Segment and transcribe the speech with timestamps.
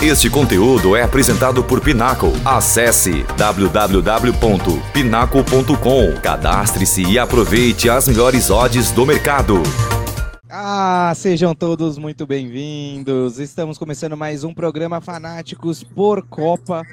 [0.00, 2.28] Este conteúdo é apresentado por Pinaco.
[2.44, 6.20] Acesse www.pinaco.com.
[6.22, 9.60] Cadastre-se e aproveite as melhores odds do mercado.
[10.48, 13.40] Ah, sejam todos muito bem-vindos.
[13.40, 16.86] Estamos começando mais um programa Fanáticos por Copa.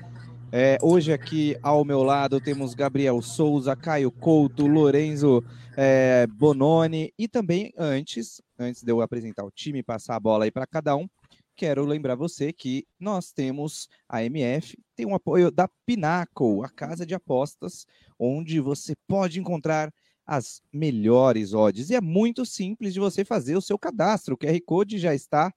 [0.51, 5.43] É, hoje aqui ao meu lado temos Gabriel Souza, Caio Couto, Lorenzo
[5.77, 10.51] é, Bononi e também antes, antes de eu apresentar o time passar a bola aí
[10.51, 11.07] para cada um,
[11.55, 17.05] quero lembrar você que nós temos a MF, tem um apoio da Pinnacle, a casa
[17.05, 17.85] de apostas,
[18.19, 19.93] onde você pode encontrar
[20.25, 21.89] as melhores odds.
[21.89, 24.35] E é muito simples de você fazer o seu cadastro.
[24.35, 25.53] O QR Code já está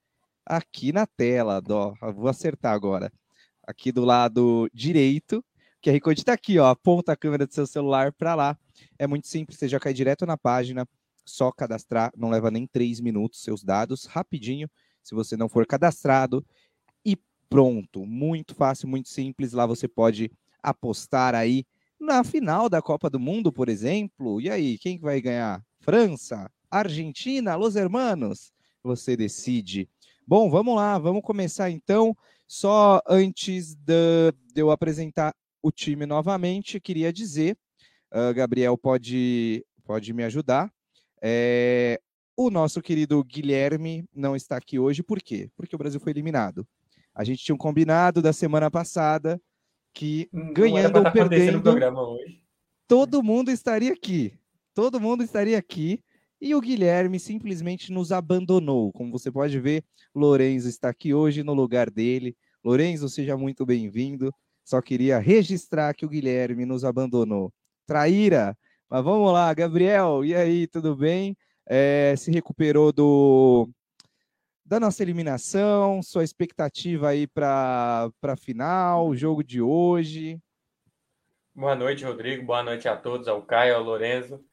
[0.46, 1.62] aqui na tela.
[1.68, 3.12] Ó, vou acertar agora.
[3.66, 5.38] Aqui do lado direito.
[5.38, 6.68] O QR Code está aqui, ó.
[6.68, 8.58] Aponta a câmera do seu celular para lá.
[8.98, 10.86] É muito simples, você já cai direto na página.
[11.24, 14.68] Só cadastrar, não leva nem três minutos seus dados, rapidinho
[15.08, 16.44] se você não for cadastrado.
[17.04, 17.16] E
[17.48, 19.52] pronto, muito fácil, muito simples.
[19.52, 20.30] Lá você pode
[20.62, 21.64] apostar aí
[21.98, 24.38] na final da Copa do Mundo, por exemplo.
[24.40, 25.64] E aí, quem vai ganhar?
[25.80, 28.52] França, Argentina, Los Hermanos?
[28.82, 29.88] Você decide.
[30.26, 32.14] Bom, vamos lá, vamos começar então.
[32.46, 37.56] Só antes de, eu apresentar o time novamente, queria dizer,
[38.12, 40.70] uh, Gabriel pode, pode me ajudar.
[41.20, 42.00] É,
[42.38, 45.50] o nosso querido Guilherme não está aqui hoje, por quê?
[45.56, 46.64] Porque o Brasil foi eliminado.
[47.12, 49.42] A gente tinha um combinado da semana passada
[49.92, 51.60] que não ganhando ou tá perdendo,
[52.86, 54.38] todo mundo estaria aqui.
[54.72, 56.00] Todo mundo estaria aqui.
[56.40, 58.92] E o Guilherme simplesmente nos abandonou.
[58.92, 59.82] Como você pode ver,
[60.14, 62.36] Lorenzo está aqui hoje no lugar dele.
[62.62, 64.32] Lorenzo, seja muito bem-vindo.
[64.64, 67.52] Só queria registrar que o Guilherme nos abandonou.
[67.84, 68.56] Traíra!
[68.88, 71.36] Mas vamos lá, Gabriel, e aí, tudo bem?
[71.68, 73.68] É, se recuperou do
[74.64, 80.38] da nossa eliminação, sua expectativa aí para a final, o jogo de hoje.
[81.54, 82.44] Boa noite, Rodrigo.
[82.44, 84.44] Boa noite a todos, ao Caio, ao Lorenzo.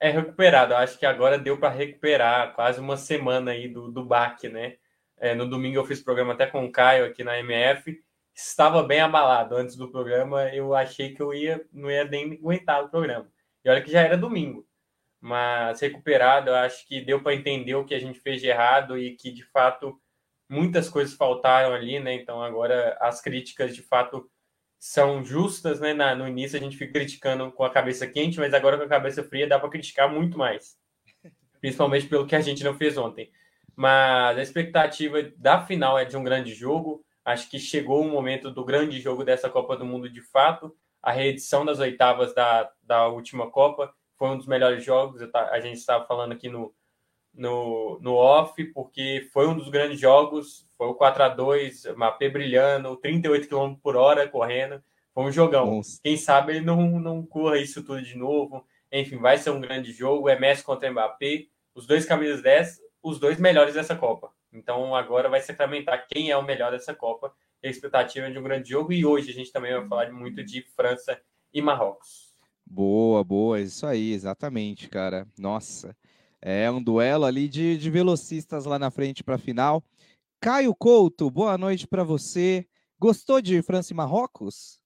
[0.00, 4.48] É recuperado, acho que agora deu para recuperar quase uma semana aí do, do baque,
[4.48, 4.76] né?
[5.16, 8.00] É, no domingo eu fiz programa até com o Caio aqui na MF.
[8.32, 12.84] Estava bem abalado antes do programa, eu achei que eu ia, não ia nem aguentar
[12.84, 13.28] o programa.
[13.64, 14.64] E olha que já era domingo
[15.24, 18.98] mas recuperado, eu acho que deu para entender o que a gente fez de errado
[18.98, 19.98] e que de fato
[20.46, 22.12] muitas coisas faltaram ali, né?
[22.12, 24.30] Então agora as críticas de fato
[24.78, 25.94] são justas, né?
[25.94, 28.88] Na, no início a gente fica criticando com a cabeça quente, mas agora com a
[28.88, 30.76] cabeça fria dá para criticar muito mais,
[31.58, 33.32] principalmente pelo que a gente não fez ontem.
[33.74, 37.02] Mas a expectativa da final é de um grande jogo.
[37.24, 40.76] Acho que chegou o momento do grande jogo dessa Copa do Mundo de fato.
[41.02, 45.20] A reedição das oitavas da, da última Copa foi um dos melhores jogos.
[45.32, 46.74] A gente estava falando aqui no,
[47.32, 50.68] no, no off, porque foi um dos grandes jogos.
[50.76, 54.82] Foi o 4 a 2 Mapê brilhando, 38 km por hora correndo.
[55.12, 55.76] Foi um jogão.
[55.76, 56.00] Nossa.
[56.02, 58.66] Quem sabe ele não, não corra isso tudo de novo.
[58.90, 60.28] Enfim, vai ser um grande jogo.
[60.28, 61.46] É Messi contra Mbappé.
[61.74, 64.30] Os dois camisas 10, os dois melhores dessa Copa.
[64.52, 67.34] Então agora vai sacramentar quem é o melhor dessa Copa.
[67.62, 68.92] A expectativa de um grande jogo.
[68.92, 71.20] E hoje a gente também vai falar muito de França
[71.52, 72.23] e Marrocos.
[72.66, 75.26] Boa, boa, isso aí, exatamente, cara.
[75.38, 75.96] Nossa,
[76.40, 79.82] é um duelo ali de, de velocistas lá na frente para a final.
[80.40, 82.66] Caio Couto, boa noite para você.
[82.98, 84.78] Gostou de França e Marrocos?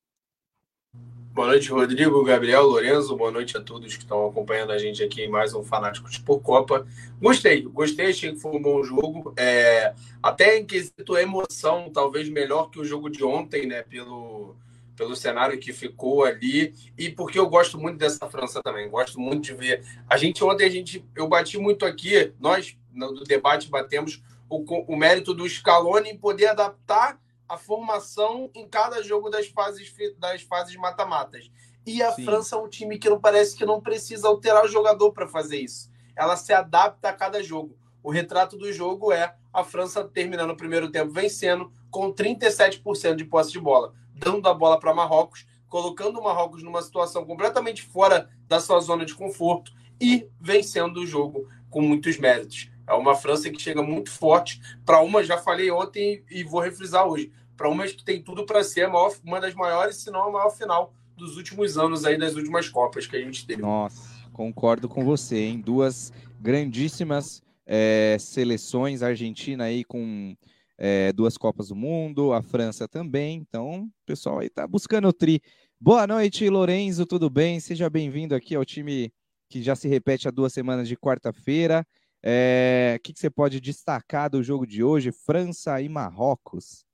[1.38, 3.17] Boa noite, Rodrigo, Gabriel, Lorenzo.
[3.17, 6.41] Boa noite a todos que estão acompanhando a gente aqui em mais um Fanáticos por
[6.41, 6.84] Copa.
[7.21, 9.33] Gostei, gostei, achei que foi um bom jogo.
[9.37, 13.83] É, até em quesito emoção, talvez melhor que o jogo de ontem, né?
[13.83, 14.56] Pelo,
[14.98, 18.91] pelo cenário que ficou ali e porque eu gosto muito dessa França também.
[18.91, 19.84] Gosto muito de ver.
[20.10, 24.20] A gente ontem a gente eu bati muito aqui, nós no debate batemos
[24.50, 27.16] o, o mérito do Scaloni em poder adaptar
[27.48, 31.48] a formação em cada jogo das fases das fases mata-matas.
[31.87, 32.25] E a Sim.
[32.25, 35.58] França é um time que não parece que não precisa alterar o jogador para fazer
[35.58, 35.91] isso.
[36.16, 37.78] Ela se adapta a cada jogo.
[38.03, 43.25] O retrato do jogo é a França terminando o primeiro tempo vencendo com 37% de
[43.25, 48.29] posse de bola dando a bola para Marrocos, colocando o Marrocos numa situação completamente fora
[48.47, 52.70] da sua zona de conforto e vencendo o jogo com muitos méritos.
[52.87, 57.06] É uma França que chega muito forte para uma, já falei ontem e vou refrisar
[57.06, 60.32] hoje, para uma que tem tudo para ser maior, uma das maiores, se não a
[60.32, 63.61] maior final dos últimos anos aí das últimas copas que a gente teve.
[63.61, 65.61] Nossa, concordo com você, hein?
[65.61, 70.35] Duas grandíssimas é, seleções, Argentina aí com
[70.78, 73.36] é, duas Copas do Mundo, a França também.
[73.36, 75.42] Então, o pessoal aí tá buscando o tri.
[75.80, 77.58] Boa noite, Lorenzo, tudo bem?
[77.58, 79.12] Seja bem-vindo aqui ao time
[79.48, 81.84] que já se repete há duas semanas de quarta-feira.
[82.22, 86.84] É, o que, que você pode destacar do jogo de hoje, França e Marrocos?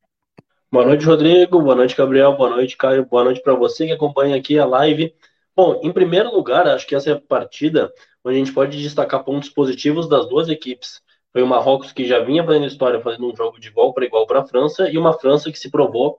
[0.71, 1.63] Boa noite, Rodrigo.
[1.63, 2.37] Boa noite, Gabriel.
[2.37, 3.07] Boa noite, Caio.
[3.07, 5.15] Boa noite para você que acompanha aqui a live.
[5.55, 7.93] Bom, em primeiro lugar, acho que essa é a partida
[8.25, 11.01] onde a gente pode destacar pontos positivos das duas equipes.
[11.35, 14.27] Foi o Marrocos que já vinha fazendo história, fazendo um jogo de igual para igual
[14.27, 16.19] para a França, e uma França que se provou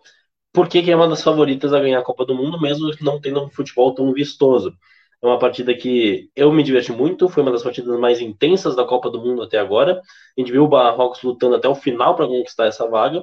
[0.53, 3.50] porque é uma das favoritas a ganhar a Copa do Mundo, mesmo não tendo um
[3.50, 4.73] futebol tão vistoso.
[5.21, 8.85] É uma partida que eu me diverti muito, foi uma das partidas mais intensas da
[8.85, 10.01] Copa do Mundo até agora.
[10.38, 13.21] A gente viu o Marrocos lutando até o final para conquistar essa vaga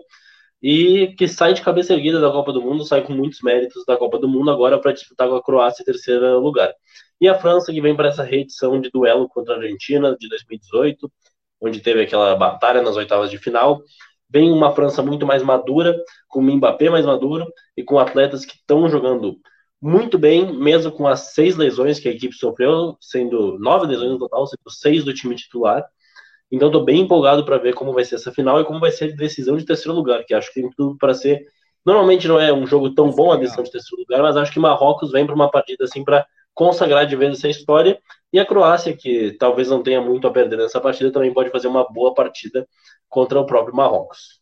[0.62, 3.96] e que sai de cabeça erguida da Copa do Mundo, sai com muitos méritos da
[3.96, 6.72] Copa do Mundo agora para disputar com a Croácia em terceiro lugar.
[7.20, 11.10] E a França que vem para essa reedição de duelo contra a Argentina de 2018,
[11.62, 13.82] onde teve aquela batalha nas oitavas de final.
[14.28, 15.96] Vem uma França muito mais madura,
[16.28, 19.36] com o Mbappé mais maduro e com atletas que estão jogando
[19.80, 24.18] muito bem, mesmo com as seis lesões que a equipe sofreu, sendo nove lesões no
[24.18, 25.84] total, sendo seis do time titular.
[26.50, 29.12] Então estou bem empolgado para ver como vai ser essa final e como vai ser
[29.12, 31.40] a decisão de terceiro lugar, que acho que tem tudo para ser.
[31.84, 34.60] Normalmente não é um jogo tão bom a decisão de terceiro lugar, mas acho que
[34.60, 37.98] Marrocos vem para uma partida assim para consagrar de vez essa história.
[38.32, 41.68] E a Croácia, que talvez não tenha muito a perder nessa partida, também pode fazer
[41.68, 42.66] uma boa partida
[43.08, 44.40] contra o próprio Marrocos.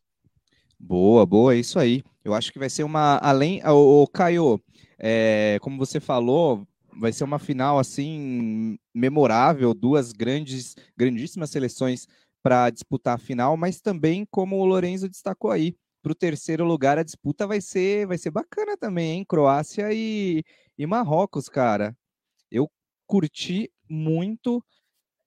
[0.79, 2.03] Boa, boa, isso aí.
[2.25, 3.19] Eu acho que vai ser uma.
[3.19, 3.61] Além.
[3.67, 4.61] O, Caio,
[4.99, 6.67] é, como você falou,
[6.99, 12.07] vai ser uma final assim memorável, duas grandes, grandíssimas seleções
[12.43, 16.99] para disputar a final, mas também, como o Lorenzo destacou aí, para o terceiro lugar
[16.99, 19.25] a disputa vai ser, vai ser bacana também, hein?
[19.29, 20.43] Croácia e,
[20.81, 21.95] e Marrocos, cara.
[22.51, 22.67] Eu
[23.07, 24.65] curti muito.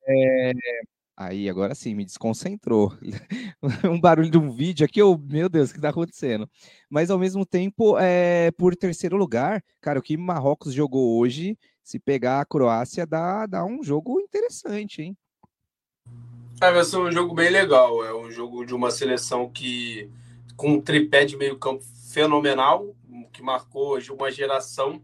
[0.07, 0.51] É...
[1.15, 2.91] Aí, agora sim, me desconcentrou.
[3.87, 6.49] um barulho de um vídeo aqui, eu, meu Deus, o que está acontecendo?
[6.89, 11.99] Mas ao mesmo tempo, é, por terceiro lugar, cara, o que Marrocos jogou hoje, se
[11.99, 15.17] pegar a Croácia, dá, dá um jogo interessante, hein?
[16.59, 18.03] É, vai ser um jogo bem legal.
[18.03, 20.09] É um jogo de uma seleção que,
[20.57, 22.95] com um tripé de meio campo fenomenal,
[23.31, 24.99] que marcou hoje uma geração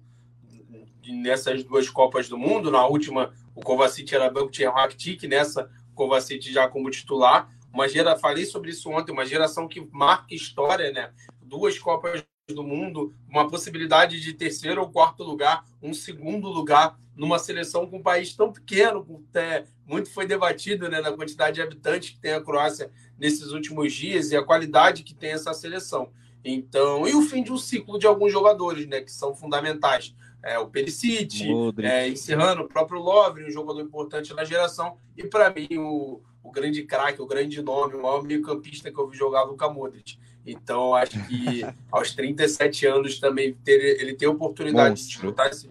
[1.12, 2.72] nessas duas Copas do Mundo.
[2.72, 7.50] Na última, o Kovacic era banco, tinha Rakitic, nessa, o Kovacic já como titular.
[7.72, 11.12] Uma gera, falei sobre isso ontem, uma geração que marca história, né?
[11.42, 17.38] Duas Copas do Mundo, uma possibilidade de terceiro ou quarto lugar, um segundo lugar numa
[17.38, 22.12] seleção com um país tão pequeno, é, muito foi debatido né, na quantidade de habitantes
[22.12, 26.12] que tem a Croácia nesses últimos dias e a qualidade que tem essa seleção.
[26.44, 30.58] Então, e o fim de um ciclo de alguns jogadores, né, que são fundamentais é,
[30.58, 31.48] o Perisic,
[31.82, 36.52] é, encerrando o próprio Lovre, um jogador importante na geração, e para mim o, o
[36.52, 40.18] grande craque, o grande nome, o maior meio-campista que eu vi jogar, Luka Modric.
[40.46, 45.08] Então, acho que aos 37 anos também ter, ele ter a oportunidade Monstro.
[45.08, 45.70] de disputar esse,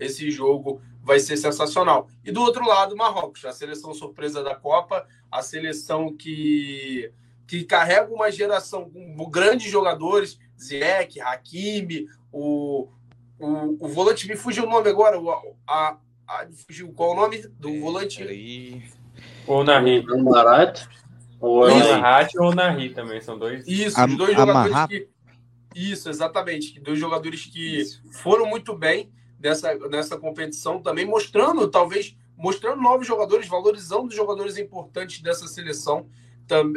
[0.00, 2.08] esse jogo vai ser sensacional.
[2.24, 7.12] E do outro lado, Marrocos, a seleção surpresa da Copa, a seleção que,
[7.46, 12.88] que carrega uma geração com grandes jogadores, Ziyech, Hakimi, o,
[13.38, 15.18] o, o volante, me fugiu o nome agora.
[15.20, 15.30] O,
[15.66, 15.96] a,
[16.26, 18.22] a, fugiu, qual o nome do é, volante?
[18.22, 18.82] Aí.
[19.46, 20.00] O Nahi.
[20.08, 20.86] O Marat.
[21.40, 23.66] O Marat ou o Nahi também, são dois.
[23.66, 25.08] Isso, dois jogadores que.
[25.74, 26.80] Isso, exatamente.
[26.80, 28.02] Dois jogadores que Isso.
[28.10, 34.56] foram muito bem nessa, nessa competição, também mostrando, talvez, mostrando novos jogadores, valorizando os jogadores
[34.56, 36.08] importantes dessa seleção.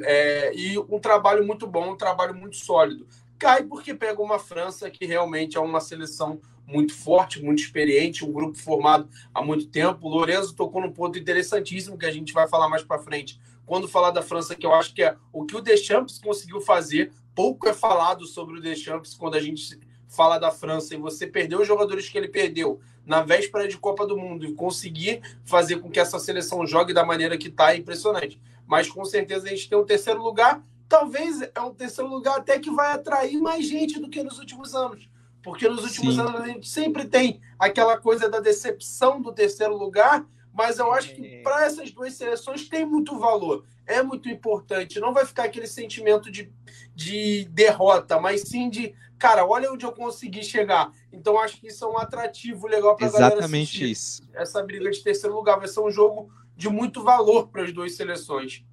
[0.04, 3.08] É, e um trabalho muito bom, um trabalho muito sólido
[3.40, 8.32] cai porque pega uma França que realmente é uma seleção muito forte, muito experiente, um
[8.32, 10.08] grupo formado há muito tempo.
[10.08, 13.40] O Lorenzo tocou num ponto interessantíssimo que a gente vai falar mais para frente.
[13.66, 17.12] Quando falar da França, que eu acho que é o que o Deschamps conseguiu fazer,
[17.36, 21.62] pouco é falado sobre o Deschamps quando a gente fala da França e você perdeu
[21.62, 25.90] os jogadores que ele perdeu na véspera de Copa do Mundo e conseguir fazer com
[25.90, 28.40] que essa seleção jogue da maneira que está é impressionante.
[28.66, 32.58] Mas com certeza a gente tem um terceiro lugar talvez é um terceiro lugar até
[32.58, 35.08] que vai atrair mais gente do que nos últimos anos.
[35.42, 36.22] Porque nos últimos Sim.
[36.22, 41.16] anos a gente sempre tem aquela coisa da decepção do terceiro lugar, mas eu acho
[41.16, 41.42] que é.
[41.42, 45.00] para essas duas seleções tem muito valor, é muito importante.
[45.00, 46.52] Não vai ficar aquele sentimento de,
[46.94, 50.92] de derrota, mas sim de, cara, olha onde eu consegui chegar.
[51.14, 54.22] Então acho que isso é um atrativo legal para a galera Exatamente isso.
[54.34, 57.96] Essa briga de terceiro lugar vai ser um jogo de muito valor para as duas
[57.96, 58.66] seleções.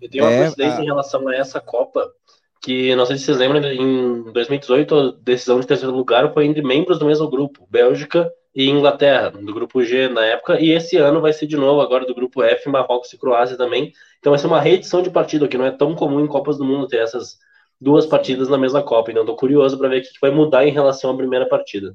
[0.00, 0.82] Eu tenho uma é, coincidência a...
[0.82, 2.14] em relação a essa Copa,
[2.60, 6.62] que não sei se vocês lembram, em 2018 a decisão de terceiro lugar foi entre
[6.62, 11.20] membros do mesmo grupo, Bélgica e Inglaterra, do grupo G na época, e esse ano
[11.20, 13.92] vai ser de novo agora do grupo F, Marrocos e Croácia também.
[14.18, 16.64] Então vai ser uma reedição de partida, que não é tão comum em Copas do
[16.64, 17.38] Mundo ter essas
[17.80, 19.10] duas partidas na mesma Copa.
[19.10, 21.94] Então estou curioso para ver o que vai mudar em relação à primeira partida.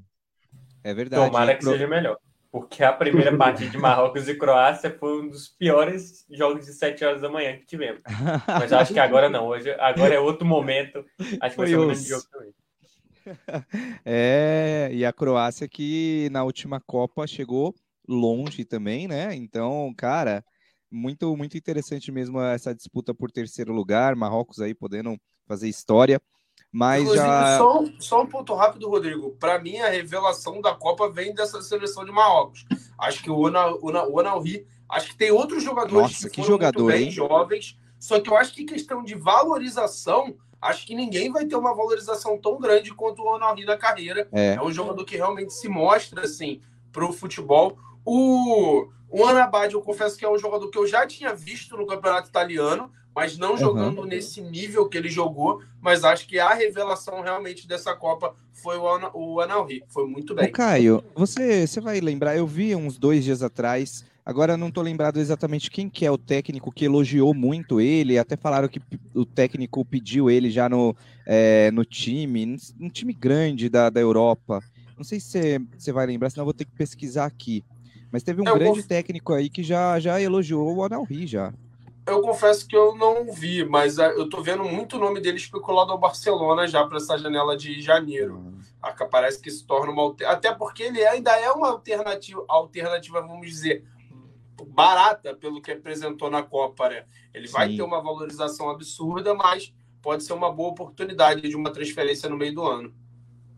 [0.83, 1.25] É verdade.
[1.25, 2.17] Tomara que seja melhor.
[2.55, 7.03] Porque a primeira partida de Marrocos e Croácia foi um dos piores jogos de 7
[7.03, 7.99] horas da manhã que tivemos.
[8.47, 11.05] Mas acho que agora não, hoje agora é outro momento.
[11.41, 12.53] Acho que vai ser um grande jogo também.
[14.05, 17.75] É, e a Croácia que na última Copa chegou
[18.07, 19.35] longe também, né?
[19.35, 20.41] Então, cara,
[20.89, 26.21] muito muito interessante mesmo essa disputa por terceiro lugar, Marrocos aí podendo fazer história.
[26.75, 27.57] Mas Inclusive, já...
[27.57, 29.31] só, só um ponto rápido, Rodrigo.
[29.39, 32.65] Para mim, a revelação da Copa vem dessa seleção de Marrocos.
[32.99, 37.11] Acho que o Onalri, acho que tem outros jogadores Nossa, que, que jogador, bem hein?
[37.11, 37.79] jovens.
[37.97, 42.37] Só que eu acho que questão de valorização, acho que ninguém vai ter uma valorização
[42.37, 44.27] tão grande quanto o Onalri na carreira.
[44.33, 44.55] É.
[44.55, 46.59] é um jogador que realmente se mostra assim
[46.91, 47.77] para o futebol.
[48.03, 51.87] O, o Anabad, eu confesso que é um jogador que eu já tinha visto no
[51.87, 54.05] campeonato italiano, mas não jogando Uhum.
[54.05, 55.61] nesse nível que ele jogou.
[55.81, 59.83] Mas acho que a revelação realmente dessa Copa foi o, Ana, o Anelri.
[59.87, 60.47] Foi muito bem.
[60.49, 64.71] Ô, Caio, você, você vai lembrar, eu vi uns dois dias atrás, agora eu não
[64.71, 68.81] tô lembrado exatamente quem que é o técnico que elogiou muito ele, até falaram que
[69.13, 70.95] o técnico pediu ele já no,
[71.25, 74.61] é, no time, um time grande da, da Europa.
[74.97, 77.63] Não sei se você, vai lembrar, senão eu vou ter que pesquisar aqui.
[78.11, 81.53] Mas teve um Eu grande vou- técnico aí que já, já elogiou o Anelri já.
[82.07, 85.37] Eu confesso que eu não vi, mas ah, eu tô vendo muito o nome dele
[85.37, 88.53] especulado ao Barcelona já para essa janela de janeiro.
[88.95, 93.19] Que Parece que se torna uma alter- até porque ele ainda é uma alternativa, alternativa,
[93.21, 93.83] vamos dizer,
[94.67, 97.05] barata pelo que apresentou na Copa, né?
[97.33, 97.77] Ele vai Sim.
[97.77, 102.53] ter uma valorização absurda, mas pode ser uma boa oportunidade de uma transferência no meio
[102.53, 102.93] do ano.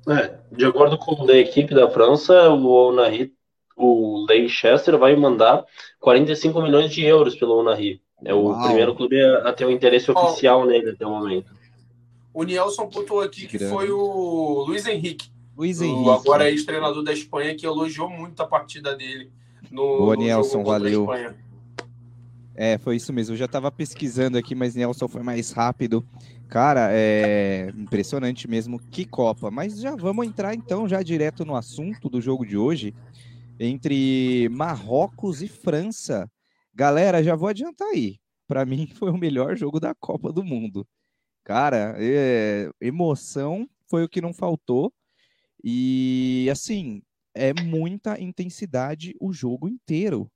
[0.08, 3.34] É, de acordo com a equipe da França, o Onari,
[3.76, 5.66] o Leicester vai mandar
[6.00, 8.02] 45 milhões de euros pelo Onari.
[8.24, 8.64] É o Uau.
[8.66, 10.26] primeiro clube a ter o interesse Ó.
[10.30, 11.52] oficial nele até o momento.
[12.34, 13.74] O Nielson pontuou aqui que Grande.
[13.74, 16.10] foi o Luiz Henrique, Luiz o Henrique.
[16.10, 19.32] agora ex-treinador da Espanha, que elogiou muito a partida dele
[19.72, 21.02] no, Boa, no Nielson, valeu.
[21.02, 21.36] Espanha.
[22.56, 23.34] É, foi isso mesmo.
[23.34, 26.04] Eu já estava pesquisando aqui, mas Nelson foi mais rápido.
[26.48, 28.80] Cara, é impressionante mesmo.
[28.80, 29.52] Que Copa.
[29.52, 32.96] Mas já vamos entrar então já direto no assunto do jogo de hoje
[33.60, 36.28] entre Marrocos e França.
[36.78, 38.20] Galera, já vou adiantar aí.
[38.48, 40.88] Para mim foi o melhor jogo da Copa do Mundo.
[41.44, 44.94] Cara, é, emoção foi o que não faltou.
[45.64, 47.02] E assim,
[47.34, 50.30] é muita intensidade o jogo inteiro.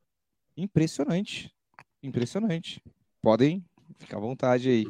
[0.58, 1.54] Impressionante.
[2.02, 2.82] Impressionante.
[3.22, 3.64] Podem
[4.00, 4.88] ficar à vontade aí.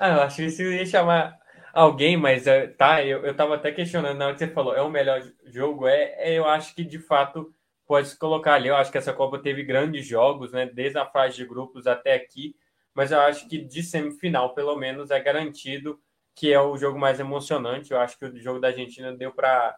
[0.00, 1.38] Ah, eu achei que você ia chamar
[1.70, 4.80] alguém, mas é, tá, eu, eu tava até questionando na hora que você falou, é
[4.80, 5.86] o melhor jogo?
[5.86, 7.54] É, é, eu acho que de fato
[7.90, 8.68] pode se colocar ali.
[8.68, 10.64] Eu acho que essa Copa teve grandes jogos, né?
[10.64, 12.54] Desde a fase de grupos até aqui,
[12.94, 16.00] mas eu acho que de semifinal, pelo menos, é garantido
[16.32, 17.90] que é o jogo mais emocionante.
[17.90, 19.76] Eu acho que o jogo da Argentina deu para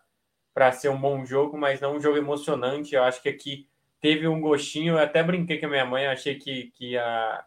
[0.52, 2.95] para ser um bom jogo, mas não um jogo emocionante.
[2.95, 3.66] Eu acho que aqui
[3.99, 4.92] teve um gostinho.
[4.92, 7.42] Eu até brinquei com a minha mãe, achei que, que a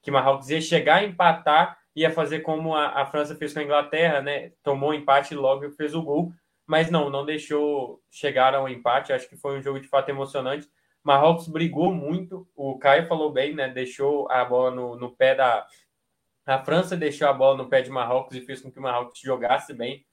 [0.00, 3.62] que Marrocos ia chegar a empatar, ia fazer como a, a França fez com a
[3.62, 4.52] Inglaterra, né?
[4.62, 6.32] Tomou o empate e logo fez o gol,
[6.68, 9.12] mas não, não deixou chegar ao empate.
[9.12, 10.68] Acho que foi um jogo de fato emocionante.
[11.02, 13.68] Marrocos brigou muito, o Caio falou bem, né?
[13.68, 15.66] Deixou a bola no, no pé da.
[16.44, 19.18] A França deixou a bola no pé de Marrocos e fez com que o Marrocos
[19.18, 20.04] jogasse bem,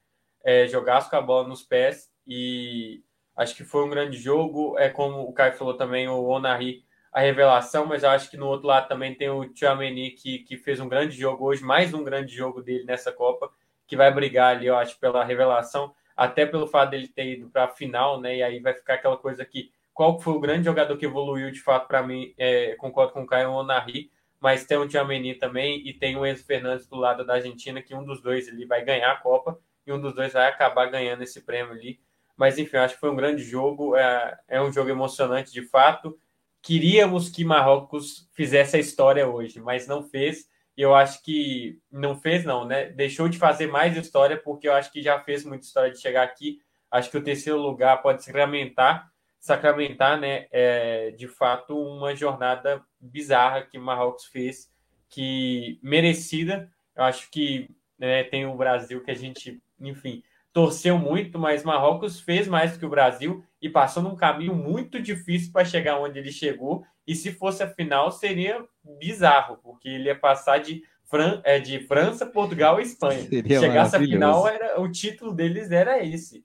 [0.43, 3.03] é, jogasse com a bola nos pés e
[3.35, 4.79] acho que foi um grande jogo.
[4.79, 8.67] É como o Caio falou também, o Onari a revelação, mas acho que no outro
[8.67, 12.35] lado também tem o Tchouameni, que, que fez um grande jogo hoje, mais um grande
[12.35, 13.49] jogo dele nessa Copa,
[13.87, 17.65] que vai brigar ali, eu acho, pela revelação, até pelo fato dele ter ido para
[17.65, 18.37] a final, né?
[18.37, 21.61] E aí vai ficar aquela coisa aqui, qual foi o grande jogador que evoluiu de
[21.61, 22.33] fato para mim?
[22.37, 26.45] É, concordo com o Caio Onari, mas tem o Tchouameni também e tem o Enzo
[26.45, 29.91] Fernandes do lado da Argentina, que um dos dois ele vai ganhar a Copa e
[29.91, 31.99] um dos dois vai acabar ganhando esse prêmio ali.
[32.37, 36.17] Mas enfim, acho que foi um grande jogo, é, é um jogo emocionante de fato
[36.65, 40.49] queríamos que Marrocos fizesse a história hoje, mas não fez.
[40.77, 42.85] E eu acho que não fez, não, né?
[42.87, 46.23] Deixou de fazer mais história, porque eu acho que já fez muita história de chegar
[46.23, 46.59] aqui.
[46.91, 50.47] Acho que o terceiro lugar pode sacramentar, sacramentar, né?
[50.51, 54.69] É, de fato, uma jornada bizarra que Marrocos fez,
[55.09, 56.69] que merecida.
[56.95, 62.19] Eu acho que né, tem o Brasil que a gente, enfim, torceu muito, mas Marrocos
[62.19, 66.19] fez mais do que o Brasil e passou num caminho muito difícil para chegar onde
[66.19, 66.85] ele chegou.
[67.07, 68.65] E se fosse a final, seria
[68.99, 73.21] bizarro, porque ele ia passar de, Fran é, de França, Portugal e Espanha.
[73.29, 74.09] Seria se chegasse a maravilhoso.
[74.09, 76.43] final, era, o título deles era esse.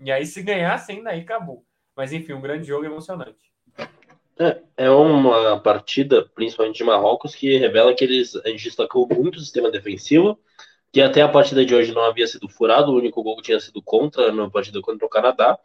[0.00, 1.64] E aí, se ganhasse, ainda aí acabou.
[1.96, 3.52] Mas enfim, um grande jogo emocionante.
[4.38, 9.36] É, é uma partida, principalmente de Marrocos, que revela que eles a gente destacou muito
[9.36, 10.38] o sistema defensivo,
[10.92, 13.82] que até a partida de hoje não havia sido furado, o único gol tinha sido
[13.82, 15.58] contra na partida contra o Canadá,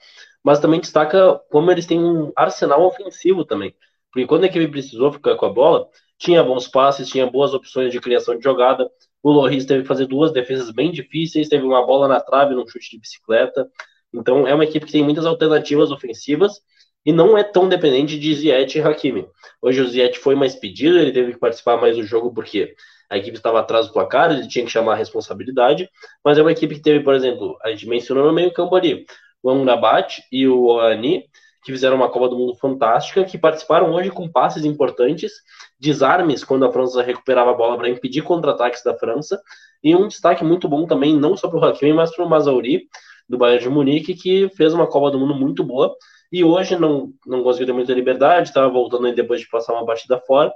[0.44, 3.76] mas também destaca como eles têm um arsenal ofensivo também,
[4.14, 5.88] porque quando a equipe precisou ficar com a bola,
[6.20, 8.88] tinha bons passes, tinha boas opções de criação de jogada,
[9.24, 12.68] o Loris teve que fazer duas defesas bem difíceis, teve uma bola na trave num
[12.68, 13.68] chute de bicicleta,
[14.14, 16.62] então é uma equipe que tem muitas alternativas ofensivas,
[17.04, 19.28] e não é tão dependente de Ziet e Hakimi.
[19.62, 22.76] Hoje o Ziet foi mais pedido, ele teve que participar mais do jogo porque
[23.10, 25.90] a equipe estava atrás do placar, ele tinha que chamar a responsabilidade,
[26.24, 29.06] mas é uma equipe que teve, por exemplo, a gente mencionou no meio campo ali,
[29.42, 31.26] o Amrabat e o Ani,
[31.64, 35.32] que fizeram uma Copa do Mundo fantástica, que participaram hoje com passes importantes,
[35.80, 39.42] desarmes quando a França recuperava a bola para impedir contra-ataques da França,
[39.84, 42.88] e um destaque muito bom também, não só para o Hakimi, mas para o Mazauri,
[43.28, 45.96] do Bayern de Munique, que fez uma Copa do Mundo muito boa,
[46.32, 49.86] e hoje não, não conseguiu ter muita liberdade, estava voltando aí depois de passar uma
[49.86, 50.52] batida fora,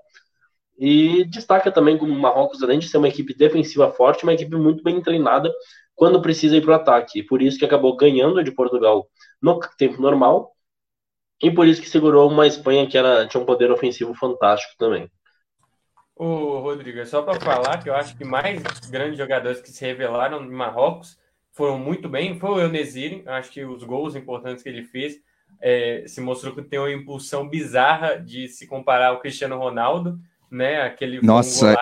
[0.77, 4.55] e destaca também como o Marrocos, além de ser uma equipe defensiva forte, uma equipe
[4.55, 5.51] muito bem treinada
[5.95, 7.23] quando precisa ir para o ataque.
[7.23, 9.07] Por isso que acabou ganhando de Portugal
[9.41, 10.51] no tempo normal.
[11.41, 15.09] E por isso que segurou uma Espanha que era, tinha um poder ofensivo fantástico também.
[16.15, 19.85] Ô, Rodrigo, é só para falar que eu acho que mais grandes jogadores que se
[19.85, 21.17] revelaram em Marrocos
[21.51, 22.39] foram muito bem.
[22.39, 25.17] Foi o Enesiri, acho que os gols importantes que ele fez
[25.61, 30.19] é, se mostrou que tem uma impulsão bizarra de se comparar ao Cristiano Ronaldo
[30.51, 30.81] né?
[30.81, 31.75] Aquele Nossa,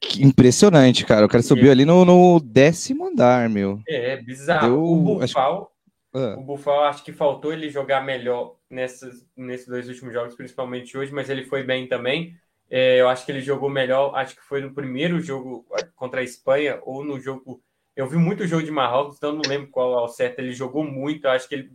[0.00, 1.26] que impressionante, cara.
[1.26, 3.80] O cara subiu ali no, no, décimo andar, meu.
[3.86, 4.68] É, é bizarro.
[4.68, 5.68] Eu, o Bufal, acho...
[6.12, 6.36] ah.
[6.38, 11.12] o Bufal acho que faltou ele jogar melhor nessas, nesses dois últimos jogos, principalmente hoje,
[11.12, 12.36] mas ele foi bem também.
[12.68, 16.24] É, eu acho que ele jogou melhor, acho que foi no primeiro jogo contra a
[16.24, 17.60] Espanha ou no jogo.
[17.96, 20.38] Eu vi muito jogo de Marrocos, então não lembro qual ao certo.
[20.38, 21.72] Ele jogou muito, acho que ele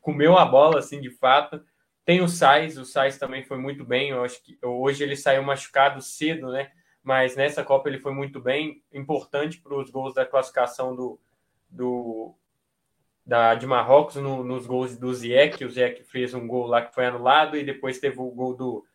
[0.00, 1.62] comeu a bola, assim, de fato.
[2.04, 4.08] Tem o Sais, o Sais também foi muito bem.
[4.08, 6.72] Eu acho que hoje ele saiu machucado cedo, né?
[7.02, 11.20] Mas nessa Copa ele foi muito bem, importante para os gols da classificação do,
[11.68, 12.34] do
[13.28, 15.62] da, de Marrocos no, nos gols do Ziyech.
[15.62, 18.86] O Ziyech fez um gol lá que foi anulado e depois teve o gol do,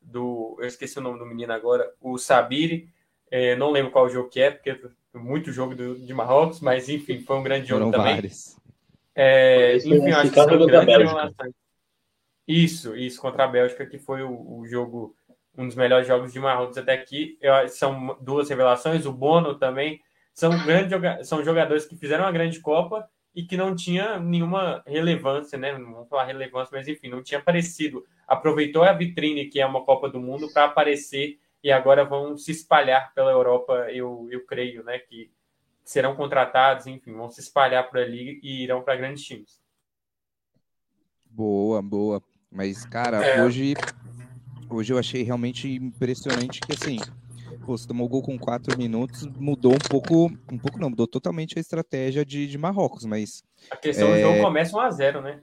[0.00, 2.88] do eu esqueci o nome do menino agora, o Sabiri.
[3.30, 6.88] É, não lembro qual jogo que é, porque é muito jogo do, de Marrocos, mas
[6.88, 8.14] enfim, foi um grande jogo Foram também.
[8.14, 8.56] Vários.
[9.14, 11.54] É, enfim, acho que são grandes relações.
[12.48, 15.14] Isso, isso, contra a Bélgica, que foi o, o jogo,
[15.58, 17.36] um dos melhores jogos de Marrocos até aqui.
[17.38, 20.00] Eu, são duas revelações, o Bono também.
[20.32, 25.58] São, grandes, são jogadores que fizeram uma grande Copa e que não tinha nenhuma relevância,
[25.58, 25.76] né?
[25.76, 28.04] Não vou falar relevância, mas enfim, não tinha aparecido.
[28.26, 32.50] Aproveitou a vitrine, que é uma Copa do Mundo, para aparecer e agora vão se
[32.52, 34.98] espalhar pela Europa, eu, eu creio, né?
[34.98, 35.30] Que
[35.82, 39.60] serão contratados, enfim, vão se espalhar por ali e irão para grandes times.
[41.24, 42.22] Boa, boa.
[42.52, 43.42] Mas, cara, é.
[43.42, 43.74] hoje,
[44.70, 46.98] hoje eu achei realmente impressionante que, assim,
[47.66, 51.60] você tomou gol com quatro minutos, mudou um pouco, um pouco não, mudou totalmente a
[51.60, 53.42] estratégia de, de Marrocos, mas...
[53.70, 54.16] A questão é...
[54.16, 55.40] do jogo começa 1x0, né?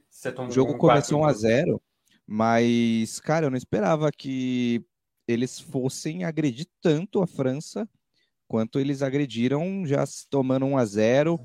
[0.47, 1.79] O jogo começou 1x0,
[2.27, 4.83] mas, cara, eu não esperava que
[5.27, 7.87] eles fossem agredir tanto a França
[8.47, 11.39] quanto eles agrediram já tomando 1 a 0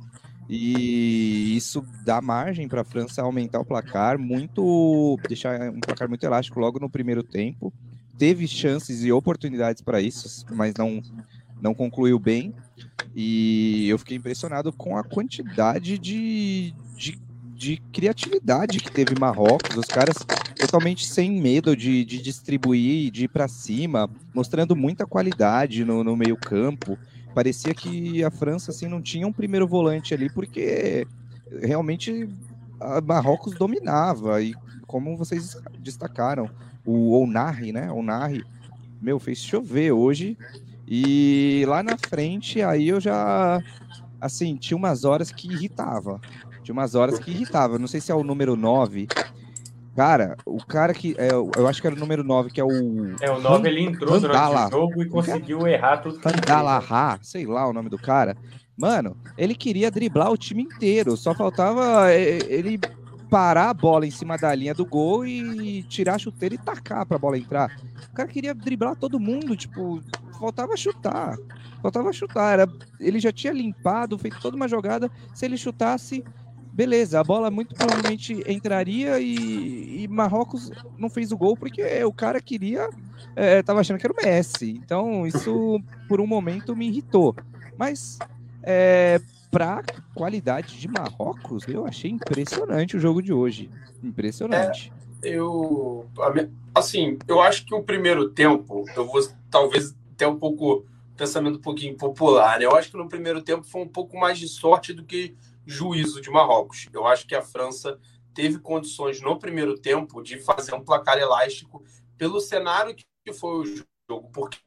[0.49, 6.25] e isso dá margem para a França aumentar o placar, muito deixar um placar muito
[6.25, 7.73] elástico logo no primeiro tempo.
[8.19, 11.03] Teve chances e oportunidades para isso, mas não
[11.61, 12.55] não concluiu bem.
[13.15, 17.19] E eu fiquei impressionado com a quantidade de, de,
[17.55, 19.75] de criatividade que teve Marrocos.
[19.75, 20.17] Os caras
[20.55, 26.15] totalmente sem medo de, de distribuir, de ir para cima, mostrando muita qualidade no, no
[26.15, 26.99] meio campo
[27.37, 31.07] parecia que a França assim não tinha um primeiro volante ali porque
[31.61, 32.27] realmente
[32.81, 34.55] a Marrocos dominava e
[34.87, 36.49] como vocês destacaram,
[36.87, 37.91] o Onari, né?
[37.91, 38.45] Onari,
[39.03, 40.39] meu, fez chover hoje
[40.89, 43.61] e lá na frente aí eu já
[44.21, 46.21] assim, tinha umas horas que irritava.
[46.63, 47.79] Tinha umas horas que irritava.
[47.79, 49.07] Não sei se é o número 9,
[49.97, 51.17] Cara, o cara que.
[51.17, 53.17] É, eu acho que era o número 9, que é o.
[53.19, 54.69] É, o 9 ele entrou Vandala.
[54.69, 58.37] durante o jogo e conseguiu errar tudo Vandalaha, sei lá o nome do cara.
[58.77, 61.17] Mano, ele queria driblar o time inteiro.
[61.17, 62.79] Só faltava é, ele
[63.37, 67.05] parar a bola em cima da linha do gol e tirar a chuteira e tacar
[67.05, 67.71] pra bola entrar.
[68.11, 70.01] O cara queria driblar todo mundo, tipo,
[70.41, 71.37] faltava chutar.
[71.83, 72.55] Faltava chutar.
[72.55, 72.69] Era,
[72.99, 75.11] ele já tinha limpado, feito toda uma jogada.
[75.35, 76.25] Se ele chutasse,
[76.73, 82.13] beleza, a bola muito provavelmente entraria e, e, Marrocos não fez o gol porque o
[82.15, 82.89] cara queria,
[83.35, 84.81] é, tava achando que era o Messi.
[84.83, 87.37] Então isso por um momento me irritou.
[87.77, 88.19] Mas
[88.63, 89.21] é,
[89.57, 89.83] para
[90.15, 93.71] qualidade de Marrocos, eu achei impressionante o jogo de hoje.
[94.03, 94.93] Impressionante.
[95.23, 96.07] É, eu
[96.75, 100.85] assim, eu acho que o primeiro tempo, eu vou talvez até um pouco
[101.17, 102.59] pensamento um pouquinho popular.
[102.59, 102.67] Né?
[102.67, 106.21] Eu acho que no primeiro tempo foi um pouco mais de sorte do que juízo
[106.21, 106.87] de Marrocos.
[106.93, 107.99] Eu acho que a França
[108.35, 111.83] teve condições no primeiro tempo de fazer um placar elástico
[112.19, 114.29] pelo cenário que foi o jogo.
[114.35, 114.59] Porque,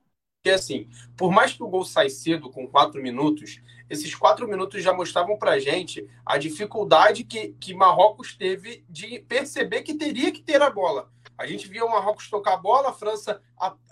[0.48, 4.94] assim, por mais que o gol saia cedo, com quatro minutos, esses quatro minutos já
[4.94, 10.62] mostravam para gente a dificuldade que, que Marrocos teve de perceber que teria que ter
[10.62, 11.12] a bola.
[11.38, 13.42] A gente via o Marrocos tocar a bola, a França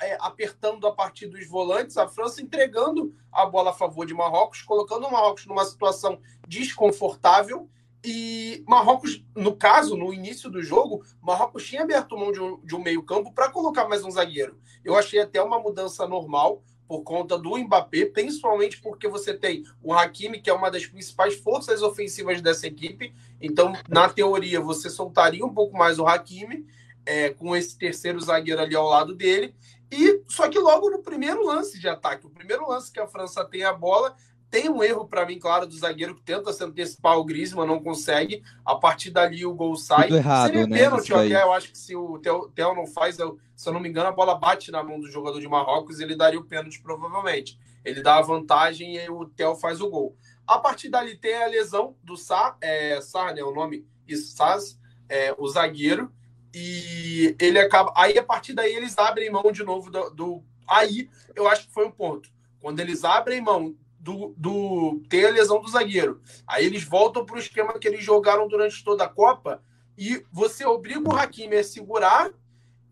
[0.02, 4.62] é, apertando a partir dos volantes, a França entregando a bola a favor de Marrocos,
[4.62, 7.70] colocando o Marrocos numa situação desconfortável.
[8.10, 12.74] E Marrocos, no caso, no início do jogo, Marrocos tinha aberto mão de um, de
[12.74, 14.58] um meio-campo para colocar mais um zagueiro.
[14.82, 19.94] Eu achei até uma mudança normal por conta do Mbappé, principalmente porque você tem o
[19.94, 23.14] Hakimi, que é uma das principais forças ofensivas dessa equipe.
[23.42, 26.66] Então, na teoria, você soltaria um pouco mais o Hakimi
[27.06, 29.54] é, com esse terceiro zagueiro ali ao lado dele.
[29.92, 33.44] E só que logo no primeiro lance de ataque, o primeiro lance que a França
[33.44, 34.16] tem a bola,
[34.50, 37.82] tem um erro para mim, claro, do zagueiro que tenta se antecipar o Griezmann, não
[37.82, 38.42] consegue.
[38.66, 40.04] A partir dali o gol sai.
[40.08, 43.38] Tudo errado, Seria né, pênalti, até, eu acho que se o Theo, não faz, eu-
[43.56, 46.16] se eu não me engano, a bola bate na mão do jogador de Marrocos, ele
[46.16, 47.60] daria o pênalti provavelmente.
[47.84, 50.16] Ele dá a vantagem e o Theo faz o gol.
[50.46, 54.80] A partir dali tem a lesão do Sá, é, Sá, né, o nome, isso, Saz,
[55.10, 56.12] é, o zagueiro,
[56.54, 57.92] e ele acaba.
[57.96, 60.10] Aí a partir daí eles abrem mão de novo do.
[60.10, 62.30] do- aí eu acho que foi um ponto.
[62.60, 63.76] Quando eles abrem mão
[64.08, 65.02] do, do.
[65.10, 66.22] Tem a lesão do zagueiro.
[66.48, 69.62] Aí eles voltam para o esquema que eles jogaram durante toda a Copa.
[69.98, 72.32] E você obriga o Hakimi a segurar.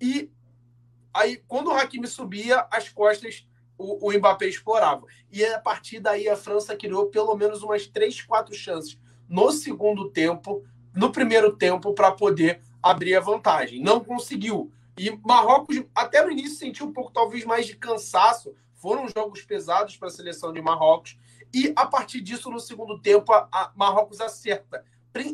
[0.01, 0.29] E
[1.13, 3.47] aí, quando o Hakimi subia, as costas
[3.77, 5.05] o, o Mbappé explorava.
[5.31, 8.99] E a partir daí a França criou pelo menos umas três, quatro chances
[9.29, 13.81] no segundo tempo, no primeiro tempo, para poder abrir a vantagem.
[13.81, 14.69] Não conseguiu.
[14.97, 18.53] E Marrocos, até no início, sentiu um pouco, talvez, mais de cansaço.
[18.85, 21.17] Foram jogos pesados para a seleção de Marrocos.
[21.51, 24.85] E a partir disso, no segundo tempo, a, Marrocos acerta.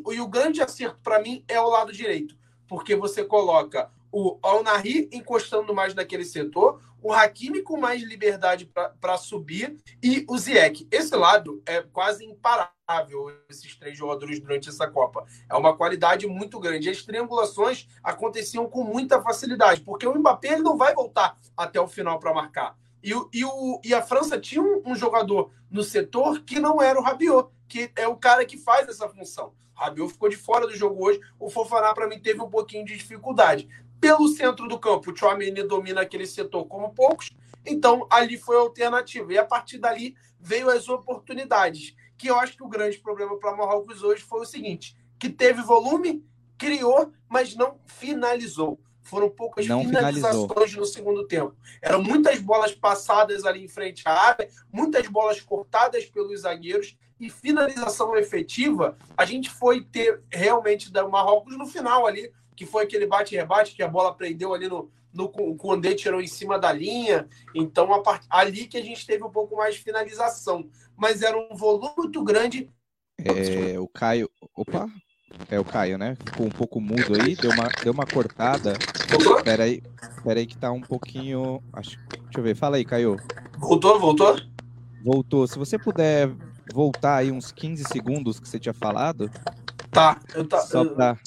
[0.10, 2.34] E o grande acerto para mim é o lado direito,
[2.66, 9.18] porque você coloca o Al-Nahri encostando mais naquele setor, o Hakimi com mais liberdade para
[9.18, 10.88] subir e o Ziyech.
[10.90, 15.26] Esse lado é quase imparável, esses três jogadores durante essa Copa.
[15.50, 16.90] É uma qualidade muito grande.
[16.90, 21.88] As triangulações aconteciam com muita facilidade, porque o Mbappé ele não vai voltar até o
[21.88, 22.80] final para marcar.
[23.04, 27.00] E, e, o, e a França tinha um, um jogador no setor que não era
[27.00, 29.54] o Rabiot, que é o cara que faz essa função.
[29.76, 31.20] O Rabiot ficou de fora do jogo hoje.
[31.40, 33.68] O Fofaná, para mim, teve um pouquinho de dificuldade.
[34.00, 37.32] Pelo centro do campo, o Chouameni domina aquele setor como poucos.
[37.66, 39.34] Então, ali foi a alternativa.
[39.34, 41.96] E a partir dali veio as oportunidades.
[42.18, 45.62] Que eu acho que o grande problema para Marrocos hoje foi o seguinte: que teve
[45.62, 46.24] volume,
[46.58, 48.80] criou, mas não finalizou.
[49.02, 50.82] Foram poucas Não finalizações finalizou.
[50.82, 51.56] no segundo tempo.
[51.82, 57.30] Eram muitas bolas passadas ali em frente à área, muitas bolas cortadas pelos zagueiros e
[57.30, 58.98] finalização efetiva.
[59.18, 63.84] A gente foi ter realmente da Marrocos no final ali, que foi aquele bate-rebate que
[63.84, 67.28] a bola prendeu ali no, no o Condé tirou em cima da linha.
[67.54, 68.26] Então, a part...
[68.30, 70.70] ali que a gente teve um pouco mais de finalização.
[70.96, 72.70] Mas era um volume muito grande.
[73.20, 74.30] É, o Caio.
[74.56, 74.90] Opa!
[75.50, 76.16] É o Caio, né?
[76.26, 78.74] Ficou um pouco mudo aí, deu uma, deu uma cortada.
[79.10, 79.42] Voltou?
[79.44, 79.82] Pera aí,
[80.24, 81.62] pera aí que tá um pouquinho.
[81.74, 81.98] Acho...
[82.10, 83.18] Deixa eu ver, fala aí, Caio.
[83.58, 84.40] Voltou, voltou?
[85.04, 85.48] Voltou.
[85.48, 86.32] Se você puder
[86.74, 89.30] voltar aí uns 15 segundos que você tinha falado,
[89.92, 90.18] Tá.
[90.34, 91.18] Eu tá, só eu- pra.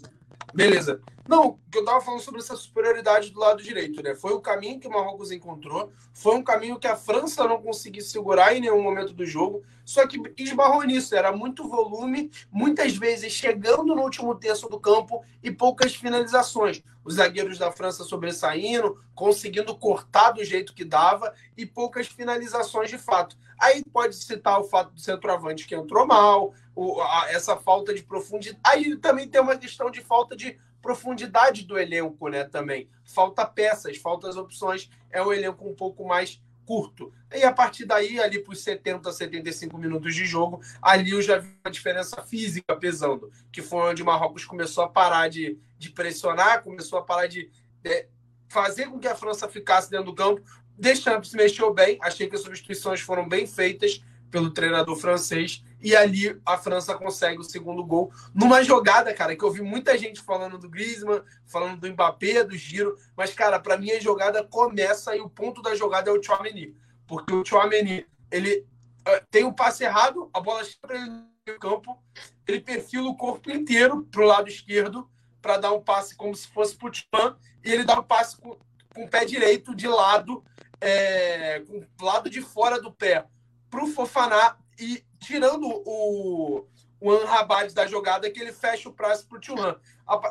[0.55, 0.99] Beleza.
[1.27, 4.15] Não, que eu tava falando sobre essa superioridade do lado direito, né?
[4.15, 8.03] Foi o caminho que o Marrocos encontrou, foi um caminho que a França não conseguiu
[8.03, 13.33] segurar em nenhum momento do jogo, só que esbarrou nisso, era muito volume, muitas vezes
[13.33, 16.83] chegando no último terço do campo e poucas finalizações.
[17.03, 22.99] Os zagueiros da França sobressaindo, conseguindo cortar do jeito que dava e poucas finalizações de
[22.99, 23.37] fato.
[23.59, 28.03] Aí pode citar o fato do centroavante que entrou mal, o- a- essa falta de
[28.03, 28.61] profundidade.
[28.65, 32.45] Aí também tem uma questão de falta de profundidade do elenco, né?
[32.45, 34.91] Também falta peças, falta as opções.
[35.11, 37.11] É um elenco um pouco mais curto.
[37.35, 41.39] E a partir daí, ali para os 70, 75 minutos de jogo, ali eu já
[41.39, 45.91] vi uma diferença física pesando, que foi onde o Marrocos começou a parar de, de
[45.91, 47.51] pressionar, começou a parar de
[47.83, 48.07] é,
[48.49, 50.43] fazer com que a França ficasse dentro do campo.
[50.79, 56.41] Deschamps mexeu bem, achei que as substituições foram bem feitas pelo treinador francês, e ali
[56.47, 58.11] a França consegue o segundo gol.
[58.35, 62.57] Numa jogada, cara, que eu vi muita gente falando do Griezmann, falando do Mbappé, do
[62.57, 66.23] Giro, mas, cara, para mim a jogada começa e o ponto da jogada é o
[66.23, 66.75] Chouameni,
[67.07, 68.67] porque o Chouameni, ele
[69.05, 71.11] eh, tem um passe errado, a bola chega para ele
[71.47, 72.03] no campo,
[72.49, 75.07] ele perfila o corpo inteiro pro lado esquerdo
[75.43, 78.57] para dar um passe como se fosse pro Tchan, e ele dá um passe com,
[78.95, 80.43] com o pé direito de lado
[80.81, 83.27] é, com o lado de fora do pé
[83.69, 86.67] para o Fofaná e tirando o,
[87.01, 89.77] o Anrabad da jogada que ele fecha o prazo para o Tulan.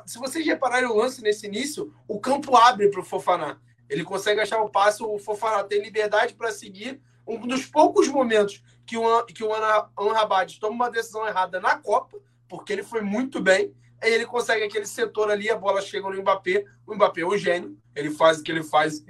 [0.05, 3.57] Se vocês repararem o lance nesse início, o campo abre para o Fofaná.
[3.89, 7.01] Ele consegue achar o passo, o Fofaná tem liberdade para seguir.
[7.27, 12.17] Um dos poucos momentos que o, que o Anrabad toma uma decisão errada na Copa,
[12.49, 16.65] porque ele foi muito bem, ele consegue aquele setor ali, a bola chega no Mbappé,
[16.85, 19.03] o Mbappé é um gênio, ele faz o que ele faz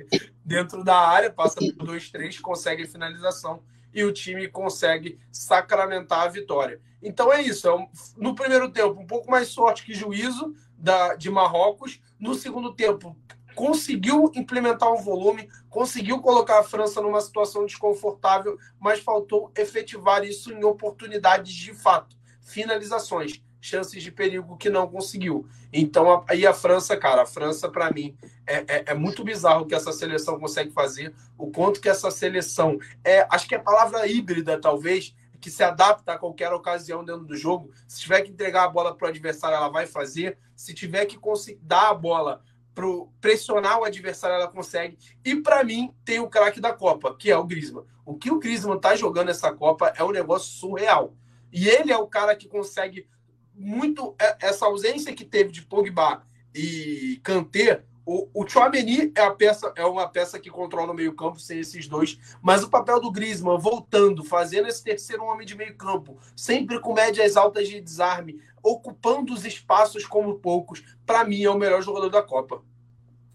[0.46, 6.21] dentro da área, passa por dois, três, consegue a finalização e o time consegue sacramentar
[6.21, 6.82] a vitória.
[7.01, 7.67] Então é isso.
[7.67, 12.01] É um, no primeiro tempo, um pouco mais sorte que juízo da, de Marrocos.
[12.19, 13.15] No segundo tempo,
[13.56, 20.51] conseguiu implementar um volume, conseguiu colocar a França numa situação desconfortável, mas faltou efetivar isso
[20.51, 25.47] em oportunidades de fato, finalizações chances de perigo que não conseguiu.
[25.71, 29.65] Então, aí a França, cara, a França, para mim, é, é, é, muito bizarro o
[29.65, 33.63] que essa seleção consegue fazer, o quanto que essa seleção é, acho que é a
[33.63, 37.71] palavra híbrida, talvez, que se adapta a qualquer ocasião dentro do jogo.
[37.88, 40.38] Se tiver que entregar a bola para o adversário, ela vai fazer.
[40.56, 41.17] Se tiver que
[41.62, 42.41] dar a bola
[42.76, 42.86] para
[43.21, 44.97] pressionar o adversário, ela consegue.
[45.23, 47.86] E para mim, tem o craque da Copa, que é o Griezmann.
[48.06, 51.13] O que o Griezmann tá jogando essa Copa é um negócio surreal.
[51.52, 53.08] E ele é o cara que consegue
[53.56, 59.32] muito é, essa ausência que teve de Pogba e Kanté, o, o Chouameni é, a
[59.32, 63.00] peça, é uma peça que controla o meio campo sem esses dois, mas o papel
[63.00, 67.80] do Griezmann voltando, fazendo esse terceiro homem de meio campo, sempre com médias altas de
[67.80, 72.62] desarme, ocupando os espaços como poucos, para mim é o melhor jogador da Copa.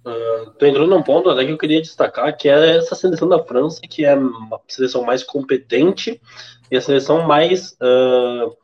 [0.04, 3.42] Uh, tu entrou num ponto até que eu queria destacar, que é essa seleção da
[3.42, 6.20] França, que é uma seleção mais competente
[6.70, 7.72] e a seleção mais...
[7.72, 8.56] Uh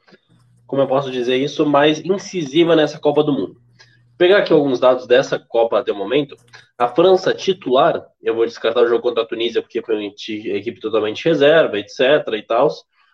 [0.74, 3.54] como eu posso dizer isso, mais incisiva nessa Copa do Mundo.
[3.54, 6.34] Vou pegar aqui alguns dados dessa Copa até o momento.
[6.76, 10.80] A França titular, eu vou descartar o jogo contra a Tunísia porque foi uma equipe
[10.80, 12.00] totalmente reserva, etc.
[12.32, 12.68] e tal.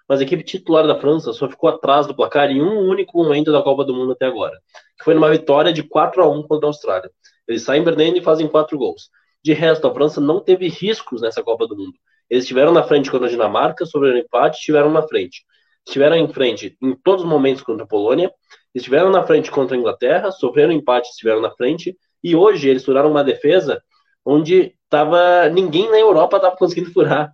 [0.09, 3.53] Mas a equipe titular da França só ficou atrás do placar em um único momento
[3.53, 4.59] da Copa do Mundo até agora,
[4.97, 7.11] que foi numa vitória de 4 a 1 contra a Austrália.
[7.47, 9.11] Eles saem perdendo e fazem quatro gols.
[9.45, 11.93] De resto, a França não teve riscos nessa Copa do Mundo.
[12.31, 15.45] Eles estiveram na frente contra a Dinamarca, sobre o empate, estiveram na frente
[15.87, 18.33] estiveram em frente em todos os momentos contra a Polônia,
[18.75, 23.11] estiveram na frente contra a Inglaterra, sofreram empate, estiveram na frente, e hoje eles furaram
[23.11, 23.83] uma defesa
[24.25, 27.33] onde tava, ninguém na Europa estava conseguindo furar.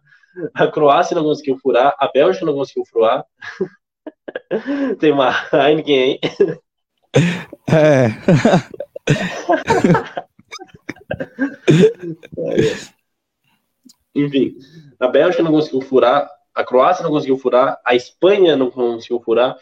[0.55, 3.25] A Croácia não conseguiu furar, a Bélgica não conseguiu furar.
[5.01, 6.21] Tem uma Heineken aí.
[7.69, 8.09] É.
[14.15, 14.57] Enfim,
[14.99, 19.57] a Bélgica não conseguiu furar, a Croácia não conseguiu furar, a Espanha não conseguiu furar,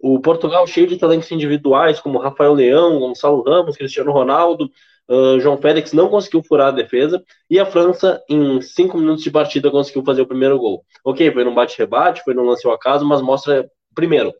[0.00, 4.68] o Portugal cheio de talentos individuais, como Rafael Leão, Gonçalo Ramos, Cristiano Ronaldo,
[5.08, 9.30] uh, João Félix não conseguiu furar a defesa, e a França, em cinco minutos de
[9.30, 10.84] partida, conseguiu fazer o primeiro gol.
[11.04, 14.34] Ok, foi num bate-rebate, foi num lance ao acaso, mas mostra, primeiro,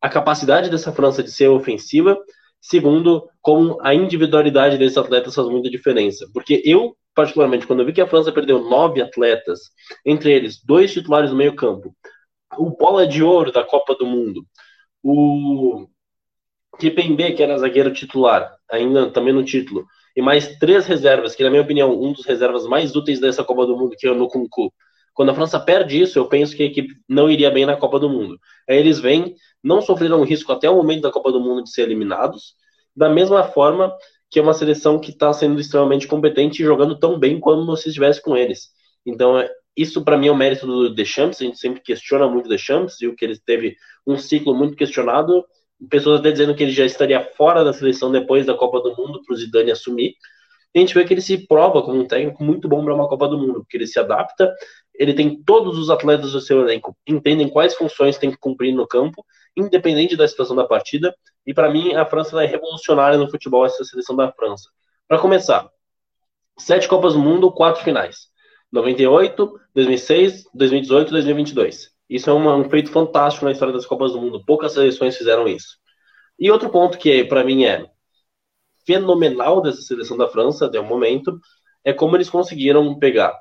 [0.00, 2.18] a capacidade dessa França de ser ofensiva,
[2.64, 6.26] segundo, como a individualidade desses atletas faz muita diferença.
[6.32, 9.60] Porque eu particularmente, quando eu vi que a França perdeu nove atletas,
[10.04, 11.94] entre eles dois titulares no meio-campo,
[12.58, 14.44] o bola de ouro da Copa do Mundo,
[15.02, 15.86] o
[16.78, 21.50] Kipembe, que era zagueiro titular, ainda também no título, e mais três reservas, que na
[21.50, 24.72] minha opinião, um dos reservas mais úteis dessa Copa do Mundo, que é o Nukunku.
[25.14, 27.98] Quando a França perde isso, eu penso que a equipe não iria bem na Copa
[28.00, 28.38] do Mundo.
[28.68, 31.82] Aí eles vêm, não sofreram risco até o momento da Copa do Mundo de ser
[31.82, 32.54] eliminados,
[32.94, 33.94] da mesma forma
[34.30, 37.88] que é uma seleção que está sendo extremamente competente e jogando tão bem como se
[37.88, 38.70] estivesse com eles.
[39.06, 42.46] Então, é, isso para mim é o mérito do Deschamps, a gente sempre questiona muito
[42.46, 45.44] o Deschamps, e o que ele teve um ciclo muito questionado,
[45.88, 49.22] pessoas até dizendo que ele já estaria fora da seleção depois da Copa do Mundo
[49.24, 50.14] para o Zidane assumir.
[50.74, 53.28] A gente vê que ele se prova como um técnico muito bom para uma Copa
[53.28, 54.52] do Mundo, porque ele se adapta,
[54.94, 58.86] ele tem todos os atletas do seu elenco, entendem quais funções tem que cumprir no
[58.86, 59.24] campo,
[59.56, 61.14] independente da situação da partida,
[61.46, 64.68] e para mim, a França é revolucionária no futebol, essa seleção da França.
[65.06, 65.68] Para começar,
[66.58, 68.28] sete Copas do Mundo, quatro finais.
[68.72, 71.90] 98, 2006, 2018 2022.
[72.08, 74.44] Isso é um feito fantástico na história das Copas do Mundo.
[74.44, 75.78] Poucas seleções fizeram isso.
[76.38, 77.88] E outro ponto que para mim é
[78.86, 81.38] fenomenal dessa seleção da França, até o momento,
[81.84, 83.38] é como eles conseguiram pegar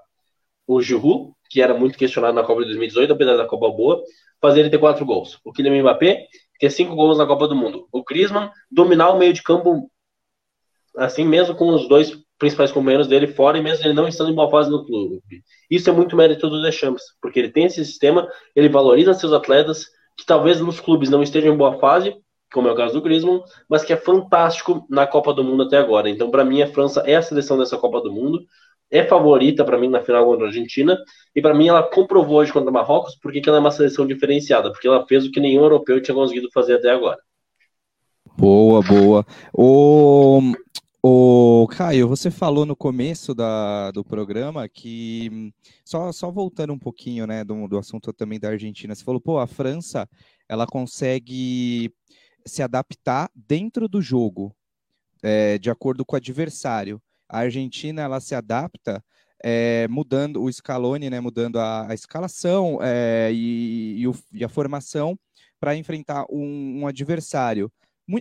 [0.67, 4.02] o Giroud, que era muito questionado na Copa de 2018, apesar da Copa boa,
[4.41, 5.39] fazer ele ter quatro gols.
[5.43, 6.28] O Kylian Mbappé,
[6.60, 7.88] ter cinco gols na Copa do Mundo.
[7.91, 9.89] O Griezmann dominar o meio de campo,
[10.97, 14.36] assim mesmo com os dois principais companheiros dele fora e mesmo ele não estando em
[14.36, 15.21] boa fase no clube.
[15.69, 19.86] Isso é muito mérito do Deschamps, porque ele tem esse sistema, ele valoriza seus atletas
[20.17, 22.15] que talvez nos clubes não estejam em boa fase,
[22.54, 25.78] como é o caso do Griezmann, mas que é fantástico na Copa do Mundo até
[25.78, 26.10] agora.
[26.10, 28.45] Então, para mim, a França é a seleção dessa Copa do Mundo.
[28.93, 30.95] É favorita para mim na final contra a Argentina,
[31.36, 34.71] e para mim ela comprovou hoje contra o Marrocos porque ela é uma seleção diferenciada,
[34.71, 37.17] porque ela fez o que nenhum europeu tinha conseguido fazer até agora.
[38.38, 39.25] Boa, boa.
[39.51, 40.41] O,
[41.01, 45.51] o Caio, você falou no começo da, do programa que,
[45.84, 49.39] só, só voltando um pouquinho, né, do, do assunto também da Argentina, você falou, pô,
[49.39, 50.08] a França,
[50.47, 51.91] ela consegue
[52.45, 54.56] se adaptar dentro do jogo,
[55.23, 57.01] é, de acordo com o adversário.
[57.27, 59.03] A Argentina, ela se adapta
[59.43, 64.49] é, mudando o Scaloni, né, mudando a, a escalação é, e, e, o, e, a
[64.49, 65.19] formação
[65.59, 67.71] para enfrentar um, um adversário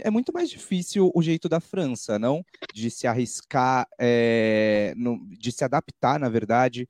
[0.05, 2.45] é muito mais difícil o jeito da França, não?
[2.73, 6.89] De se arriscar, é, no, de se adaptar, na verdade,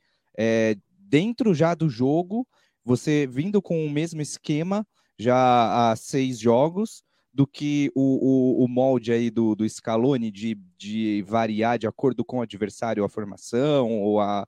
[0.98, 2.46] dentro já do jogo,
[2.84, 4.86] você vindo com o mesmo esquema
[5.18, 10.58] já há seis jogos, do que o, o, o molde aí do, do Scaloni de,
[10.76, 14.46] de variar de acordo com o adversário a formação ou a,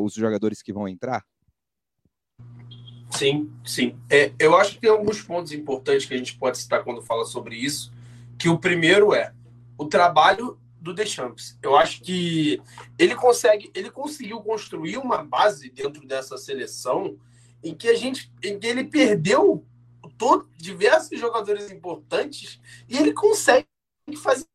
[0.00, 1.24] os jogadores que vão entrar?
[3.10, 3.96] Sim, sim.
[4.10, 7.24] É, eu acho que tem alguns pontos importantes que a gente pode citar quando fala
[7.24, 7.92] sobre isso.
[8.38, 9.32] Que o primeiro é
[9.76, 11.58] o trabalho do Deschamps.
[11.62, 12.60] Eu acho que
[12.98, 17.16] ele consegue, ele conseguiu construir uma base dentro dessa seleção
[17.64, 19.64] em que a gente, em que ele perdeu
[20.18, 23.66] todo, diversos jogadores importantes e ele consegue
[24.16, 24.46] fazer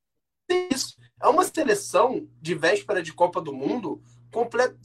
[0.70, 0.98] isso.
[1.22, 4.02] É uma seleção de véspera de Copa do Mundo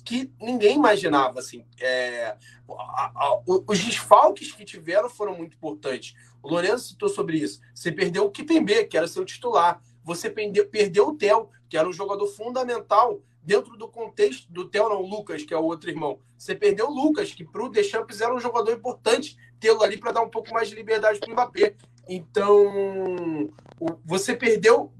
[0.04, 1.40] que ninguém imaginava.
[1.40, 1.64] Assim.
[1.80, 2.36] É,
[2.68, 6.14] a, a, os desfalques que tiveram foram muito importantes.
[6.42, 7.60] O Lourenço citou sobre isso.
[7.74, 9.82] Você perdeu o Kipembe, que era seu titular.
[10.04, 14.88] Você perdeu, perdeu o Theo, que era um jogador fundamental dentro do contexto do Theo,
[14.88, 16.18] não, o Lucas, que é o outro irmão.
[16.36, 20.12] Você perdeu o Lucas, que para o Deschamps era um jogador importante tê-lo ali para
[20.12, 21.74] dar um pouco mais de liberdade para o Mbappé.
[22.08, 23.50] Então,
[24.04, 24.92] você perdeu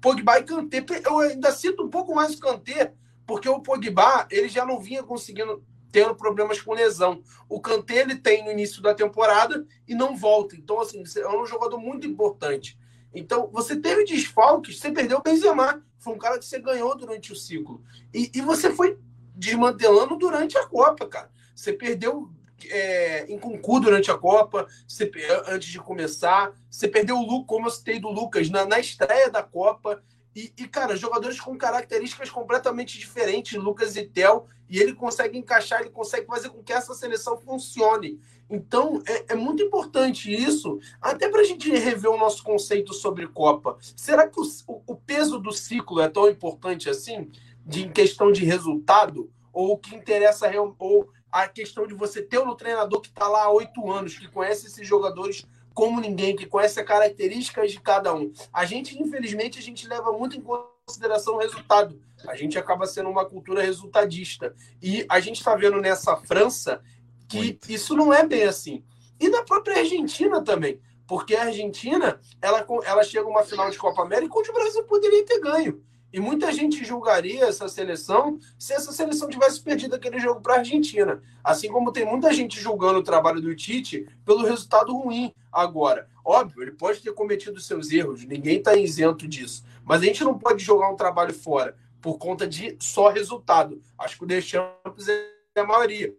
[0.00, 0.84] Pogba e Kanté.
[1.04, 2.92] Eu ainda sinto um pouco mais o Kanté,
[3.26, 7.22] porque o Pogba ele já não vinha conseguindo tendo problemas com lesão.
[7.48, 10.56] O Kanté ele tem no início da temporada e não volta.
[10.56, 12.76] Então assim, é um jogador muito importante.
[13.14, 17.32] Então, você teve desfalques, você perdeu o Benzema, foi um cara que você ganhou durante
[17.32, 17.82] o ciclo.
[18.12, 18.98] E, e você foi
[19.34, 21.30] desmantelando durante a Copa, cara.
[21.54, 22.30] Você perdeu
[22.70, 25.10] é, em concurso durante a Copa, você,
[25.46, 26.52] antes de começar.
[26.70, 30.02] Você perdeu o Lucas, como eu citei do Lucas, na, na estreia da Copa.
[30.34, 35.80] E, e, cara, jogadores com características completamente diferentes, Lucas e Tel, e ele consegue encaixar,
[35.80, 38.20] ele consegue fazer com que essa seleção funcione.
[38.48, 43.26] Então, é, é muito importante isso, até para a gente rever o nosso conceito sobre
[43.26, 43.76] Copa.
[43.96, 44.44] Será que o,
[44.86, 47.30] o, peso do ciclo é tão importante assim,
[47.64, 49.30] de, em questão de resultado?
[49.52, 53.44] Ou o que interessa, ou a questão de você ter um treinador que está lá
[53.44, 58.14] há oito anos, que conhece esses jogadores como ninguém, que conhece as características de cada
[58.14, 58.32] um.
[58.52, 60.44] A gente, infelizmente, a gente leva muito em
[60.86, 62.00] consideração o resultado.
[62.28, 64.54] A gente acaba sendo uma cultura resultadista.
[64.80, 66.80] E a gente está vendo nessa França
[67.28, 67.70] que muito.
[67.70, 68.84] isso não é bem assim.
[69.18, 70.80] E na própria Argentina também.
[71.06, 74.84] Porque a Argentina, ela, ela chega a uma final de Copa América onde o Brasil
[74.84, 75.82] poderia ter ganho.
[76.14, 80.58] E muita gente julgaria essa seleção se essa seleção tivesse perdido aquele jogo para a
[80.58, 81.20] Argentina.
[81.42, 86.08] Assim como tem muita gente julgando o trabalho do Tite pelo resultado ruim agora.
[86.24, 89.64] Óbvio, ele pode ter cometido seus erros, ninguém está isento disso.
[89.84, 93.82] Mas a gente não pode jogar um trabalho fora por conta de só resultado.
[93.98, 96.14] Acho que o Deschamps é a maioria.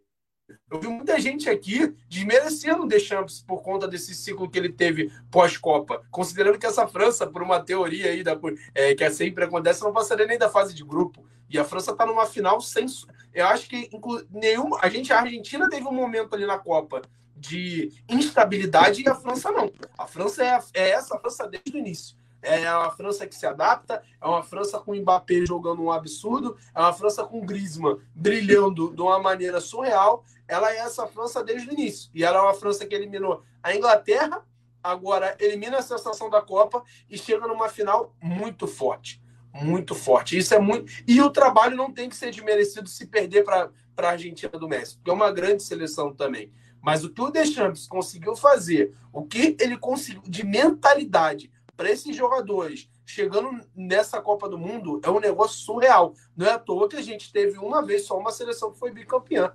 [0.70, 5.12] Eu vi muita gente aqui desmerecendo o Deschamps por conta desse ciclo que ele teve
[5.32, 8.38] pós-Copa, considerando que essa França, por uma teoria aí da,
[8.74, 11.26] é, que sempre acontece, não passaria nem da fase de grupo.
[11.50, 12.86] E a França está numa final sem.
[13.34, 13.90] Eu acho que
[14.32, 14.80] nenhuma.
[14.82, 17.02] A gente, a Argentina teve um momento ali na Copa
[17.36, 19.72] de instabilidade e a França não.
[19.98, 22.18] A França é, é essa a França desde o início.
[22.46, 26.56] É uma França que se adapta, é uma França com o Mbappé jogando um absurdo,
[26.74, 30.24] é uma França com o Griezmann brilhando de uma maneira surreal.
[30.48, 32.12] Ela é essa França desde o início.
[32.14, 34.46] E ela é uma França que eliminou a Inglaterra,
[34.84, 39.22] agora elimina a sensação da Copa e chega numa final muito forte.
[39.52, 40.38] Muito forte.
[40.38, 40.92] Isso é muito.
[41.08, 44.98] E o trabalho não tem que ser desmerecido se perder para a Argentina do Messi,
[44.98, 46.52] porque é uma grande seleção também.
[46.82, 52.16] Mas o que o Deschamps conseguiu fazer, o que ele conseguiu de mentalidade para esses
[52.16, 56.14] jogadores chegando nessa Copa do Mundo é um negócio surreal.
[56.36, 58.91] Não é à toa que a gente teve uma vez só uma seleção que foi
[58.91, 59.52] bicampeã,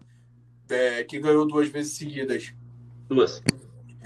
[0.68, 2.53] é, que ganhou duas vezes seguidas.
[3.09, 3.42] Duas.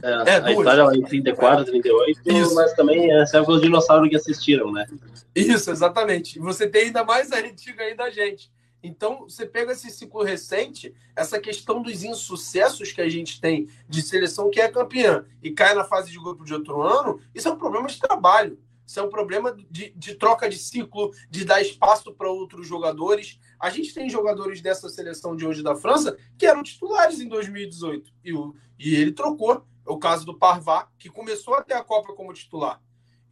[0.03, 0.59] É, é, a duas.
[0.61, 2.55] Itália em 34, 38, Isso.
[2.55, 4.87] mas também é, os dinossauros que assistiram, né?
[5.35, 6.39] Isso, exatamente.
[6.39, 8.51] E você tem ainda mais a antiga aí da gente.
[8.87, 14.03] Então, você pega esse ciclo recente, essa questão dos insucessos que a gente tem de
[14.03, 17.51] seleção que é campeã e cai na fase de grupo de outro ano, isso é
[17.51, 18.59] um problema de trabalho.
[18.87, 23.41] Isso é um problema de, de troca de ciclo, de dar espaço para outros jogadores.
[23.59, 28.13] A gente tem jogadores dessa seleção de hoje da França que eram titulares em 2018
[28.23, 29.65] e, o, e ele trocou.
[29.87, 32.83] É o caso do Parvá, que começou até a Copa como titular.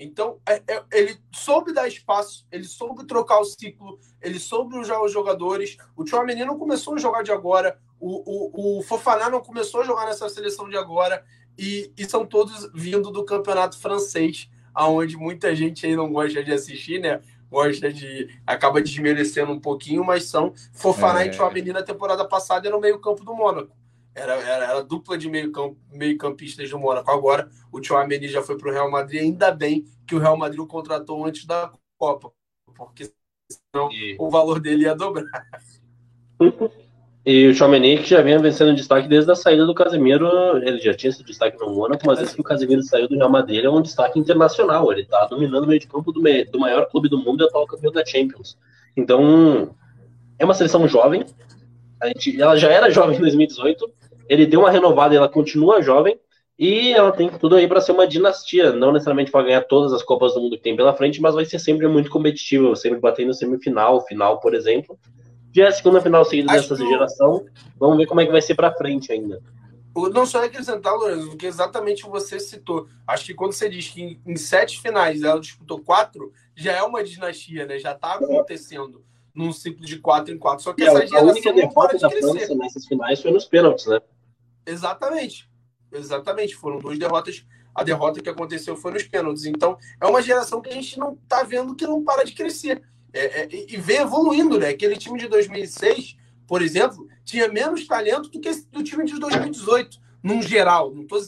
[0.02, 5.00] Então, é, é, ele soube dar espaço, ele soube trocar o ciclo, ele soube usar
[5.02, 5.76] os jogadores.
[5.96, 9.84] O Tchouameni não começou a jogar de agora, o, o, o Fofaná não começou a
[9.84, 11.24] jogar nessa seleção de agora,
[11.56, 16.52] e, e são todos vindo do campeonato francês, aonde muita gente aí não gosta de
[16.52, 17.20] assistir, né?
[17.50, 18.28] Gosta de.
[18.46, 21.26] acaba desmerecendo um pouquinho, mas são Fofaná é.
[21.26, 23.76] e Tchouameni na temporada passada era no meio-campo do Mônaco.
[24.14, 27.10] Era, era, era dupla de meio-campistas meio -campistas do Mônaco.
[27.10, 29.22] Agora o Tchouameni já foi para o Real Madrid.
[29.22, 32.30] Ainda bem que o Real Madrid o contratou antes da Copa,
[32.76, 33.10] porque
[33.50, 34.16] senão e...
[34.18, 35.48] o valor dele ia dobrar.
[37.24, 40.26] E o Chomeny, que já vinha vencendo destaque desde a saída do Casemiro,
[40.58, 43.30] ele já tinha esse destaque no Mônaco, mas desde que o Casemiro saiu do Real
[43.30, 44.90] Madrid, ele é um destaque internacional.
[44.90, 47.46] Ele está dominando o meio de campo do, meio, do maior clube do mundo e
[47.46, 48.58] atual campeão da Champions.
[48.96, 49.72] Então,
[50.36, 51.24] é uma seleção jovem.
[52.00, 53.88] A gente, ela já era jovem em 2018,
[54.32, 56.18] ele deu uma renovada ela continua jovem.
[56.58, 60.02] E ela tem tudo aí para ser uma dinastia, não necessariamente para ganhar todas as
[60.02, 63.34] Copas do Mundo que tem pela frente, mas vai ser sempre muito competitiva, sempre batendo
[63.34, 64.98] semifinal, final, por exemplo.
[65.52, 67.44] Já é a segunda final seguida Acho dessa geração.
[67.78, 69.42] Vamos ver como é que vai ser para frente ainda.
[70.14, 72.86] Não só acrescentar, Lourenço, porque exatamente você citou.
[73.06, 76.82] Acho que quando você diz que em, em, sete finais ela disputou quatro, já é
[76.82, 77.78] uma dinastia, né?
[77.78, 79.04] Já está acontecendo
[79.34, 80.64] num ciclo de quatro em quatro.
[80.64, 83.86] Só que é, essa geração a única derrota da França nessas finais foi nos pênaltis,
[83.86, 84.00] né?
[84.66, 85.50] Exatamente.
[85.90, 86.56] Exatamente.
[86.56, 87.44] Foram duas derrotas.
[87.74, 89.44] A derrota que aconteceu foi nos pênaltis.
[89.44, 92.82] Então, é uma geração que a gente não está vendo que não para de crescer.
[93.12, 94.70] É, é, e vem evoluindo, né?
[94.70, 100.00] Aquele time de 2006, por exemplo, tinha menos talento do que do time de 2018,
[100.22, 100.94] num geral.
[100.94, 101.18] Não tô,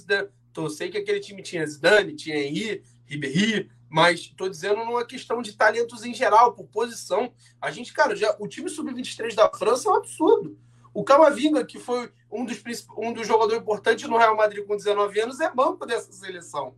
[0.53, 5.41] tô sei que aquele time tinha Zidane, tinha Henry, Ribéry, mas estou dizendo numa questão
[5.41, 7.33] de talentos em geral, por posição.
[7.61, 10.59] A gente, cara, já, o time sub-23 da França é um absurdo.
[10.95, 12.63] O Camavinga, que foi um dos,
[12.97, 16.77] um dos jogadores importantes no Real Madrid com 19 anos, é banco dessa seleção.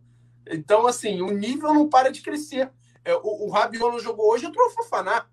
[0.49, 2.71] Então, assim, o nível não para de crescer.
[3.05, 5.27] É, o, o Rabiot não jogou hoje, entrou o Fofaná.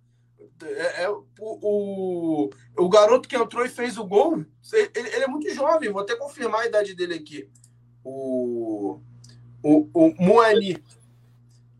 [0.63, 5.27] É, é, o, o, o, garoto que entrou e fez o gol, ele, ele, é
[5.27, 7.49] muito jovem, vou até confirmar a idade dele aqui.
[8.05, 9.01] O,
[9.63, 10.77] o, o Moani.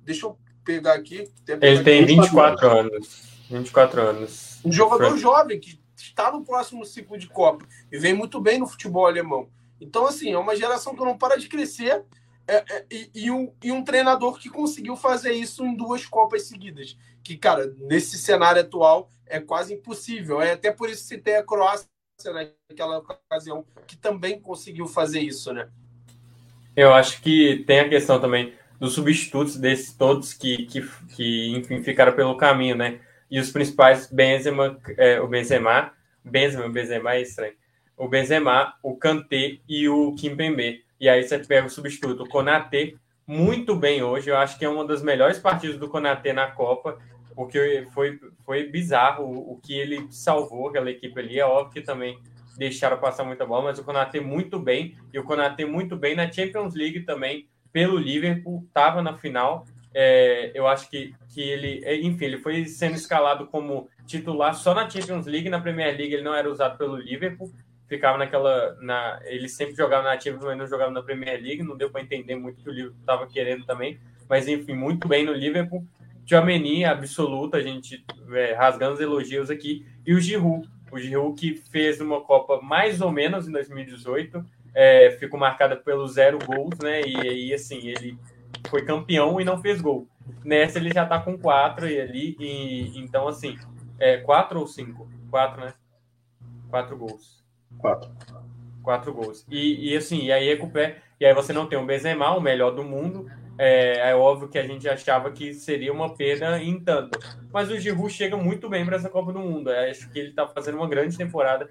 [0.03, 1.31] Deixa eu pegar aqui.
[1.61, 3.23] Ele tem 24 anos.
[3.51, 4.61] 24 anos.
[4.65, 8.67] Um jogador jovem que está no próximo ciclo de Copa e vem muito bem no
[8.67, 9.49] futebol alemão.
[9.81, 12.05] Então, assim, é uma geração que não para de crescer
[12.47, 16.43] é, é, e, e, um, e um treinador que conseguiu fazer isso em duas Copas
[16.45, 16.97] seguidas.
[17.23, 20.41] Que, cara, nesse cenário atual é quase impossível.
[20.41, 21.89] É até por isso que tem a Croácia
[22.71, 25.69] naquela ocasião, que também conseguiu fazer isso, né?
[26.77, 30.83] Eu acho que tem a questão também dos substitutos desses todos que, que,
[31.15, 33.01] que enfim, ficaram pelo caminho, né?
[33.31, 35.93] E os principais, Benzema, é, o Benzema,
[36.25, 37.55] Benzema, Benzema é estranho.
[37.97, 42.97] O Benzema, o Kanté e o Kimpembe e aí você pega o substituto, o Konatê,
[43.27, 44.31] muito bem hoje.
[44.31, 46.99] Eu acho que é uma das melhores partidas do Konatê na Copa,
[47.35, 51.39] porque foi, foi bizarro o, o que ele salvou aquela equipe ali.
[51.39, 52.19] É óbvio que também
[52.57, 54.97] deixaram passar muita bola, mas o Konatê muito bem.
[55.13, 59.67] E o Konatê muito bem na Champions League também, pelo Liverpool, estava na final.
[59.95, 64.91] É, eu acho que, que ele, enfim, ele foi sendo escalado como titular só na
[64.91, 67.51] Champions League, na Premier League ele não era usado pelo Liverpool,
[67.87, 68.77] ficava naquela.
[68.81, 71.63] Na, ele sempre jogava na Champions, mas não jogava na Premier League.
[71.63, 73.99] Não deu para entender muito o que o Liverpool estava querendo também.
[74.29, 75.87] Mas enfim, muito bem no Liverpool.
[76.25, 79.87] Tchouameni, absoluta, a gente é, rasgando os elogios aqui.
[80.07, 85.11] E o Giroud, o Giroud que fez uma Copa mais ou menos em 2018, é,
[85.21, 87.03] ficou marcada pelos zero gols, né?
[87.03, 88.19] E aí, assim, ele
[88.69, 90.07] foi campeão e não fez gol.
[90.45, 93.59] Nessa ele já tá com quatro e ali, e, então, assim,
[93.99, 95.09] é, quatro ou cinco?
[95.31, 95.75] Quatro, né?
[96.71, 97.45] Quatro gols.
[97.79, 98.11] Quatro.
[98.83, 99.47] Quatro gols.
[99.51, 100.97] E, e assim, e aí recupera.
[101.21, 103.31] E aí você não tem o Benzema, o melhor do mundo.
[103.57, 107.19] É, é, óbvio que a gente achava que seria uma perda em tanto.
[107.53, 109.71] Mas o Giroud chega muito bem para essa Copa do Mundo.
[109.71, 111.71] Eu acho que ele está fazendo uma grande temporada.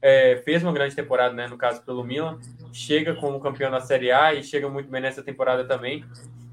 [0.00, 2.40] É, fez uma grande temporada, né, no caso pelo Milan.
[2.72, 6.04] Chega como campeão na Série A e chega muito bem nessa temporada também.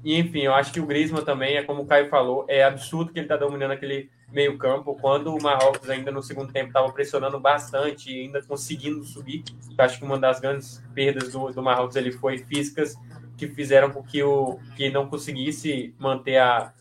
[0.04, 3.12] E enfim, eu acho que o Griezmann também, é como o Caio falou, é absurdo
[3.12, 6.92] que ele está dominando aquele meio campo, quando o Marrocos ainda no segundo tempo estava
[6.92, 9.42] pressionando bastante e ainda conseguindo subir.
[9.76, 12.94] Eu acho que uma das grandes perdas do, do Marrocos ele foi físicas
[13.36, 16.72] que fizeram com que, o, que não conseguisse manter a,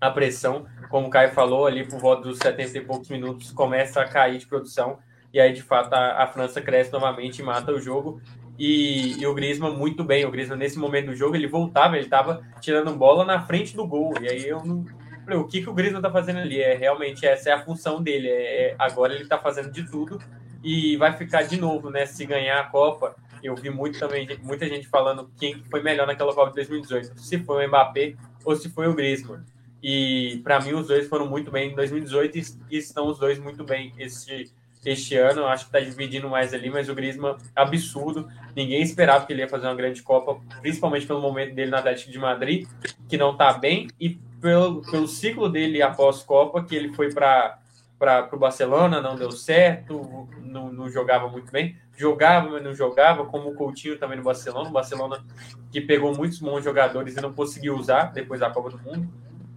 [0.00, 0.66] a pressão.
[0.90, 4.38] Como o Caio falou, ali por volta dos 70 e poucos minutos começa a cair
[4.38, 4.98] de produção
[5.34, 8.20] e aí de fato a, a França cresce novamente e mata o jogo.
[8.58, 10.24] E, e, o Griezmann muito bem.
[10.24, 13.86] O Griezmann, nesse momento do jogo, ele voltava, ele estava tirando bola na frente do
[13.86, 14.14] gol.
[14.20, 14.84] E aí eu não.
[15.24, 16.60] Falei, o que, que o Griezmann está fazendo ali?
[16.60, 18.28] É realmente essa é a função dele.
[18.28, 20.18] É, é agora ele está fazendo de tudo
[20.62, 22.06] e vai ficar de novo, né?
[22.06, 23.16] Se ganhar a Copa.
[23.42, 27.38] Eu vi muito também, muita gente falando quem foi melhor naquela Copa de 2018, se
[27.40, 29.42] foi o Mbappé ou se foi o Griezmann.
[29.82, 32.38] E para mim os dois foram muito bem em 2018
[32.70, 34.50] e estão os dois muito bem este
[34.84, 35.46] este ano.
[35.46, 38.28] Acho que está dividindo mais ali, mas o Griezmann, absurdo.
[38.54, 42.10] Ninguém esperava que ele ia fazer uma grande Copa, principalmente pelo momento dele no Atlético
[42.10, 42.68] de Madrid,
[43.08, 47.58] que não está bem, e pelo, pelo ciclo dele após Copa, que ele foi para
[47.98, 51.76] para o Barcelona, não deu certo, não, não, jogava muito bem.
[51.96, 54.68] Jogava, mas não jogava, como o Coutinho também no Barcelona.
[54.68, 55.24] O Barcelona
[55.70, 59.08] que pegou muitos bons jogadores e não conseguiu usar depois da Copa do Mundo.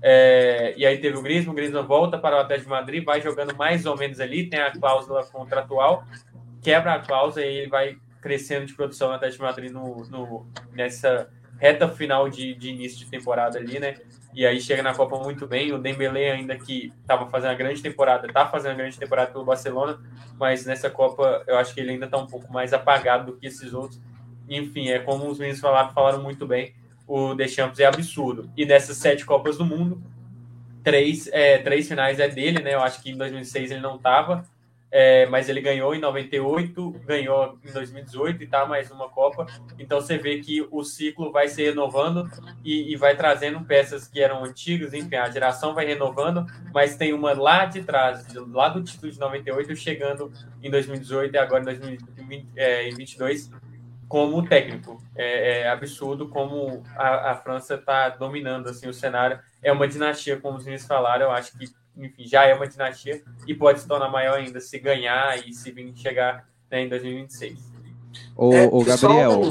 [0.01, 3.21] É, e aí teve o Griezmann, o Griezmann volta para o Atlético de Madrid, vai
[3.21, 6.05] jogando mais ou menos ali, tem a cláusula contratual,
[6.61, 10.47] quebra a cláusula e ele vai crescendo de produção no Atlético de Madrid no, no,
[10.73, 11.29] nessa
[11.59, 13.95] reta final de, de, início de temporada ali, né?
[14.33, 17.81] E aí chega na Copa muito bem, o Dembélé ainda que estava fazendo a grande
[17.81, 19.99] temporada, está fazendo a grande temporada pelo Barcelona,
[20.37, 23.47] mas nessa Copa eu acho que ele ainda está um pouco mais apagado do que
[23.47, 23.99] esses outros.
[24.47, 26.75] Enfim, é como os meninos falaram, falaram muito bem,
[27.07, 28.49] o Deschamps é absurdo.
[28.55, 30.03] E dessas sete Copas do Mundo,
[30.83, 32.73] três, é, três finais é dele, né?
[32.73, 34.43] Eu acho que em 2006 ele não estava,
[34.91, 39.45] é, mas ele ganhou em 98, ganhou em 2018 e tá mais uma Copa.
[39.79, 42.29] Então você vê que o ciclo vai se renovando
[42.63, 47.13] e, e, vai trazendo peças que eram antigas, enfim, a geração vai renovando, mas tem
[47.13, 50.31] uma lá de trás, lá do título de 98, chegando
[50.63, 53.51] em 2018 e agora em 2022
[54.07, 55.01] como técnico.
[55.15, 59.39] É, é absurdo como a, a França está dominando assim, o cenário.
[59.61, 61.65] É uma dinastia, como os meninos falaram, eu acho que
[61.97, 65.71] enfim, já é uma dinastia e pode se tornar maior ainda se ganhar e se
[65.71, 67.59] vir chegar né, em 2026.
[68.35, 69.41] O, é, o Gabriel,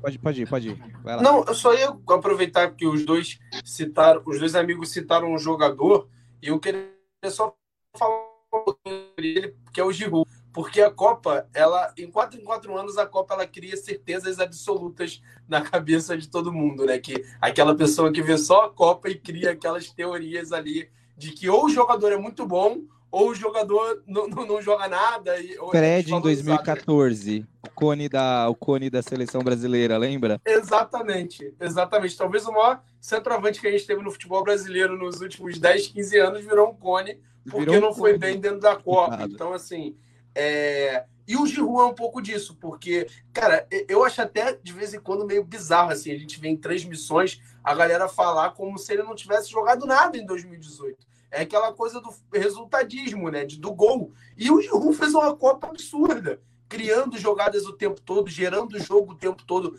[0.00, 0.78] pode, pode ir, pode ir.
[1.22, 6.08] Não, eu só ia aproveitar que os dois citaram, os dois amigos citaram um jogador
[6.42, 6.88] e eu queria
[7.26, 7.54] só
[7.96, 8.78] falar sobre
[9.18, 13.04] ele, que é o Giroud porque a Copa, ela em quatro em quatro anos a
[13.04, 16.96] Copa ela cria certezas absolutas na cabeça de todo mundo, né?
[16.96, 21.50] Que aquela pessoa que vê só a Copa e cria aquelas teorias ali de que
[21.50, 25.38] ou o jogador é muito bom ou o jogador não, não, não joga nada.
[25.40, 30.40] E, Fred em 2014, o cone, da, o cone da seleção brasileira, lembra?
[30.44, 32.16] Exatamente, exatamente.
[32.16, 36.18] Talvez o maior centroavante que a gente teve no futebol brasileiro nos últimos 10, 15
[36.18, 37.18] anos virou um cone,
[37.50, 37.98] porque um não cone.
[37.98, 39.24] foi bem dentro da Copa.
[39.24, 39.96] Então, assim,
[40.34, 41.04] é...
[41.26, 45.00] E o Giroud é um pouco disso, porque, cara, eu acho até de vez em
[45.00, 49.02] quando meio bizarro, assim, a gente vê em transmissões a galera falar como se ele
[49.02, 51.06] não tivesse jogado nada em 2018.
[51.30, 54.12] É aquela coisa do resultadismo, né, do gol.
[54.36, 56.40] E o Giroud fez uma Copa absurda
[56.74, 59.76] criando jogadas o tempo todo, gerando jogo o tempo todo,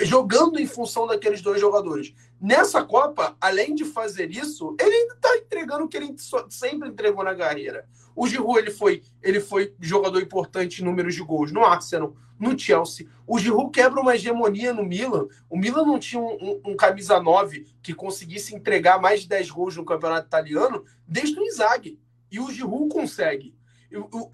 [0.00, 2.14] jogando em função daqueles dois jogadores.
[2.40, 6.14] Nessa Copa, além de fazer isso, ele ainda está entregando o que ele
[6.48, 7.86] sempre entregou na carreira.
[8.18, 12.58] O Giroud ele foi, ele foi jogador importante em números de gols no Arsenal, no
[12.58, 13.06] Chelsea.
[13.24, 15.28] O Giroud quebra uma hegemonia no Milan.
[15.48, 19.52] O Milan não tinha um, um, um camisa 9 que conseguisse entregar mais de 10
[19.52, 21.96] gols no campeonato italiano desde o Inzaghi.
[22.28, 23.54] E o Giroud consegue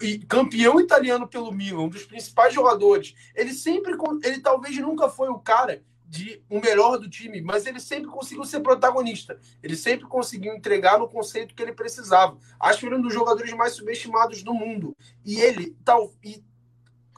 [0.01, 3.13] e campeão italiano pelo Milan, um dos principais jogadores.
[3.35, 7.79] Ele sempre, ele talvez nunca foi o cara de o melhor do time, mas ele
[7.79, 9.39] sempre conseguiu ser protagonista.
[9.61, 12.37] Ele sempre conseguiu entregar no conceito que ele precisava.
[12.59, 14.95] Acho que ele é um dos jogadores mais subestimados do mundo.
[15.25, 16.43] E ele, tal, e,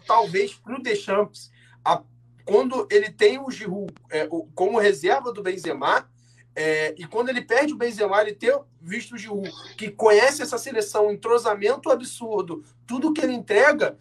[0.05, 1.51] talvez para o Deschamps,
[1.83, 2.01] a,
[2.45, 6.09] quando ele tem o Giroud é, como reserva do Benzema,
[6.55, 10.57] é, e quando ele perde o Benzema, ele ter visto o Giroud, que conhece essa
[10.57, 13.97] seleção, entrosamento absurdo, tudo que ele entrega,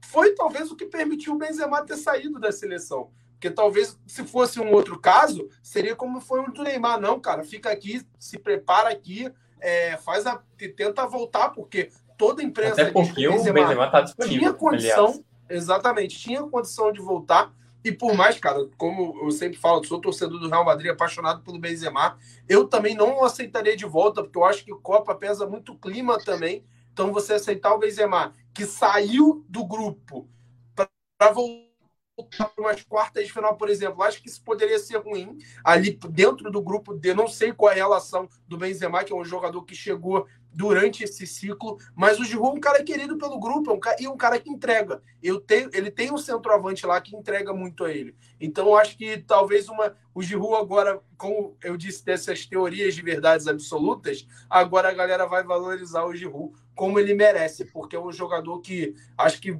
[0.00, 3.10] foi talvez o que permitiu o Benzema ter saído da seleção.
[3.34, 7.00] Porque talvez, se fosse um outro caso, seria como foi o do Neymar.
[7.00, 9.30] Não, cara, fica aqui, se prepara aqui,
[9.60, 10.42] é, faz a,
[10.76, 12.82] tenta voltar, porque toda empresa...
[12.82, 15.24] Até porque o Benzema, Benzema tá disponível, Tinha condição, aliás.
[15.50, 17.52] exatamente, tinha condição de voltar,
[17.84, 21.58] e por mais, cara, como eu sempre falo, sou torcedor do Real Madrid, apaixonado pelo
[21.58, 22.16] Benzema,
[22.48, 26.64] eu também não aceitaria de volta, porque eu acho que Copa pesa muito clima também.
[26.94, 30.26] Então, você aceitar o Benzema, que saiu do grupo
[30.74, 31.73] para voltar
[32.22, 35.36] para umas quartas de final, por exemplo, acho que isso poderia ser ruim.
[35.64, 39.16] Ali dentro do grupo de não sei qual é a relação do Benzema, que é
[39.16, 43.40] um jogador que chegou durante esse ciclo, mas o Giroud é um cara querido pelo
[43.40, 45.02] grupo é um cara, e um cara que entrega.
[45.20, 48.14] Eu tenho, ele tem um centroavante lá que entrega muito a ele.
[48.40, 53.48] Então acho que talvez uma o Giroud agora, como eu disse dessas teorias de verdades
[53.48, 58.60] absolutas, agora a galera vai valorizar o Giroud como ele merece, porque é um jogador
[58.60, 59.58] que acho que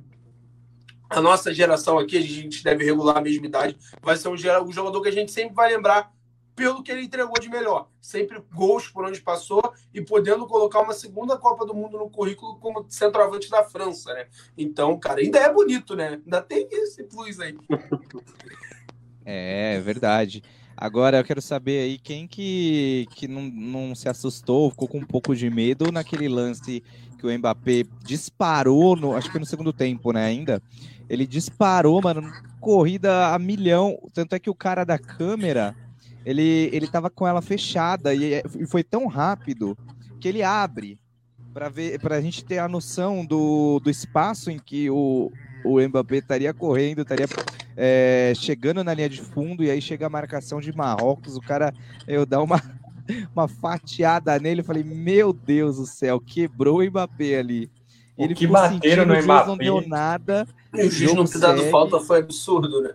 [1.15, 4.73] a nossa geração aqui, a gente deve regular a mesma idade, vai ser um, um
[4.73, 6.13] jogador que a gente sempre vai lembrar
[6.55, 7.89] pelo que ele entregou de melhor.
[8.01, 12.59] Sempre gols por onde passou e podendo colocar uma segunda Copa do Mundo no currículo
[12.59, 14.27] como centroavante da França, né?
[14.57, 16.21] Então, cara, ainda é bonito, né?
[16.25, 17.57] Ainda tem esse plus aí.
[19.27, 20.43] É, verdade.
[20.77, 25.07] Agora eu quero saber aí quem que, que não, não se assustou, ficou com um
[25.07, 26.83] pouco de medo naquele lance
[27.19, 30.63] que o Mbappé disparou, no, acho que no segundo tempo, né, ainda.
[31.09, 33.99] Ele disparou, mano, corrida a milhão.
[34.13, 35.77] Tanto é que o cara da câmera
[36.25, 39.77] ele, ele tava com ela fechada e, e foi tão rápido
[40.21, 40.99] que ele abre
[41.53, 45.31] para ver para a gente ter a noção do, do espaço em que o,
[45.65, 47.29] o Mbappé estaria correndo, estaria
[47.77, 51.73] é, chegando na linha de fundo e aí chega a marcação de Marrocos, o cara
[52.07, 52.61] eu dar uma
[53.35, 57.71] uma fatiada nele, eu falei, meu Deus do céu, quebrou o Mbappé ali.
[58.17, 59.47] Ele que bateram no Mbappé.
[59.49, 60.47] Não deu nada.
[60.73, 62.95] E o juiz não ter dado falta foi absurdo, né?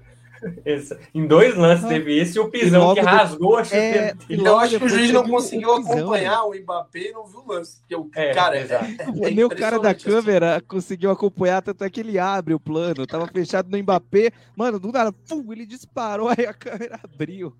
[1.13, 4.17] Em dois lances teve esse e o pisão que rasgou a chuteira.
[4.29, 7.51] É, eu acho que o juiz não conseguiu acompanhar o Mbappé e não viu o
[7.51, 7.79] lance.
[7.79, 10.65] Porque o é, cara, é, é, Nem o cara da câmera assim.
[10.65, 13.05] conseguiu acompanhar, tanto é que ele abre o plano.
[13.05, 14.31] Tava fechado no Mbappé.
[14.55, 17.55] Mano, do nada, pum, ele disparou, aí a câmera abriu.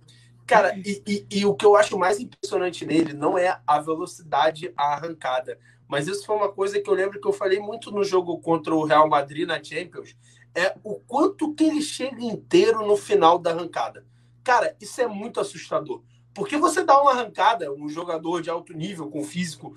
[0.45, 4.73] Cara, e, e, e, o que eu acho mais impressionante nele não é a velocidade,
[4.75, 5.59] a arrancada.
[5.87, 8.73] Mas isso foi uma coisa que eu lembro que eu falei muito no jogo contra
[8.73, 10.15] o Real Madrid na Champions
[10.55, 14.05] é o quanto que ele chega inteiro no final da arrancada.
[14.43, 16.01] Cara, isso é muito assustador.
[16.33, 19.75] Porque você dá uma arrancada, um jogador de alto nível, com físico,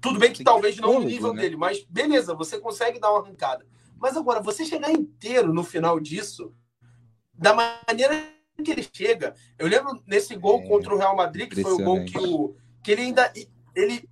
[0.00, 1.42] tudo bem que talvez não no nível né?
[1.42, 3.66] dele, mas beleza, você consegue dar uma arrancada.
[3.98, 6.52] Mas agora, você chegar inteiro no final disso,
[7.34, 8.28] da maneira
[8.62, 11.84] que ele chega, eu lembro nesse gol é, contra o Real Madrid, que foi o
[11.84, 13.32] gol que, o, que ele ainda.
[13.74, 14.08] Ele.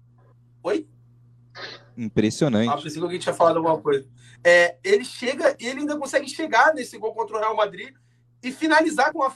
[0.62, 0.88] Oi?
[1.97, 2.68] Impressionante.
[2.68, 4.09] Ah, pensei que alguém tinha falado alguma coisa.
[4.45, 7.95] É, ele chega, ele ainda consegue chegar nesse gol contra o Real Madrid
[8.42, 9.34] e finalizar com uma.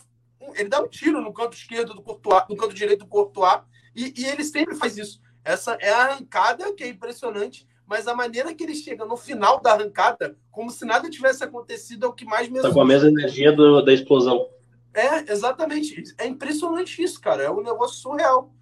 [0.55, 3.63] Ele dá um tiro no canto esquerdo do Courtois, no canto direito do Courtois,
[3.97, 5.21] e, e ele sempre faz isso.
[5.45, 9.61] Essa é a arrancada que é impressionante, mas a maneira que ele chega no final
[9.61, 12.85] da arrancada, como se nada tivesse acontecido, é o que mais me Tá com a
[12.85, 14.47] mesma energia do, da explosão.
[14.93, 16.15] É, exatamente.
[16.19, 17.43] É impressionante isso, cara.
[17.43, 18.53] É um negócio surreal.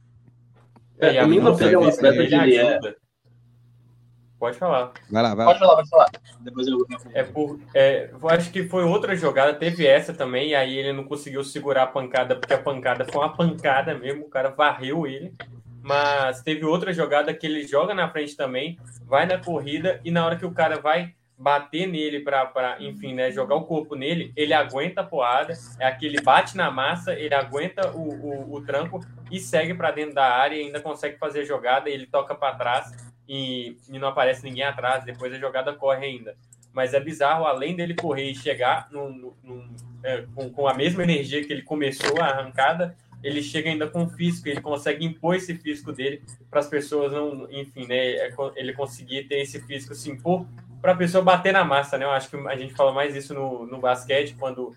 [0.99, 2.97] É, é a mim não é um atleta de é,
[4.39, 4.93] Pode falar.
[5.11, 5.66] Vai lá, vai Pode lá.
[5.66, 6.11] falar, pode falar.
[6.41, 6.87] Depois eu.
[7.14, 10.93] É por, é, eu acho que foi outra jogada, teve essa também, e aí ele
[10.93, 15.07] não conseguiu segurar a pancada, porque a pancada foi uma pancada mesmo, o cara varreu
[15.07, 15.32] ele.
[15.82, 20.26] Mas teve outra jogada que ele joga na frente também, vai na corrida, e na
[20.26, 24.55] hora que o cara vai bater nele para, enfim, né, jogar o corpo nele, ele
[24.55, 29.39] aguenta a poada, é aquele bate na massa, ele aguenta o, o, o tranco e
[29.39, 33.16] segue para dentro da área e ainda consegue fazer a jogada, ele toca para trás
[33.29, 36.37] e, e não aparece ninguém atrás, depois a jogada corre ainda.
[36.72, 38.89] Mas é bizarro, além dele correr e chegar
[40.03, 44.09] é, com, com, a mesma energia que ele começou a arrancada, ele chega ainda com
[44.09, 48.72] físico, ele consegue impor esse físico dele para as pessoas não, enfim, né, é ele
[48.74, 50.47] conseguir ter esse físico se impor
[50.81, 52.05] para a pessoa bater na massa, né?
[52.05, 54.77] Eu acho que a gente fala mais isso no, no basquete, quando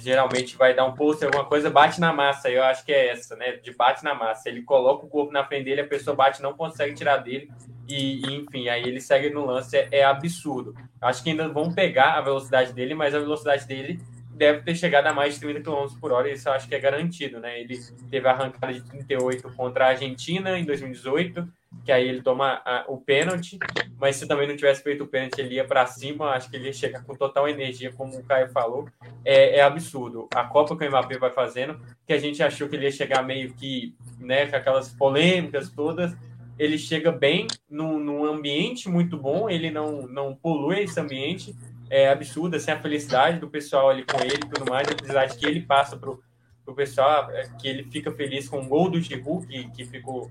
[0.00, 2.50] geralmente vai dar um post, alguma coisa, bate na massa.
[2.50, 3.52] Eu acho que é essa, né?
[3.52, 4.48] De bate na massa.
[4.48, 7.50] Ele coloca o corpo na frente dele, a pessoa bate, não consegue tirar dele.
[7.88, 10.74] E, enfim, aí ele segue no lance, é, é absurdo.
[11.00, 14.00] Acho que ainda vão pegar a velocidade dele, mas a velocidade dele
[14.36, 16.78] deve ter chegado a mais de 30 km por hora, isso eu acho que é
[16.78, 17.58] garantido, né?
[17.58, 17.78] Ele
[18.10, 21.48] teve a arrancada de 38 contra a Argentina em 2018,
[21.84, 23.58] que aí ele toma a, o pênalti,
[23.98, 26.66] mas se também não tivesse feito o pênalti, ele ia para cima, acho que ele
[26.66, 28.86] ia chegar com total energia, como o Caio falou,
[29.24, 30.28] é, é, absurdo.
[30.34, 33.22] A Copa que o Mbappé vai fazendo, que a gente achou que ele ia chegar
[33.22, 36.14] meio que, né, com aquelas polêmicas todas,
[36.58, 41.54] ele chega bem num, num ambiente muito bom, ele não, não polui esse ambiente,
[41.90, 45.36] é absurda, assim, a felicidade do pessoal ali com ele e tudo mais, a felicidade
[45.36, 46.22] que ele passa pro,
[46.64, 50.30] pro pessoal, é, que ele fica feliz com o gol do Giroud, que, que ficou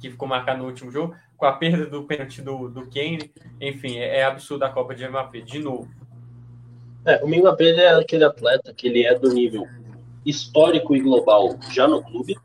[0.00, 3.96] que ficou marcado no último jogo, com a perda do pênalti do, do Kane, enfim,
[3.96, 5.88] é, é absurdo a Copa de Mbappé, de novo.
[7.04, 9.66] É, o Mbappé é aquele atleta que ele é do nível
[10.24, 12.36] histórico e global já no clube.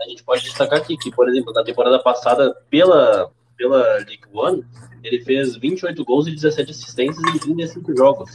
[0.00, 4.64] A gente pode destacar aqui que, por exemplo, na temporada passada, pela, pela League One,
[5.02, 8.30] ele fez 28 gols e 17 assistências em 35 jogos.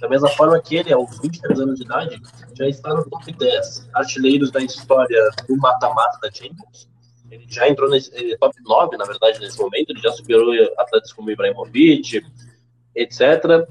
[0.00, 2.20] Da mesma forma que ele, aos 23 anos de idade,
[2.54, 6.88] já está no top 10 artilheiros da história do mata-mata da Champions.
[7.30, 9.90] Ele já entrou nesse é top 9, na verdade, nesse momento.
[9.90, 12.22] Ele já superou atletas como Ibrahimovic,
[12.94, 13.66] etc.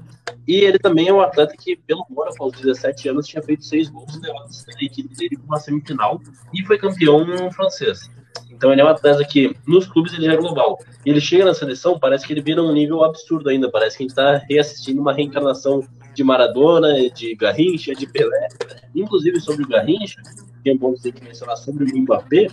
[0.46, 3.90] E ele também é um atleta que, pelo Mônaco, aos 17 anos, tinha feito 6
[3.90, 6.20] gols e levado a equipe dele para uma semifinal
[6.52, 8.10] e foi campeão francês.
[8.50, 10.78] Então ele é um atleta que nos clubes ele é global.
[11.06, 13.70] Ele chega na seleção, parece que ele vira um nível absurdo ainda.
[13.70, 15.82] Parece que a gente está reassistindo uma reencarnação
[16.14, 18.48] de Maradona, de Garrincha, de Pelé.
[18.94, 20.20] Inclusive sobre o Garrincha,
[20.62, 22.48] que é bom ter que mencionar sobre o Mbappé,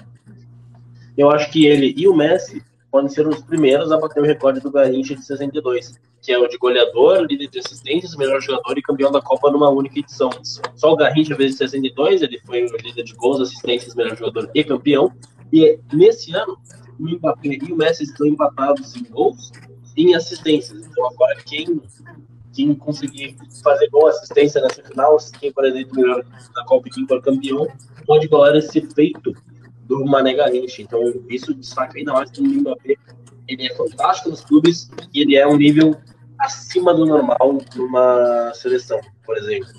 [1.17, 4.61] eu acho que ele e o Messi podem ser os primeiros a bater o recorde
[4.61, 8.82] do Garrincha de 62, que é o de goleador, líder de assistências, melhor jogador e
[8.82, 10.30] campeão da Copa numa única edição.
[10.76, 14.49] Só o Garrincha fez em 62, ele foi o líder de gols, assistências, melhor jogador
[14.53, 15.13] e campeão.
[15.51, 16.57] E nesse ano,
[16.99, 19.51] o Mbappé e o Messi estão empatados em gols
[19.95, 20.86] e em assistências.
[20.86, 21.82] Então agora quem
[22.53, 27.07] quem conseguir fazer boa assistência nessa final, quem por exemplo melhor na Copa e quem
[27.07, 27.68] for campeão,
[28.05, 29.32] pode igualar esse feito
[29.88, 30.82] do Mané Garrincha.
[30.82, 32.95] Então, isso destaca ainda mais que o Mbappé
[33.47, 35.95] ele é fantástico nos clubes e ele é um nível
[36.39, 39.69] acima do normal numa seleção, por exemplo.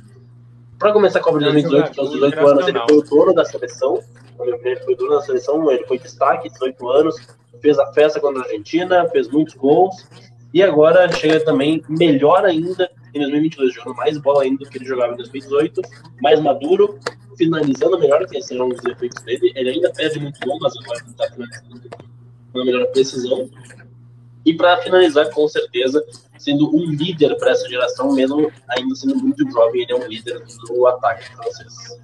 [0.78, 4.00] Para começar a Copa de 2018, aos 18 anos, ele foi o dono da seleção.
[4.40, 7.16] Ele foi o dono da seleção, ele foi destaque, 18 anos,
[7.61, 10.06] fez a festa contra a Argentina, fez muitos gols.
[10.54, 14.84] E agora chega também melhor ainda em 2022, jogando mais bola ainda do que ele
[14.84, 15.82] jogava em 2018,
[16.22, 16.98] mais maduro,
[17.36, 19.52] finalizando melhor, que esses são os efeitos dele.
[19.54, 21.88] Ele ainda perde muito gol, mas agora ele está finalizando
[22.52, 23.50] com uma melhor precisão.
[24.45, 26.05] E para finalizar, com certeza,
[26.39, 30.43] sendo um líder para essa geração, mesmo ainda sendo muito jovem, ele é um líder
[30.66, 31.99] do ataque francês.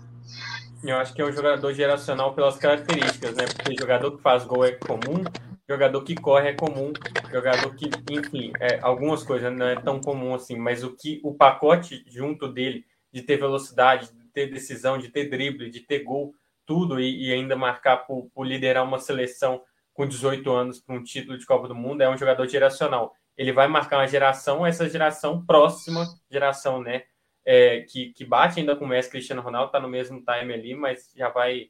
[0.83, 3.47] Eu acho que é um jogador geracional pelas características, né?
[3.47, 5.25] Porque jogador que faz gol é comum,
[5.67, 6.93] jogador que corre é comum,
[7.33, 11.33] jogador que, enfim, é, algumas coisas não é tão comum assim, mas o que o
[11.33, 16.35] pacote junto dele de ter velocidade, de ter decisão, de ter drible, de ter gol,
[16.67, 19.63] tudo e, e ainda marcar por, liderar uma seleção
[19.95, 23.15] com 18 anos para um título de Copa do Mundo é um jogador geracional.
[23.37, 27.05] Ele vai marcar uma geração, essa geração próxima geração, né?
[27.47, 30.75] É, que, que bate ainda com o Messi, Cristiano Ronaldo está no mesmo time ali,
[30.75, 31.69] mas já vai,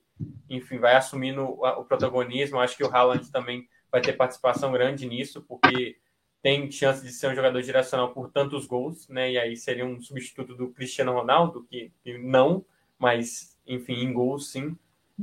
[0.49, 2.59] enfim, vai assumindo o, o protagonismo.
[2.59, 5.97] Acho que o Haaland também vai ter participação grande nisso, porque
[6.43, 9.33] tem chance de ser um jogador geracional por tantos gols, né?
[9.33, 12.65] E aí seria um substituto do Cristiano Ronaldo, que, que não,
[12.99, 14.77] mas enfim, em gols sim,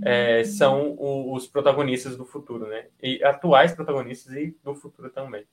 [0.04, 2.86] é, são o, os protagonistas do futuro, né?
[3.02, 5.44] E atuais protagonistas e do futuro também.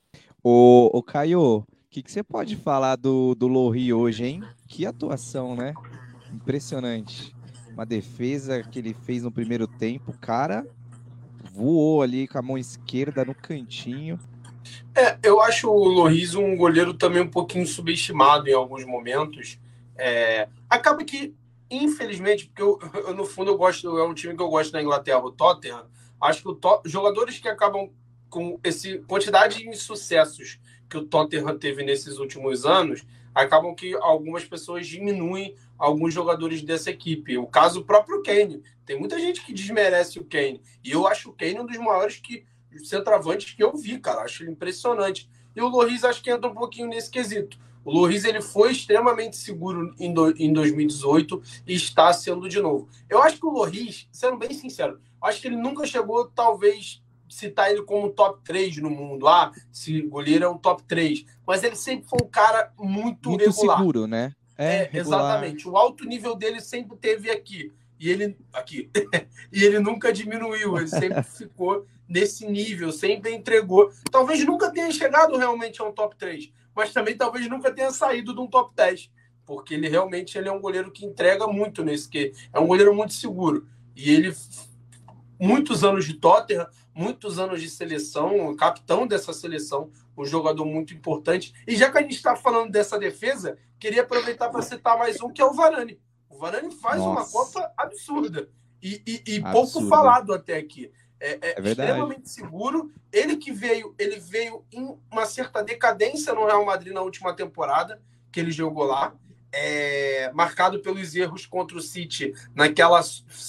[0.43, 4.43] O, o Caio, o que, que você pode falar do, do Lohri hoje, hein?
[4.67, 5.75] Que atuação, né?
[6.33, 7.35] Impressionante.
[7.73, 10.67] Uma defesa que ele fez no primeiro tempo, cara
[11.59, 14.19] voou ali com a mão esquerda no cantinho.
[14.95, 19.59] É, eu acho o Loris um goleiro também um pouquinho subestimado em alguns momentos.
[19.97, 21.35] É, acaba que,
[21.71, 24.83] infelizmente, porque eu, eu, no fundo eu gosto, é um time que eu gosto da
[24.83, 25.87] Inglaterra, o Tottenham.
[26.21, 27.91] Acho que o jogadores que acabam
[28.29, 30.59] com esse quantidade de insucessos
[30.89, 33.05] que o Tottenham teve nesses últimos anos,
[33.35, 37.39] acabam que algumas pessoas diminuem alguns jogadores dessa equipe.
[37.39, 38.63] O caso próprio Kane.
[38.85, 40.63] Tem muita gente que desmerece o Kane.
[40.83, 42.45] E eu acho o Kane um dos maiores que
[42.85, 44.23] centroavantes que eu vi, cara.
[44.23, 45.29] Acho impressionante.
[45.55, 47.59] E o Loris acho que entra um pouquinho nesse quesito.
[47.89, 52.87] O Loris ele foi extremamente seguro em, do, em 2018 e está sendo de novo.
[53.09, 57.71] Eu acho que o Loris, sendo bem sincero, acho que ele nunca chegou, talvez, citar
[57.71, 59.27] ele como top 3 no mundo.
[59.27, 61.25] Ah, se goleiro é um top 3.
[61.47, 63.79] Mas ele sempre foi um cara muito, muito regular.
[63.79, 64.35] seguro, né?
[64.59, 65.67] É, é exatamente.
[65.67, 67.73] O alto nível dele sempre teve aqui.
[67.99, 68.91] E ele aqui.
[69.51, 73.91] e ele nunca diminuiu, ele sempre ficou nesse nível, sempre entregou.
[74.11, 78.33] Talvez nunca tenha chegado realmente a um top 3, mas também talvez nunca tenha saído
[78.33, 79.11] de um top 10,
[79.45, 82.95] porque ele realmente ele é um goleiro que entrega muito nesse que é um goleiro
[82.95, 83.67] muito seguro.
[83.97, 84.33] E ele
[85.41, 91.53] muitos anos de Tottenham, muitos anos de seleção, capitão dessa seleção, um jogador muito importante.
[91.67, 95.33] E já que a gente está falando dessa defesa, queria aproveitar para citar mais um
[95.33, 96.01] que é o Varane.
[96.31, 97.11] O Varane faz Nossa.
[97.11, 98.49] uma Copa absurda
[98.81, 100.93] e, e, e pouco falado até aqui.
[101.21, 102.91] É, é, é extremamente seguro.
[103.13, 108.01] Ele que veio, ele veio em uma certa decadência no Real Madrid na última temporada
[108.31, 109.15] que ele jogou lá.
[109.51, 113.01] É, marcado pelos erros contra o City naquela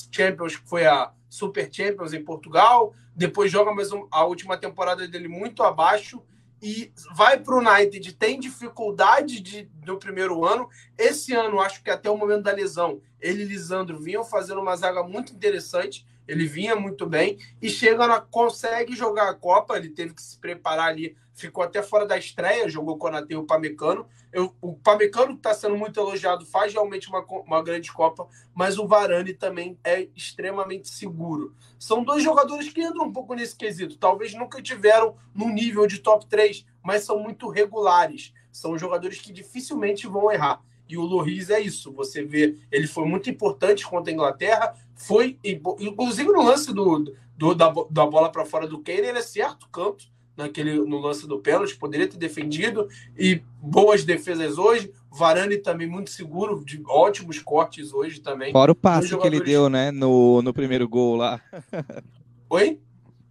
[0.10, 2.94] Champions que foi a Super Champions em Portugal.
[3.14, 6.24] Depois joga mais um, a última temporada dele muito abaixo
[6.62, 10.70] e vai para o United, tem dificuldade de, no primeiro ano.
[10.98, 14.76] Esse ano, acho que até o momento da lesão, ele e Lisandro vinham fazendo uma
[14.76, 16.06] zaga muito interessante.
[16.30, 19.76] Ele vinha muito bem e chega na, consegue jogar a Copa.
[19.76, 24.08] Ele teve que se preparar ali, ficou até fora da estreia, jogou com o Pamecano.
[24.32, 28.88] Eu, o Pamecano está sendo muito elogiado, faz realmente uma, uma grande Copa, mas o
[28.88, 31.56] Varane também é extremamente seguro.
[31.80, 33.98] São dois jogadores que entram um pouco nesse quesito.
[33.98, 38.32] Talvez nunca tiveram no nível de top 3, mas são muito regulares.
[38.52, 40.62] São jogadores que dificilmente vão errar.
[40.90, 41.94] E o Loris é isso.
[41.94, 44.76] Você vê, ele foi muito importante contra a Inglaterra.
[45.00, 45.40] Foi,
[45.80, 49.68] inclusive no lance do, do da, da bola para fora do Kane, ele é certo
[49.70, 52.88] canto naquele, no lance do pênalti, poderia ter defendido,
[53.18, 54.92] e boas defesas hoje.
[55.12, 58.52] Varane também muito seguro, de ótimos cortes hoje também.
[58.52, 59.40] Fora o passe jogadores...
[59.40, 61.42] que ele deu, né, no, no primeiro gol lá.
[62.50, 62.80] Oi?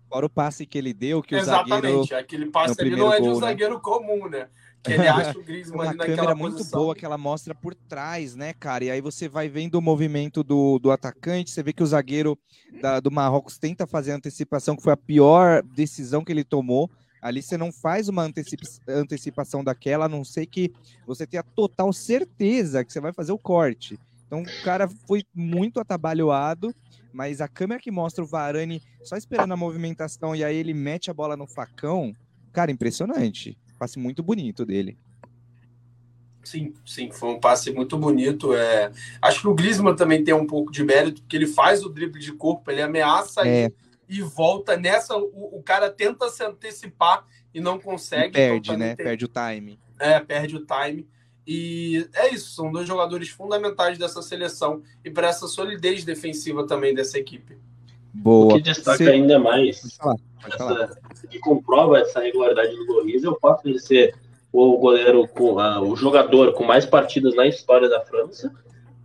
[0.09, 2.17] Fora o passe que ele deu, que Exatamente, o zagueiro...
[2.17, 3.41] aquele passe ali não é de um né?
[3.41, 4.49] zagueiro comum, né?
[4.83, 6.37] Que ele acha o Griezmann uma câmera posição.
[6.37, 8.85] muito boa que ela mostra por trás, né, cara?
[8.85, 12.39] E aí você vai vendo o movimento do, do atacante, você vê que o zagueiro
[12.81, 16.91] da, do Marrocos tenta fazer a antecipação, que foi a pior decisão que ele tomou.
[17.21, 20.73] Ali você não faz uma antecipa antecipação daquela, a não ser que
[21.07, 23.99] você tenha total certeza que você vai fazer o corte.
[24.27, 26.73] Então o cara foi muito atabalhoado,
[27.13, 31.11] mas a câmera que mostra o Varane só esperando a movimentação e aí ele mete
[31.11, 32.15] a bola no facão,
[32.53, 33.59] cara, impressionante.
[33.79, 34.99] Passe muito bonito dele.
[36.43, 38.55] Sim, sim, foi um passe muito bonito.
[38.55, 38.91] É...
[39.21, 42.21] Acho que o Griezmann também tem um pouco de mérito, porque ele faz o drible
[42.21, 43.71] de corpo, ele ameaça é.
[44.09, 45.17] e, e volta nessa.
[45.17, 48.29] O, o, cara tenta se antecipar e não consegue.
[48.29, 48.97] E perde, então, né?
[48.97, 49.05] Tem...
[49.05, 49.79] Perde o time.
[49.99, 51.07] É, perde o time.
[51.47, 56.95] E é isso, são dois jogadores fundamentais dessa seleção e para essa solidez defensiva também
[56.95, 57.57] dessa equipe.
[58.19, 58.55] Boa.
[58.55, 60.99] O que destaca ainda mais, pode falar, pode essa,
[61.31, 64.15] que comprova essa regularidade do Loris é o fato de ser
[64.53, 68.53] o goleiro com uh, o jogador com mais partidas na história da França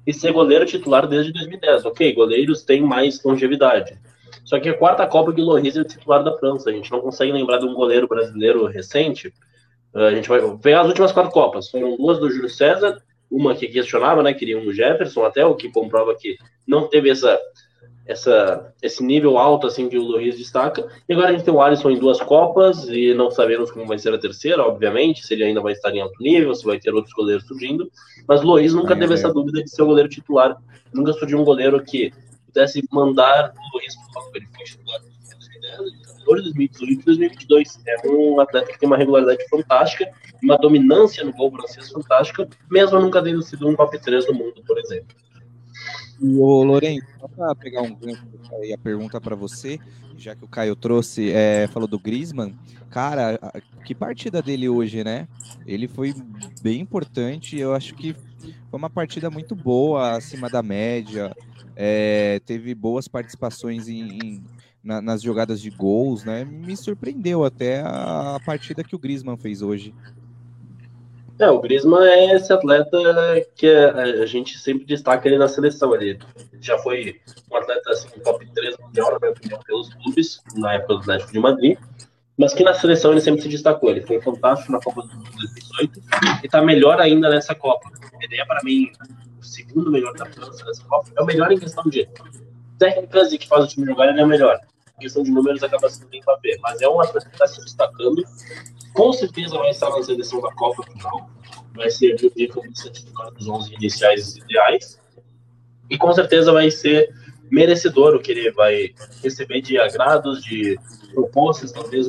[0.05, 1.85] e ser goleiro titular desde 2010.
[1.85, 3.99] Ok, goleiros têm mais longevidade.
[4.43, 6.69] Só que a quarta Copa que o Loris é o titular da França.
[6.69, 9.27] A gente não consegue lembrar de um goleiro brasileiro recente.
[9.93, 11.69] Uh, a gente vai ver as últimas quatro Copas.
[11.69, 12.99] Foram duas do Júlio César,
[13.29, 14.33] uma que questionava, né?
[14.33, 16.35] Queria um Jefferson até, o que comprova que
[16.67, 17.39] não teve essa
[18.05, 20.87] essa, esse nível alto assim que o Luiz destaca.
[21.07, 23.97] E agora a gente tem o Alisson em duas Copas e não sabemos como vai
[23.97, 26.93] ser a terceira, obviamente, se ele ainda vai estar em alto nível, se vai ter
[26.93, 27.89] outros goleiros surgindo.
[28.27, 29.15] Mas o Luiz nunca teve é.
[29.15, 30.57] essa dúvida de ser o goleiro titular.
[30.93, 32.11] Nunca surgiu um goleiro que
[32.45, 37.81] pudesse mandar o Luiz para o Ele foi titular em 2018 e 2022.
[37.87, 42.99] É um atleta que tem uma regularidade fantástica, uma dominância no gol francês fantástica, mesmo
[42.99, 45.15] nunca tendo sido um top 3 do mundo, por exemplo.
[46.19, 48.21] E o Lourenço, só para pegar um gancho
[48.61, 49.79] aí a pergunta para você,
[50.15, 52.55] já que o Caio trouxe, é, falou do Griezmann,
[52.89, 53.39] cara,
[53.83, 55.27] que partida dele hoje, né?
[55.65, 56.13] Ele foi
[56.61, 61.35] bem importante, eu acho que foi uma partida muito boa, acima da média,
[61.75, 64.43] é, teve boas participações em, em
[64.83, 66.43] na, nas jogadas de gols, né?
[66.43, 69.95] Me surpreendeu até a partida que o Griezmann fez hoje.
[71.39, 72.97] É, o Griezmann é esse atleta
[73.55, 75.95] que a gente sempre destaca ele na seleção.
[75.95, 76.19] Ele
[76.61, 77.19] já foi
[77.51, 81.31] um atleta assim, top 3 mundial, na minha opinião, pelos clubes, na época do Atlético
[81.31, 81.77] de Madrid,
[82.37, 83.89] mas que na seleção ele sempre se destacou.
[83.89, 86.01] Ele foi fantástico na Copa do Mundo 2018
[86.43, 87.89] e está melhor ainda nessa Copa.
[88.21, 88.91] Ele é, para mim,
[89.39, 91.09] o segundo melhor da França nessa Copa.
[91.17, 92.07] É o melhor em questão de
[92.77, 94.59] técnicas e que faz o time jogar, ele é o melhor.
[94.99, 96.57] Questão de números, acaba sendo bem papel.
[96.61, 98.23] Mas é um atleta que está se destacando
[98.93, 101.29] com certeza vai estar na seleção da Copa final,
[101.75, 104.99] vai ser de titular dos 11 iniciais ideais,
[105.89, 107.11] e com certeza vai ser
[107.51, 110.79] merecedor o que ele vai receber de agrados, de
[111.13, 112.07] propostas, talvez,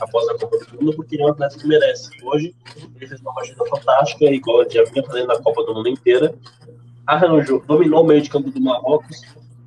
[0.00, 2.10] após a Copa do Mundo, porque ele é um atleta que merece.
[2.22, 2.54] Hoje,
[2.96, 6.34] ele fez uma partida fantástica, igual já vinha fazendo na Copa do Mundo inteira,
[7.06, 9.22] arranjou, dominou o meio de campo do Marrocos,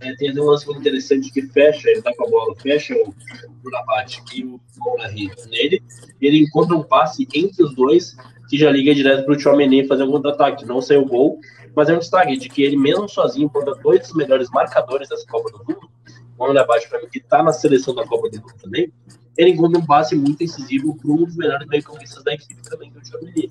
[0.09, 3.09] é, tem um lance muito interessante que fecha, ele tá com a bola, fecha o,
[3.09, 5.83] o Labate e o Monarri nele,
[6.21, 8.15] ele encontra um passe entre os dois
[8.49, 10.65] que já liga direto pro Chouameni fazer um contra-ataque.
[10.65, 11.39] Não saiu gol,
[11.75, 15.25] mas é um destaque de que ele mesmo sozinho, contra dois dos melhores marcadores dessa
[15.27, 15.89] Copa do Mundo,
[16.37, 18.91] o Labate para mim, que tá na seleção da Copa do Mundo também,
[19.37, 22.97] ele encontra um passe muito incisivo para um dos melhores meio-campistas da equipe também, que
[22.97, 23.49] é o Chouameni.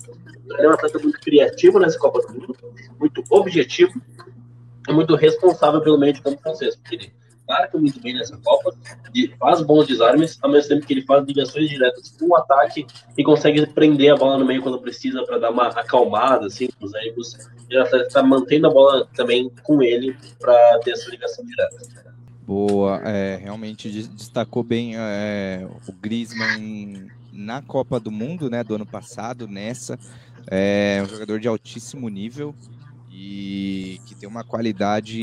[0.49, 2.55] Ele é um atleta muito criativo nessa Copa do Mundo,
[2.99, 3.93] muito objetivo,
[4.87, 7.13] é muito responsável pelo meio de campo francês, porque ele
[7.47, 8.75] marca muito bem nessa Copa,
[9.39, 12.85] faz bons desarmes, ao mesmo tempo que ele faz ligações diretas com o ataque
[13.17, 16.93] e consegue prender a bola no meio quando precisa para dar uma acalmada, assim, os
[16.93, 17.37] erros.
[17.69, 22.05] E o está mantendo a bola também com ele para ter essa ligação direta.
[22.45, 28.85] Boa, é, realmente destacou bem é, o Griezmann na Copa do Mundo, né, do ano
[28.85, 29.97] passado, nessa.
[30.47, 32.53] É um jogador de altíssimo nível,
[33.17, 35.21] e que tem uma qualidade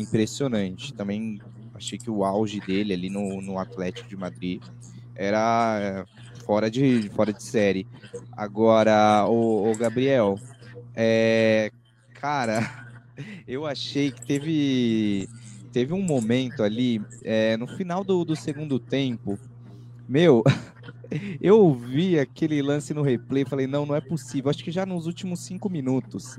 [0.00, 0.94] impressionante.
[0.94, 1.38] Também
[1.74, 4.62] achei que o auge dele ali no, no Atlético de Madrid
[5.14, 6.06] era
[6.46, 7.86] fora de, fora de série.
[8.32, 10.38] Agora, o, o Gabriel,
[10.94, 11.70] é,
[12.14, 12.86] cara,
[13.46, 15.28] eu achei que teve,
[15.70, 19.38] teve um momento ali, é, no final do, do segundo tempo,
[20.08, 20.42] meu,
[21.38, 24.50] eu vi aquele lance no replay, falei, não, não é possível.
[24.50, 26.38] Acho que já nos últimos cinco minutos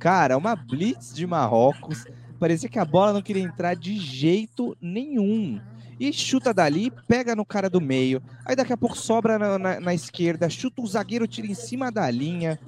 [0.00, 2.06] Cara, uma blitz de Marrocos.
[2.38, 5.60] Parecia que a bola não queria entrar de jeito nenhum.
[6.00, 8.22] e chuta dali, pega no cara do meio.
[8.46, 11.92] Aí daqui a pouco sobra na, na, na esquerda, chuta o zagueiro, tira em cima
[11.92, 12.58] da linha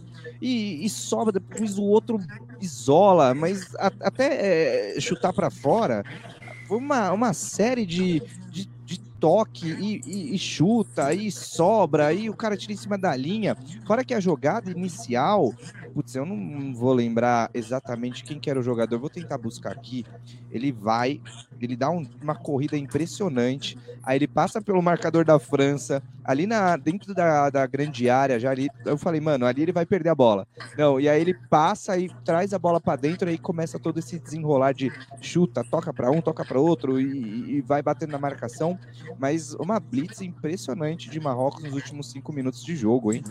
[0.42, 2.20] e, e sobra, depois o outro
[2.60, 6.04] isola, mas a, até é, chutar para fora.
[6.68, 8.20] Foi uma, uma série de,
[8.50, 12.98] de, de toque e, e, e, chuta, e sobra, aí o cara tira em cima
[12.98, 13.56] da linha.
[13.86, 15.54] Fora que a jogada inicial,
[15.92, 20.04] putz, eu não vou lembrar exatamente quem que era o jogador, vou tentar buscar aqui.
[20.50, 21.20] Ele vai,
[21.60, 26.76] ele dá um, uma corrida impressionante, aí ele passa pelo marcador da França, ali na,
[26.76, 30.14] dentro da, da grande área, já ali, eu falei, mano, ali ele vai perder a
[30.14, 30.46] bola.
[30.76, 34.18] Não, e aí ele passa e traz a bola para dentro, aí começa todo esse
[34.18, 38.78] desenrolar de chuta, toca para um, toca para outro e, e vai batendo na marcação
[39.18, 43.22] mas uma blitz impressionante de Marrocos nos últimos cinco minutos de jogo, hein?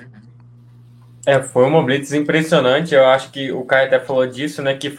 [1.25, 2.95] É, foi uma blitz impressionante.
[2.95, 4.75] Eu acho que o Caio até falou disso, né?
[4.75, 4.95] Que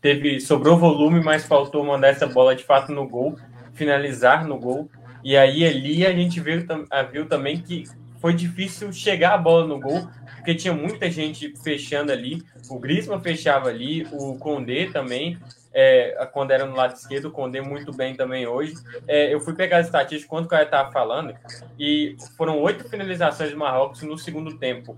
[0.00, 3.36] teve sobrou volume, mas faltou mandar essa bola de fato no gol,
[3.72, 4.90] finalizar no gol.
[5.22, 6.64] E aí ali a gente viu,
[7.10, 7.84] viu também que
[8.20, 10.06] foi difícil chegar a bola no gol,
[10.36, 12.42] porque tinha muita gente fechando ali.
[12.68, 15.38] O Griezmann fechava ali, o Condé também
[15.74, 18.74] é, quando era no lado esquerdo, o Condé muito bem também hoje.
[19.08, 21.34] É, eu fui pegar as estatísticas quando o cara estava falando,
[21.78, 24.96] e foram oito finalizações de Marrocos no segundo tempo.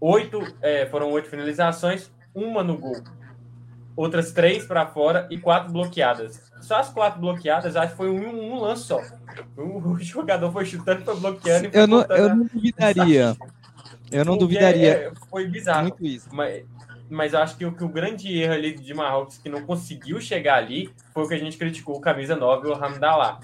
[0.00, 2.96] Oito, é, foram oito finalizações, uma no gol.
[3.94, 6.50] Outras três para fora e quatro bloqueadas.
[6.62, 9.00] Só as quatro bloqueadas, acho que foi um, um lance só.
[9.56, 13.36] O jogador foi chutando, foi bloqueando e foi Eu não, eu não duvidaria.
[14.10, 14.90] Eu não Porque duvidaria.
[14.90, 15.82] É, foi bizarro.
[15.82, 16.28] Muito isso.
[16.32, 16.64] Mas,
[17.08, 20.56] mas acho que o, que o grande erro ali de Marrocos que não conseguiu chegar
[20.56, 23.40] ali foi o que a gente criticou o camisa 9, o Hamdallah.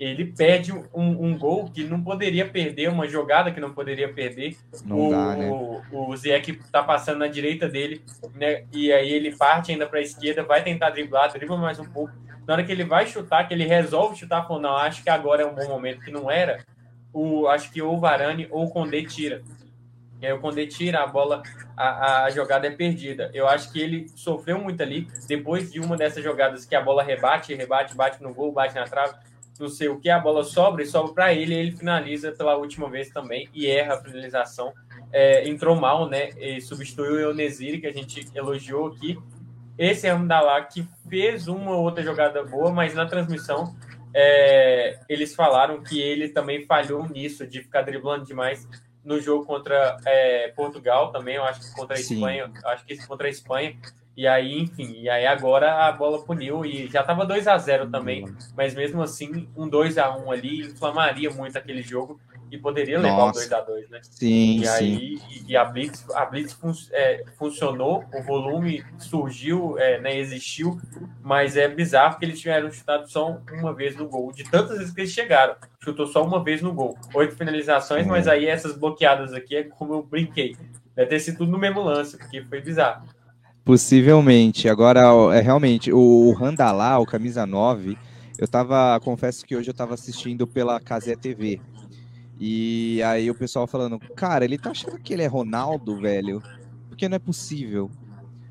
[0.00, 4.56] Ele perde um, um, gol que não poderia perder, uma jogada que não poderia perder.
[4.82, 5.50] Não o, dá, né?
[5.50, 6.14] o, o
[6.72, 8.02] tá passando na direita dele,
[8.34, 8.64] né?
[8.72, 12.14] E aí ele parte ainda para a esquerda, vai tentar driblar, dribla mais um pouco.
[12.46, 15.42] Na hora que ele vai chutar, que ele resolve chutar, falou, não, acho que agora
[15.42, 16.64] é um bom momento, que não era.
[17.12, 19.42] O, acho que ou o Varane ou o Condé tira.
[20.18, 21.42] E aí o Condé tira a bola,
[21.76, 23.30] a, a jogada é perdida.
[23.34, 27.02] Eu acho que ele sofreu muito ali, depois de uma dessas jogadas que a bola
[27.02, 29.14] rebate, rebate, bate no gol, bate na trave,
[29.60, 32.88] não sei o que, a bola sobra e sobra para ele, ele finaliza pela última
[32.88, 34.72] vez também e erra a finalização.
[35.12, 36.30] É, entrou mal, né?
[36.38, 39.18] E substituiu o Euneziri, que a gente elogiou aqui.
[39.76, 43.76] Esse é um da lá que fez uma ou outra jogada boa, mas na transmissão
[44.14, 48.66] é, eles falaram que ele também falhou nisso, de ficar driblando demais
[49.04, 52.14] no jogo contra é, Portugal também, eu acho que contra a Sim.
[52.14, 53.76] Espanha, acho que contra a Espanha.
[54.16, 57.90] E aí, enfim, e aí agora a bola puniu e já estava 2 a 0
[57.90, 58.24] também,
[58.56, 63.26] mas mesmo assim, um 2 a 1 ali inflamaria muito aquele jogo e poderia levar
[63.26, 64.00] o 2 a 2 né?
[64.02, 65.44] Sim, e aí sim.
[65.46, 70.80] E, a Blitz, a Blitz fun, é, funcionou, o volume surgiu, é, né, existiu,
[71.22, 74.32] mas é bizarro que eles tiveram chutado só uma vez no gol.
[74.32, 76.98] De tantas vezes que eles chegaram, chutou só uma vez no gol.
[77.14, 80.56] Oito finalizações, mas aí essas bloqueadas aqui é como eu brinquei.
[80.94, 83.06] Deve ter sido tudo no mesmo lance, porque foi bizarro.
[83.70, 84.68] Possivelmente.
[84.68, 85.02] Agora,
[85.32, 87.96] é realmente, o Randalá, o camisa 9,
[88.36, 91.60] eu tava, confesso que hoje eu tava assistindo pela Casé TV.
[92.40, 96.42] E aí o pessoal falando, cara, ele tá achando que ele é Ronaldo, velho?
[96.88, 97.88] Porque não é possível.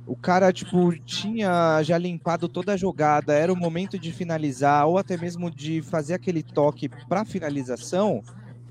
[0.08, 4.98] O cara, tipo, tinha já limpado toda a jogada, era o momento de finalizar, ou
[4.98, 8.24] até mesmo de fazer aquele toque para finalização.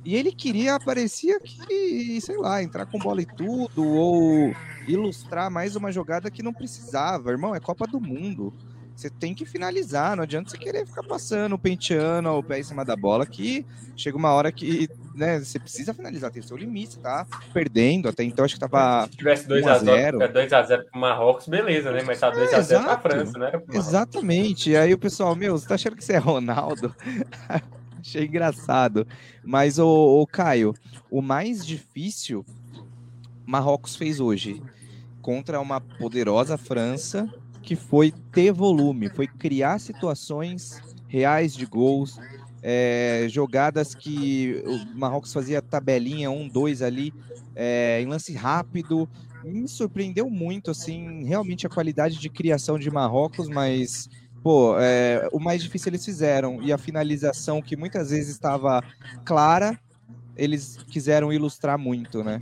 [0.05, 4.55] E ele queria, parecia que, sei lá, entrar com bola e tudo, ou
[4.87, 7.31] ilustrar mais uma jogada que não precisava.
[7.31, 8.55] Irmão, é Copa do Mundo.
[8.99, 12.85] Você tem que finalizar, não adianta você querer ficar passando, penteando o pé em cima
[12.85, 13.65] da bola, que
[13.97, 18.45] chega uma hora que né, você precisa finalizar, tem seu limite, tá perdendo, até então
[18.45, 22.83] acho que tava Se tivesse 2x0 2x0 pro Marrocos, beleza, né, mas tá 2x0 é,
[22.83, 23.53] pra França, né?
[23.73, 26.93] Exatamente, e aí o pessoal, meu, você tá achando que você é Ronaldo?
[27.99, 29.07] Achei engraçado,
[29.45, 30.75] mas o, Caio,
[31.11, 32.45] o mais difícil
[33.45, 34.63] Marrocos fez hoje,
[35.23, 37.29] contra uma poderosa França,
[37.63, 42.19] que foi ter volume, foi criar situações reais de gols,
[42.63, 47.13] é, jogadas que o Marrocos fazia tabelinha, um, dois ali,
[47.55, 49.09] é, em lance rápido.
[49.45, 54.09] Me surpreendeu muito, assim, realmente a qualidade de criação de Marrocos, mas,
[54.43, 56.63] pô, é, o mais difícil eles fizeram.
[56.63, 58.83] E a finalização, que muitas vezes estava
[59.25, 59.79] clara,
[60.37, 62.41] eles quiseram ilustrar muito, né?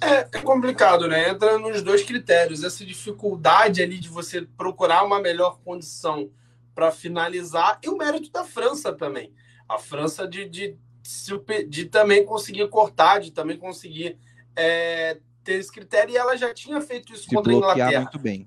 [0.00, 1.30] É, é complicado, né?
[1.30, 2.62] Entra nos dois critérios.
[2.62, 6.30] Essa dificuldade ali de você procurar uma melhor condição
[6.74, 9.32] para finalizar e o mérito da França também.
[9.68, 14.16] A França de, de, de, de também conseguir cortar, de também conseguir
[14.54, 16.14] é, ter esse critério.
[16.14, 18.00] E ela já tinha feito isso Se contra a Inglaterra.
[18.02, 18.46] muito bem.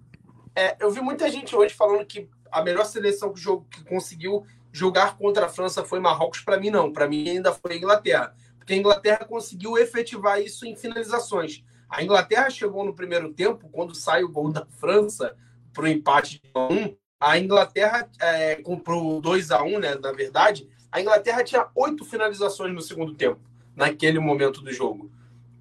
[0.56, 4.46] É, eu vi muita gente hoje falando que a melhor seleção que jogo que conseguiu
[4.72, 6.92] jogar contra a França foi Marrocos, para mim não.
[6.92, 8.36] Para mim ainda foi a Inglaterra.
[8.58, 11.64] Porque a Inglaterra conseguiu efetivar isso em finalizações.
[11.90, 15.36] A Inglaterra chegou no primeiro tempo, quando sai o gol da França
[15.74, 19.96] para o empate de 1 a Inglaterra é, comprou 2 a 1 né?
[19.96, 23.40] Na verdade, a Inglaterra tinha oito finalizações no segundo tempo,
[23.76, 25.12] naquele momento do jogo.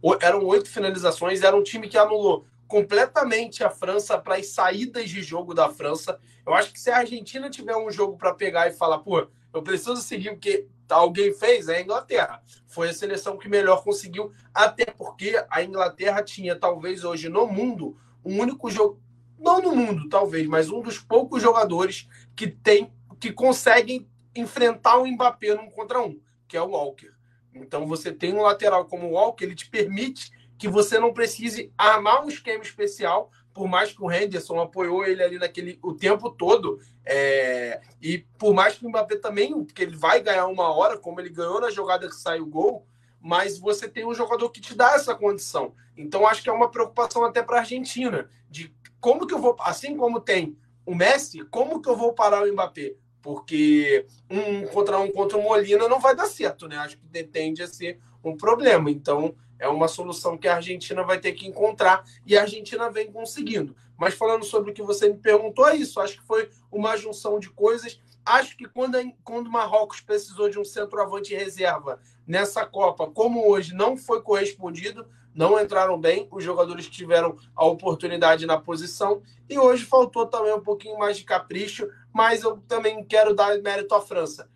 [0.00, 5.10] O, eram oito finalizações, era um time que anulou completamente a França para as saídas
[5.10, 6.20] de jogo da França.
[6.46, 9.60] Eu acho que se a Argentina tiver um jogo para pegar e falar, pô, eu
[9.60, 12.40] preciso seguir porque alguém fez, é a Inglaterra.
[12.68, 17.98] Foi a seleção que melhor conseguiu, até porque a Inglaterra tinha, talvez hoje no mundo,
[18.24, 19.02] um único jogo
[19.36, 22.06] não no mundo, talvez, mas um dos poucos jogadores
[22.36, 27.10] que tem que conseguem enfrentar o Mbappé num contra um, que é o Walker.
[27.52, 31.72] Então você tem um lateral como o Walker, ele te permite que você não precise
[31.76, 36.30] armar um esquema especial, por mais que o Henderson apoiou ele ali naquele o tempo
[36.30, 40.98] todo, é, e por mais que o Mbappé também, porque ele vai ganhar uma hora,
[40.98, 42.86] como ele ganhou na jogada que sai o gol,
[43.18, 45.74] mas você tem um jogador que te dá essa condição.
[45.96, 49.56] Então acho que é uma preocupação até para a Argentina, de como que eu vou,
[49.60, 52.96] assim como tem o Messi, como que eu vou parar o Mbappé?
[53.22, 56.76] Porque um contra um contra o Molina não vai dar certo, né?
[56.76, 58.90] Acho que tende a ser um problema.
[58.90, 63.12] Então, é uma solução que a Argentina vai ter que encontrar e a Argentina vem
[63.12, 63.76] conseguindo.
[63.96, 66.00] Mas falando sobre o que você me perguntou, é isso.
[66.00, 68.00] Acho que foi uma junção de coisas.
[68.24, 73.74] Acho que quando, quando o Marrocos precisou de um centroavante reserva nessa Copa, como hoje
[73.74, 79.58] não foi correspondido, não entraram bem, os jogadores que tiveram a oportunidade na posição, e
[79.58, 84.00] hoje faltou também um pouquinho mais de capricho, mas eu também quero dar mérito à
[84.00, 84.48] França.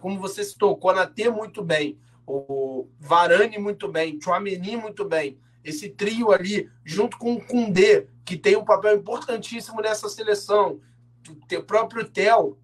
[0.00, 5.38] Como você citou, o Konaté muito bem, o Varane muito bem, Chouameni muito bem.
[5.64, 10.80] Esse trio ali, junto com o Koundé, que tem um papel importantíssimo nessa seleção,
[11.28, 12.58] o próprio Theo,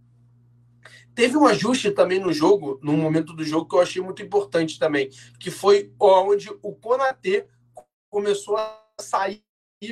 [1.18, 4.78] Teve um ajuste também no jogo, no momento do jogo, que eu achei muito importante
[4.78, 7.44] também, que foi onde o Konatê
[8.08, 9.42] começou a sair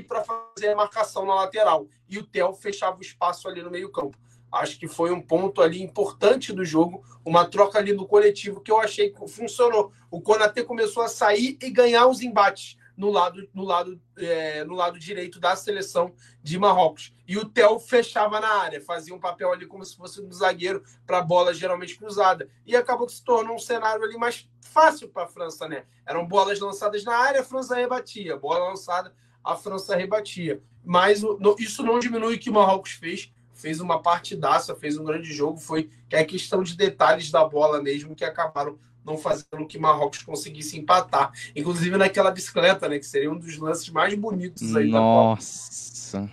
[0.07, 4.17] para fazer a marcação na lateral e o Theo fechava o espaço ali no meio-campo.
[4.51, 8.71] Acho que foi um ponto ali importante do jogo, uma troca ali no coletivo que
[8.71, 9.93] eu achei que funcionou.
[10.11, 14.75] O Konatê começou a sair e ganhar os embates no lado, no lado, é, no
[14.75, 17.13] lado direito da seleção de Marrocos.
[17.29, 20.83] E o Theo fechava na área, fazia um papel ali como se fosse um zagueiro
[21.07, 22.49] para bola geralmente cruzada.
[22.65, 25.85] E acabou que se tornou um cenário ali mais fácil para a França, né?
[26.07, 28.37] Eram bolas lançadas na área, a França rebatia.
[28.37, 29.13] Bola lançada,
[29.45, 30.63] a França rebatia.
[30.83, 31.23] Mas
[31.59, 33.33] isso não diminui o que o Marrocos fez.
[33.57, 35.59] Fez uma partidaça, fez um grande jogo.
[35.59, 40.23] Foi que é questão de detalhes da bola mesmo que acabaram não fazendo que Marrocos
[40.23, 41.33] conseguisse empatar.
[41.55, 42.99] Inclusive naquela bicicleta, né?
[42.99, 46.29] Que seria um dos lances mais bonitos aí Nossa.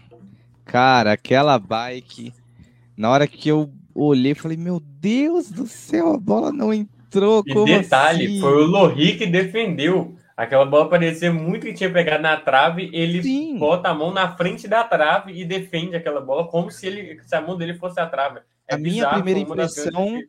[0.66, 2.34] Cara, aquela bike.
[2.98, 7.44] Na hora que eu olhei, falei, meu Deus do céu, a bola não entrou.
[7.46, 8.42] E detalhe, assim?
[8.42, 10.16] foi o Lohri que defendeu.
[10.36, 12.90] Aquela bola parecia muito que tinha pegado na trave.
[12.92, 13.58] Ele Sim.
[13.58, 17.36] bota a mão na frente da trave e defende aquela bola como se, ele, se
[17.36, 18.40] a mão dele fosse a trave.
[18.68, 20.20] É a minha primeira impressão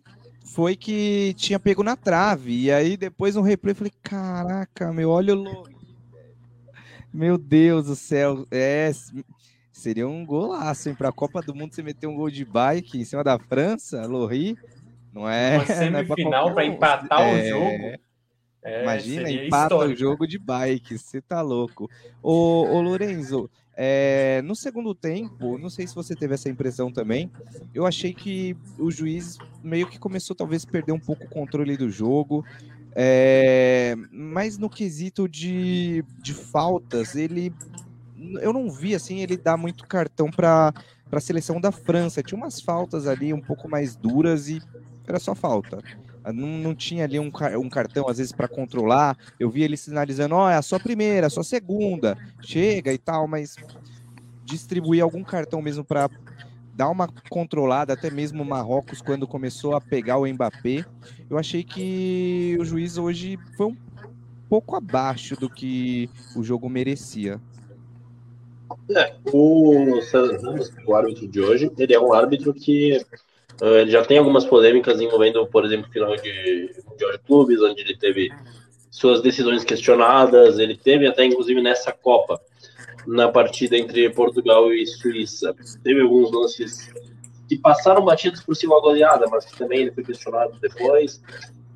[0.45, 2.65] foi que tinha pego na trave.
[2.65, 5.65] E aí depois no replay eu falei, caraca, meu, olha o
[7.13, 8.47] Meu Deus do céu.
[8.51, 8.93] É,
[9.73, 10.95] seria um golaço, hein?
[10.95, 14.57] Pra Copa do Mundo você meter um gol de bike em cima da França, Lorri.
[15.15, 15.57] Não é.
[15.57, 17.33] Uma semifinal é para empatar é...
[17.33, 18.05] o jogo.
[18.65, 19.95] É, Imagina, empata histórico.
[19.95, 21.89] o jogo de bike, você tá louco.
[22.23, 27.31] Ô, ô Lorenzo, é, no segundo tempo, não sei se você teve essa impressão também,
[27.75, 31.77] eu achei que o juiz meio que começou talvez a perder um pouco o controle
[31.77, 32.43] do jogo,
[32.95, 37.53] é, mas no quesito de, de faltas, ele
[38.41, 40.73] eu não vi assim ele dar muito cartão para
[41.11, 42.23] a seleção da França.
[42.23, 44.63] Tinha umas faltas ali um pouco mais duras e
[45.07, 45.79] era só falta.
[46.33, 47.31] Não, não tinha ali um,
[47.61, 49.17] um cartão, às vezes, para controlar.
[49.39, 52.99] Eu vi ele sinalizando: ó, oh, é a sua primeira, a sua segunda, chega e
[52.99, 53.57] tal, mas
[54.45, 56.09] distribuir algum cartão mesmo para
[56.75, 60.85] dar uma controlada, até mesmo o Marrocos, quando começou a pegar o Mbappé.
[61.31, 63.77] Eu achei que o juiz hoje foi um
[64.49, 67.41] pouco abaixo do que o jogo merecia.
[68.91, 70.01] É, o,
[70.87, 73.01] o árbitro de hoje, ele é um árbitro que
[73.63, 77.61] Uh, ele já tem algumas polêmicas envolvendo, por exemplo, o final de Mundial de Clubes,
[77.63, 78.31] onde ele teve
[78.91, 80.59] suas decisões questionadas.
[80.59, 82.41] Ele teve até, inclusive, nessa Copa,
[83.07, 85.55] na partida entre Portugal e Suíça.
[85.83, 86.93] Teve alguns lances
[87.49, 91.23] que passaram batidos por cima da goleada, mas que também ele foi questionado depois.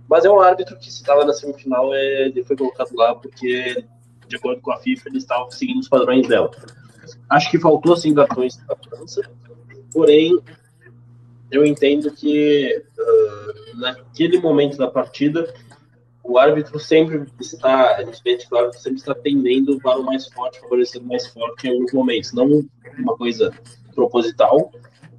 [0.09, 3.85] Mas é um árbitro que, se estava na semifinal, ele foi colocado lá porque,
[4.27, 6.51] de acordo com a FIFA, ele estava seguindo os padrões dela.
[7.29, 9.23] Acho que faltou, sim, cartões da França,
[9.93, 10.39] porém,
[11.51, 15.53] eu entendo que uh, naquele momento da partida
[16.29, 20.05] o árbitro sempre está, a gente vê que o árbitro sempre está tendendo para o
[20.05, 22.63] mais forte, favorecendo o mais forte em alguns momentos, não
[22.99, 23.51] uma coisa
[23.95, 24.71] proposital,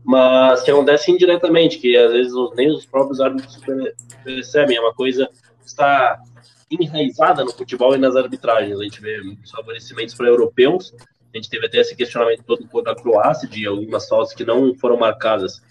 [0.06, 3.60] mas que acontece indiretamente, que às vezes nem os próprios árbitros
[4.24, 5.28] percebem, é uma coisa
[5.62, 6.22] que está
[6.70, 8.80] enraizada no futebol e nas arbitragens.
[8.80, 10.94] A gente vê muitos favorecimentos para europeus,
[11.34, 14.76] a gente teve até esse questionamento todo contra a Croácia, de algumas faltas que não
[14.76, 15.62] foram marcadas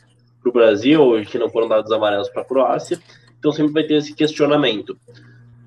[0.41, 2.99] para o Brasil, e que não foram dados amarelos para a Croácia,
[3.39, 4.99] então sempre vai ter esse questionamento.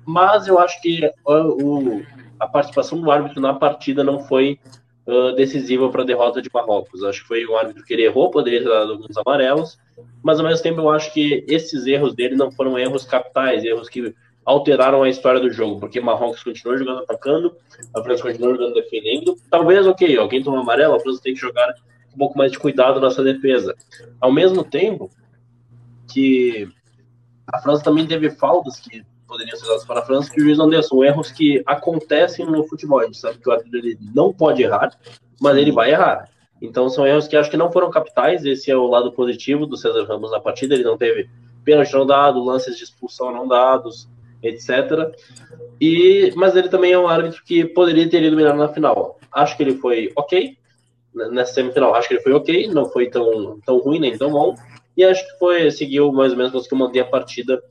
[0.04, 2.02] Mas eu acho que o,
[2.38, 4.58] a participação do árbitro na partida não foi
[5.06, 7.04] uh, decisiva para a derrota de Marrocos.
[7.04, 9.78] Acho que foi o árbitro que ele errou, poderia ter dado alguns amarelos,
[10.22, 13.88] mas ao mesmo tempo eu acho que esses erros dele não foram erros capitais, erros
[13.88, 17.56] que alteraram a história do jogo, porque Marrocos continuou jogando atacando,
[17.94, 19.36] a França continuou jogando defendendo.
[19.48, 21.72] Talvez, ok, alguém toma amarelo, a França tem que jogar
[22.14, 23.74] um pouco mais de cuidado nessa defesa.
[24.20, 25.10] Ao mesmo tempo
[26.12, 26.68] que
[27.46, 30.58] a França também teve faltas que poderiam ser dadas para a França que o juiz
[30.58, 30.82] não deu.
[30.82, 33.00] São erros que acontecem no futebol.
[33.00, 34.96] A gente sabe que o árbitro ele não pode errar,
[35.40, 36.28] mas ele vai errar.
[36.60, 38.44] Então são erros que acho que não foram capitais.
[38.44, 40.74] Esse é o lado positivo do César Ramos na partida.
[40.74, 41.28] Ele não teve
[41.64, 44.08] pênalti não dado, lances de expulsão não dados,
[44.42, 45.14] etc.
[45.80, 49.18] E, mas ele também é um árbitro que poderia ter ido melhor na final.
[49.32, 50.56] Acho que ele foi ok
[51.14, 51.94] nessa semifinal.
[51.94, 54.54] Acho que ele foi ok, não foi tão, tão ruim nem tão bom.
[54.96, 57.62] E acho que foi seguiu mais ou menos conseguiu manter a partida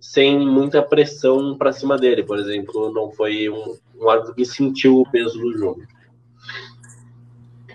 [0.00, 2.92] sem muita pressão para cima dele, por exemplo.
[2.92, 5.82] Não foi um, um árbitro que sentiu o peso do jogo.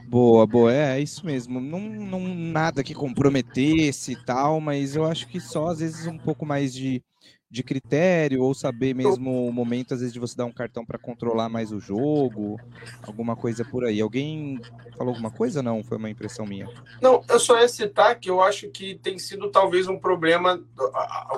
[0.07, 1.59] Boa, boa, é, é isso mesmo.
[1.59, 6.17] Não, não nada que comprometesse e tal, mas eu acho que só às vezes um
[6.17, 7.03] pouco mais de
[7.49, 10.97] de critério ou saber mesmo o momento, às vezes, de você dar um cartão para
[10.97, 12.59] controlar mais o jogo,
[13.03, 14.01] alguma coisa por aí.
[14.01, 14.59] Alguém
[14.97, 15.63] falou alguma coisa?
[15.63, 16.69] Não, foi uma impressão minha.
[17.01, 20.61] Não, eu só ia citar que eu acho que tem sido talvez um problema,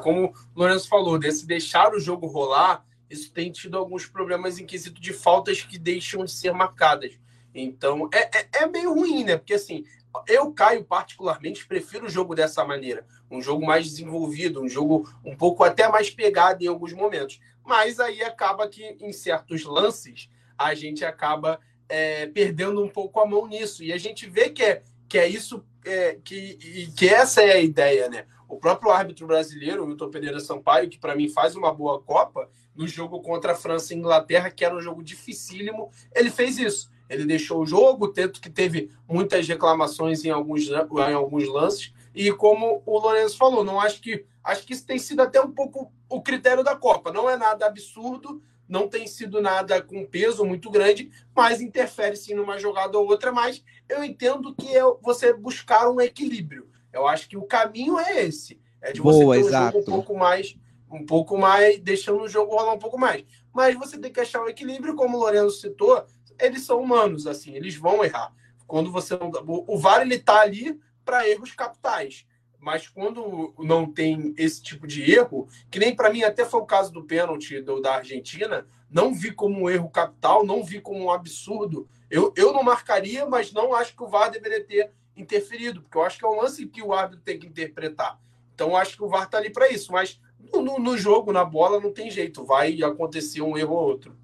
[0.01, 4.65] como o Lourenço falou, desse deixar o jogo rolar, isso tem tido alguns problemas em
[4.65, 7.13] quesito de faltas que deixam de ser marcadas.
[7.53, 9.37] Então, é, é, é meio ruim, né?
[9.37, 9.83] Porque assim,
[10.27, 13.05] eu, Caio, particularmente, prefiro o jogo dessa maneira.
[13.29, 17.39] Um jogo mais desenvolvido, um jogo um pouco até mais pegado em alguns momentos.
[17.63, 23.25] Mas aí acaba que, em certos lances, a gente acaba é, perdendo um pouco a
[23.25, 23.83] mão nisso.
[23.83, 27.59] E a gente vê que é, que é isso, é, que, que essa é a
[27.59, 28.25] ideia, né?
[28.47, 32.87] O próprio árbitro brasileiro, Milton Pereira Sampaio, que para mim faz uma boa Copa, no
[32.87, 37.25] jogo contra a França e Inglaterra, que era um jogo dificílimo, ele fez isso ele
[37.25, 41.91] deixou o jogo, tanto que teve muitas reclamações em alguns, em alguns lances.
[42.13, 45.51] E como o Lourenço falou, não acho que acho que isso tem sido até um
[45.51, 47.11] pouco o critério da Copa.
[47.11, 52.35] Não é nada absurdo, não tem sido nada com peso muito grande, mas interfere sim
[52.35, 53.31] numa jogada ou outra.
[53.31, 56.67] Mas eu entendo que é você buscar um equilíbrio.
[56.93, 58.59] Eu acho que o caminho é esse.
[58.81, 59.77] É de você Boa, ter um exato.
[59.77, 60.55] jogo um pouco mais,
[60.91, 63.23] um pouco mais, deixando o jogo rolar um pouco mais.
[63.53, 66.05] Mas você tem que achar um equilíbrio, como o Lourenço citou,
[66.39, 68.33] eles são humanos, assim, eles vão errar.
[68.67, 72.25] Quando você não, o VAR ele tá ali para erros capitais,
[72.59, 76.65] mas quando não tem esse tipo de erro, que nem para mim até foi o
[76.65, 81.05] caso do pênalti do, da Argentina, não vi como um erro capital, não vi como
[81.05, 81.87] um absurdo.
[82.09, 86.03] Eu, eu não marcaria, mas não acho que o VAR deveria ter interferido, porque eu
[86.03, 88.19] acho que é um lance que o árbitro tem que interpretar.
[88.53, 90.19] Então, acho que o VAR está ali para isso, mas
[90.53, 94.17] no, no, jogo, na bola, não tem jeito, vai acontecer um erro ou outro.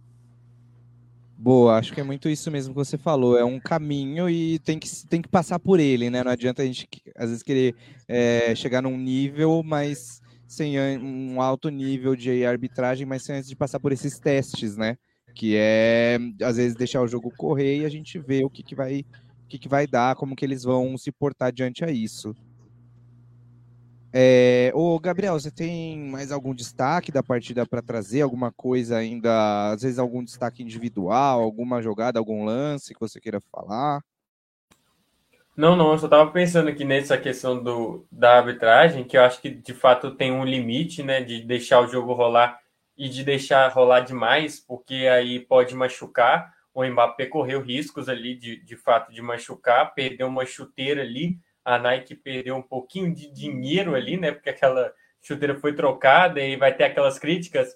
[1.37, 3.37] Boa, acho que é muito isso mesmo que você falou.
[3.37, 6.23] É um caminho e tem que, tem que passar por ele, né?
[6.23, 7.75] Não adianta a gente, às vezes, querer
[8.07, 13.55] é, chegar num nível, mas sem um alto nível de arbitragem, mas sem antes de
[13.55, 14.97] passar por esses testes, né?
[15.33, 18.75] Que é, às vezes, deixar o jogo correr e a gente vê o que, que
[18.75, 19.05] vai
[19.43, 22.35] o que, que vai dar, como que eles vão se portar diante a isso.
[24.17, 28.21] É, ô, Gabriel, você tem mais algum destaque da partida para trazer?
[28.21, 33.41] Alguma coisa ainda, às vezes algum destaque individual, alguma jogada, algum lance que você queira
[33.51, 34.01] falar?
[35.57, 39.41] Não, não, eu só estava pensando aqui nessa questão do, da arbitragem, que eu acho
[39.41, 42.61] que de fato tem um limite, né, de deixar o jogo rolar
[42.97, 46.53] e de deixar rolar demais, porque aí pode machucar.
[46.73, 51.79] O Mbappé correu riscos ali de, de fato de machucar, perder uma chuteira ali a
[51.79, 54.31] Nike perdeu um pouquinho de dinheiro ali, né?
[54.31, 57.75] Porque aquela chuteira foi trocada e vai ter aquelas críticas.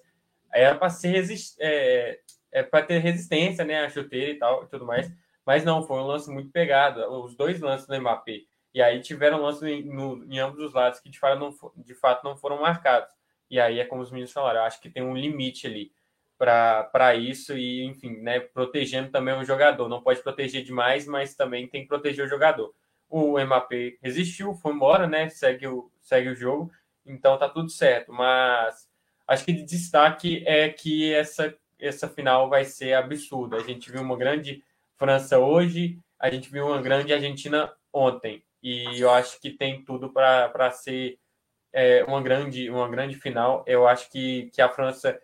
[0.52, 1.56] Era para ser resist...
[1.60, 2.20] é,
[2.52, 3.84] é para ter resistência, né?
[3.84, 5.10] A chuteira e tal, e tudo mais.
[5.44, 7.00] Mas não, foi um lance muito pegado.
[7.24, 8.42] Os dois lances do Mbappé.
[8.72, 11.94] E aí tiveram lances em, no, em ambos os lados que de fato, não, de
[11.94, 13.12] fato não foram marcados.
[13.50, 15.92] E aí é como os meninos falaram, eu acho que tem um limite ali
[16.38, 19.88] para isso e, enfim, né, protegendo também o jogador.
[19.88, 22.72] Não pode proteger demais, mas também tem que proteger o jogador.
[23.10, 25.28] O Mbappé resistiu, foi embora, né?
[25.28, 26.70] Segue o, segue o jogo,
[27.04, 28.12] então tá tudo certo.
[28.12, 28.88] Mas
[29.26, 33.56] acho que de destaque é que essa, essa final vai ser absurda.
[33.56, 34.62] A gente viu uma grande
[34.96, 38.44] França hoje, a gente viu uma grande Argentina ontem.
[38.62, 41.18] E eu acho que tem tudo para ser
[41.72, 43.64] é, uma, grande, uma grande final.
[43.66, 45.18] Eu acho que, que a França,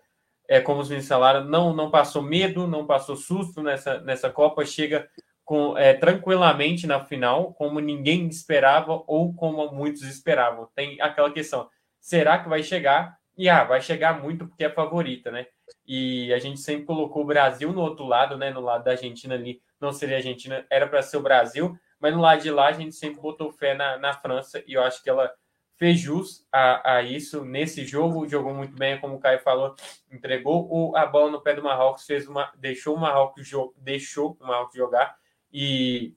[0.49, 4.65] é, como os meninos falaram, não, não passou medo, não passou susto nessa, nessa Copa,
[4.65, 5.09] chega
[5.47, 10.69] com, é, tranquilamente na final, como ninguém esperava ou como muitos esperavam.
[10.75, 11.71] Tem aquela questão:
[12.01, 13.17] será que vai chegar?
[13.39, 15.47] E ah, vai chegar muito porque é favorita, né?
[15.87, 18.51] E a gente sempre colocou o Brasil no outro lado, né?
[18.51, 22.13] No lado da Argentina ali, não seria a Argentina, era para ser o Brasil, mas
[22.13, 25.03] no lado de lá a gente sempre botou fé na, na França e eu acho
[25.03, 25.33] que ela
[25.77, 29.77] fez jus a, a isso nesse jogo, jogou muito bem, como o Caio falou,
[30.11, 34.47] entregou o, a bola no pé do Marrocos, fez uma, deixou o Marrocos, deixou o
[34.47, 35.17] Marrocos jogar
[35.59, 36.15] e,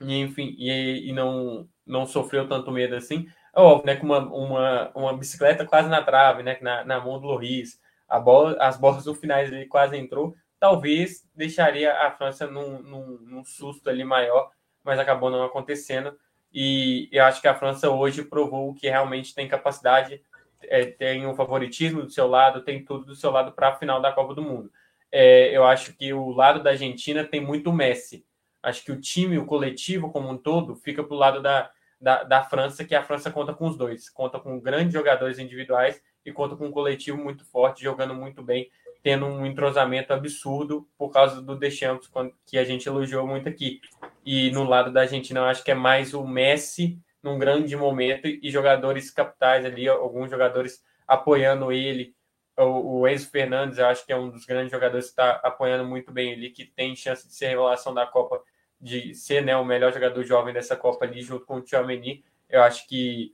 [0.00, 3.26] e enfim, e, e, não, não sofreu tanto medo assim.
[3.54, 7.20] É óbvio, né, com uma, uma, uma bicicleta quase na trave, né, na, na mão
[7.20, 12.46] do Loris, a bola, as bolas no finais ele quase entrou, talvez deixaria a França
[12.46, 14.48] num, num, num susto ali maior,
[14.84, 16.16] mas acabou não acontecendo.
[16.54, 20.22] E eu acho que a França hoje provou que realmente tem capacidade,
[20.62, 24.00] é, tem um favoritismo do seu lado, tem tudo do seu lado para a final
[24.00, 24.70] da Copa do Mundo.
[25.10, 28.24] É, eu acho que o lado da Argentina tem muito Messi.
[28.62, 31.70] Acho que o time, o coletivo como um todo, fica para o lado da,
[32.00, 34.08] da, da, França, que a França conta com os dois.
[34.08, 38.70] Conta com grandes jogadores individuais e conta com um coletivo muito forte, jogando muito bem
[39.02, 42.08] tendo um entrosamento absurdo por causa do Deschamps,
[42.46, 43.80] que a gente elogiou muito aqui.
[44.24, 48.26] E no lado da Argentina, eu acho que é mais o Messi num grande momento
[48.26, 52.14] e jogadores capitais ali, alguns jogadores apoiando ele.
[52.56, 55.84] O, o Enzo Fernandes, eu acho que é um dos grandes jogadores que está apoiando
[55.84, 58.42] muito bem ali, que tem chance de ser revelação da Copa,
[58.82, 62.24] de ser né, o melhor jogador jovem dessa Copa ali, junto com o Tchouameni.
[62.50, 63.32] Eu acho que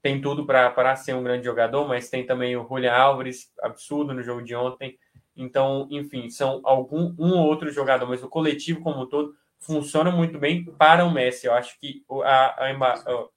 [0.00, 4.22] tem tudo para ser um grande jogador, mas tem também o Julian Álvares, absurdo no
[4.22, 4.98] jogo de ontem.
[5.36, 10.10] Então, enfim, são algum um ou outro jogador, mas o coletivo como um todo funciona
[10.10, 11.46] muito bem para o Messi.
[11.46, 13.28] Eu acho que a, a,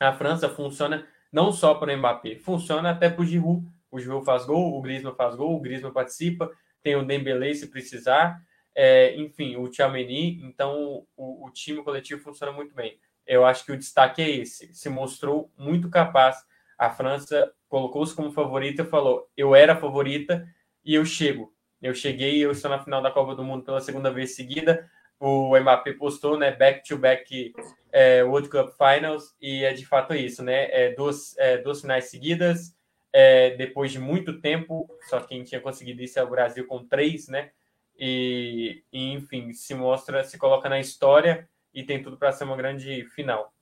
[0.00, 3.64] a França funciona não só para o Mbappé, funciona até para o Giroud.
[3.90, 6.50] O Giroud faz gol, o Griezmann faz gol, o Griezmann participa,
[6.82, 8.40] tem o Dembélé se precisar,
[8.74, 10.42] é, enfim, o Tchouameni.
[10.42, 14.72] Então, o, o time coletivo funciona muito bem eu acho que o destaque é esse.
[14.74, 16.36] Se mostrou muito capaz.
[16.78, 20.46] A França colocou-se como favorita falou: eu era favorita
[20.84, 21.52] e eu chego.
[21.80, 24.88] Eu cheguei eu estou na final da Copa do Mundo pela segunda vez seguida.
[25.20, 27.54] O Mbappé postou, né, back to back
[27.92, 30.68] é, World Cup Finals e é de fato isso, né?
[30.70, 32.76] É, duas, é, duas finais seguidas,
[33.12, 34.88] é, depois de muito tempo.
[35.08, 37.50] Só quem tinha conseguido isso é o Brasil com três, né?
[37.98, 42.56] E, e enfim, se mostra, se coloca na história e tem tudo para ser uma
[42.56, 43.52] grande final.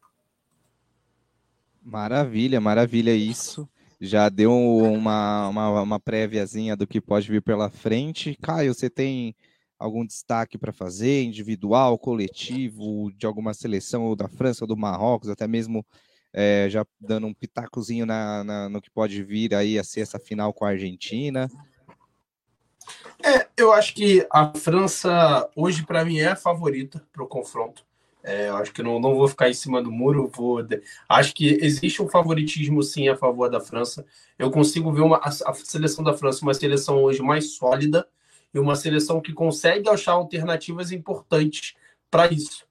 [1.83, 3.69] Maravilha, maravilha isso.
[4.01, 8.37] Já deu uma, uma, uma préviazinha do que pode vir pela frente.
[8.41, 9.35] Caio, você tem
[9.79, 15.29] algum destaque para fazer, individual, coletivo, de alguma seleção ou da França ou do Marrocos,
[15.29, 15.85] até mesmo
[16.33, 20.19] é, já dando um pitacozinho na, na, no que pode vir aí a ser essa
[20.19, 21.49] final com a Argentina?
[23.23, 27.85] É, eu acho que a França hoje para mim é a favorita para o confronto.
[28.25, 30.31] É, eu acho que não, não vou ficar em cima do muro.
[30.33, 30.65] Vou...
[31.09, 34.05] Acho que existe um favoritismo, sim, a favor da França.
[34.39, 38.07] Eu consigo ver uma, a, a seleção da França uma seleção hoje mais sólida
[38.55, 41.75] e uma seleção que consegue achar alternativas importantes
[42.11, 42.65] para isso.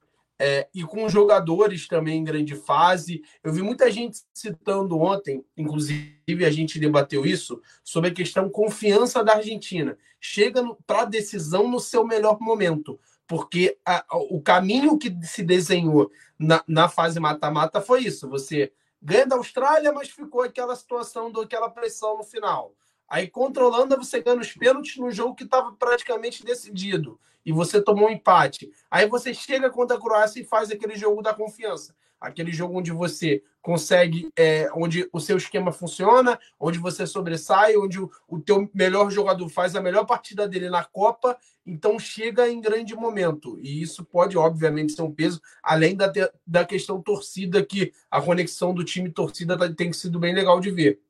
[0.44, 3.22] É, e com jogadores também em grande fase.
[3.44, 9.22] Eu vi muita gente citando ontem, inclusive a gente debateu isso, sobre a questão confiança
[9.22, 9.96] da Argentina.
[10.20, 16.10] Chega para a decisão no seu melhor momento porque a, o caminho que se desenhou
[16.38, 21.70] na, na fase mata-mata foi isso: você ganha da Austrália, mas ficou aquela situação, daquela
[21.70, 22.74] pressão no final.
[23.12, 28.08] Aí Holanda você ganha os pênaltis no jogo que estava praticamente decidido e você tomou
[28.08, 28.72] um empate.
[28.90, 32.92] Aí você chega contra a Croácia e faz aquele jogo da confiança aquele jogo onde
[32.92, 38.70] você consegue, é, onde o seu esquema funciona, onde você sobressai, onde o, o teu
[38.72, 41.36] melhor jogador faz a melhor partida dele na Copa,
[41.66, 43.58] então chega em grande momento.
[43.60, 46.12] E isso pode, obviamente, ser um peso, além da,
[46.46, 50.70] da questão torcida, que a conexão do time torcida tá, tem sido bem legal de
[50.70, 51.00] ver.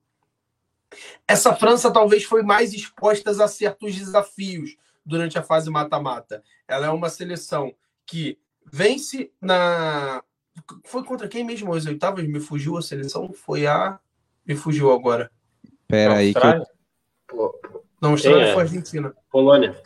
[1.27, 6.43] Essa França talvez foi mais exposta a certos desafios durante a fase mata-mata.
[6.67, 7.75] Ela é uma seleção
[8.07, 8.39] que
[8.71, 10.23] vence na
[10.85, 12.27] foi contra quem mesmo as oitavas?
[12.27, 13.33] Me fugiu a seleção?
[13.33, 13.99] Foi a.
[14.47, 15.31] Me fugiu agora.
[15.89, 16.35] Pera aí.
[16.35, 17.61] Que eu...
[18.01, 18.53] Não, Austrália é?
[18.53, 19.15] foi a Argentina.
[19.31, 19.81] Polônia.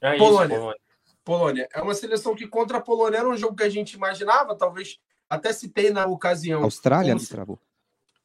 [0.00, 0.56] É Polônia.
[0.56, 0.80] Polônia.
[1.24, 1.68] Polônia.
[1.72, 4.98] É uma seleção que contra a Polônia era um jogo que a gente imaginava, talvez
[5.28, 6.62] até citei na ocasião.
[6.62, 7.58] Austrália me travou.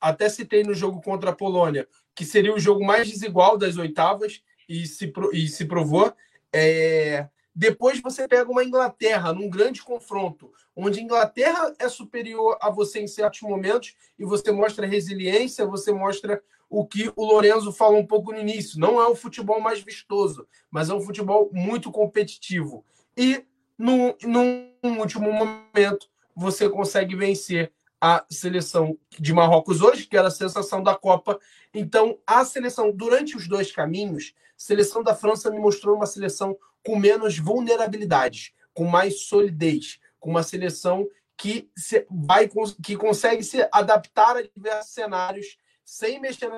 [0.01, 4.41] Até citei no jogo contra a Polônia, que seria o jogo mais desigual das oitavas,
[4.67, 6.13] e se, e se provou.
[6.51, 7.27] É...
[7.53, 13.01] Depois você pega uma Inglaterra num grande confronto, onde a Inglaterra é superior a você
[13.01, 18.07] em certos momentos e você mostra resiliência, você mostra o que o Lorenzo falou um
[18.07, 18.79] pouco no início.
[18.79, 22.85] Não é o futebol mais vistoso, mas é um futebol muito competitivo.
[23.17, 23.43] E
[23.77, 30.31] no, num último momento você consegue vencer a seleção de Marrocos hoje, que era a
[30.31, 31.39] sensação da Copa.
[31.71, 36.57] Então, a seleção, durante os dois caminhos, a seleção da França me mostrou uma seleção
[36.83, 41.07] com menos vulnerabilidades, com mais solidez, com uma seleção
[41.37, 42.49] que se, vai
[42.83, 46.51] que consegue se adaptar a diversos cenários sem mexer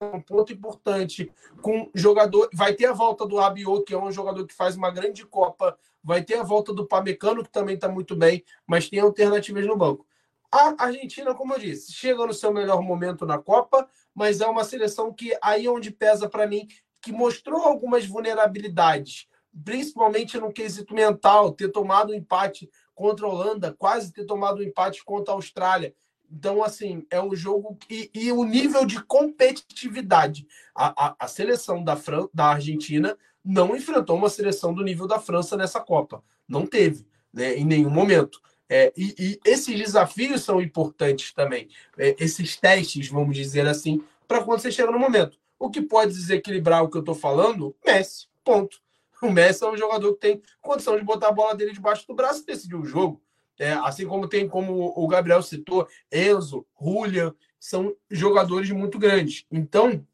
[0.00, 1.30] um ponto importante
[1.60, 4.92] com jogador vai ter a volta do Rabiot que é um jogador que faz uma
[4.92, 9.00] grande Copa vai ter a volta do Pamecano que também está muito bem mas tem
[9.00, 10.06] alternativas no banco
[10.50, 14.64] a Argentina como eu disse chega no seu melhor momento na Copa mas é uma
[14.64, 16.66] seleção que aí é onde pesa para mim
[17.00, 19.28] que mostrou algumas vulnerabilidades
[19.64, 24.62] principalmente no quesito mental, ter tomado um empate contra a Holanda, quase ter tomado um
[24.62, 25.94] empate contra a Austrália.
[26.30, 30.46] Então, assim, é um jogo que, e o nível de competitividade.
[30.74, 35.18] A, a, a seleção da, Fran, da Argentina não enfrentou uma seleção do nível da
[35.18, 36.22] França nessa Copa.
[36.46, 38.40] Não teve, né, em nenhum momento.
[38.68, 41.68] É, e, e, esses desafios são importantes também.
[41.96, 45.38] É, esses testes, vamos dizer assim, para quando você chega no momento.
[45.58, 47.74] O que pode desequilibrar o que eu estou falando?
[47.84, 48.80] Messi, ponto.
[49.20, 52.14] O Messi é um jogador que tem condição de botar a bola dele debaixo do
[52.14, 53.20] braço e decidir o jogo.
[53.58, 59.44] É, assim como tem, como o Gabriel citou, Enzo, Julian, são jogadores muito grandes.
[59.50, 60.06] Então,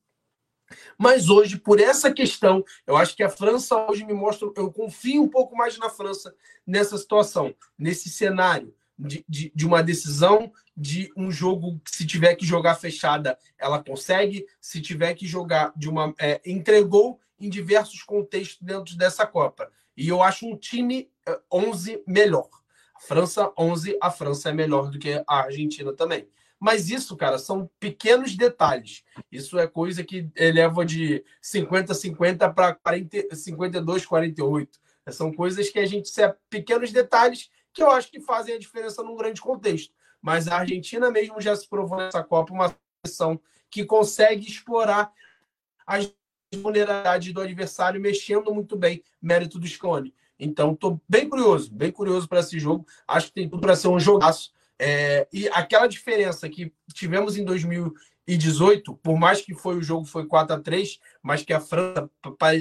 [0.98, 5.22] mas hoje, por essa questão, eu acho que a França hoje me mostra, eu confio
[5.22, 6.34] um pouco mais na França
[6.66, 12.34] nessa situação, nesse cenário de, de, de uma decisão, de um jogo que se tiver
[12.34, 16.14] que jogar fechada, ela consegue, se tiver que jogar de uma.
[16.18, 19.70] É, entregou em diversos contextos dentro dessa Copa.
[19.96, 21.10] E eu acho um time
[21.52, 22.48] 11 eh, melhor.
[23.00, 26.26] França 11, a França é melhor do que a Argentina também.
[26.64, 29.04] Mas isso, cara, são pequenos detalhes.
[29.30, 32.78] Isso é coisa que eleva de 50 50 para
[33.30, 34.80] 52 48.
[35.10, 39.02] São coisas que a gente se pequenos detalhes que eu acho que fazem a diferença
[39.02, 39.92] num grande contexto.
[40.22, 42.74] Mas a Argentina mesmo já se provou nessa Copa uma
[43.04, 43.38] seleção
[43.70, 45.12] que consegue explorar
[45.86, 46.10] as
[46.50, 50.14] vulnerabilidade do adversário, mexendo muito bem, mérito do Scone.
[50.40, 52.86] Então, estou bem curioso, bem curioso para esse jogo.
[53.06, 54.54] Acho que tem tudo para ser um jogaço.
[54.78, 60.26] É, e aquela diferença que tivemos em 2018, por mais que foi o jogo foi
[60.26, 62.10] 4 a 3 mas que a França,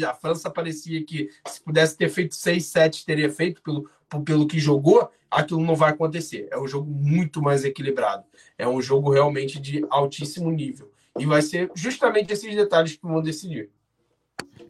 [0.09, 3.89] a França parecia que se pudesse ter feito 6, 7, teria feito pelo,
[4.23, 6.47] pelo que jogou, aquilo não vai acontecer.
[6.51, 8.23] É um jogo muito mais equilibrado.
[8.57, 10.91] É um jogo realmente de altíssimo nível.
[11.19, 13.69] E vai ser justamente esses detalhes que vão decidir.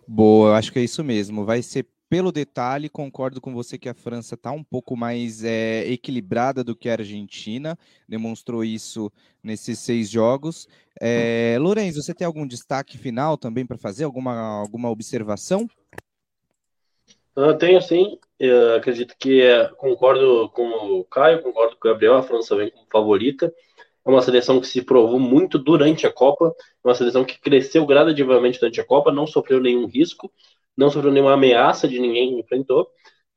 [0.08, 1.46] Boa, eu acho que é isso mesmo.
[1.46, 5.84] Vai ser pelo detalhe, concordo com você que a França está um pouco mais é,
[5.92, 7.76] equilibrada do que a Argentina,
[8.08, 9.12] demonstrou isso
[9.42, 10.68] nesses seis jogos.
[11.02, 14.04] É, Lourenço, você tem algum destaque final também para fazer?
[14.04, 15.68] Alguma, alguma observação?
[17.36, 22.18] Eu tenho sim, eu acredito que é, concordo com o Caio, concordo com o Gabriel,
[22.18, 23.52] a França vem como favorita.
[24.06, 26.54] É uma seleção que se provou muito durante a Copa,
[26.84, 30.32] é uma seleção que cresceu gradativamente durante a Copa, não sofreu nenhum risco,
[30.78, 32.88] não sofreu nenhuma ameaça de ninguém que enfrentou,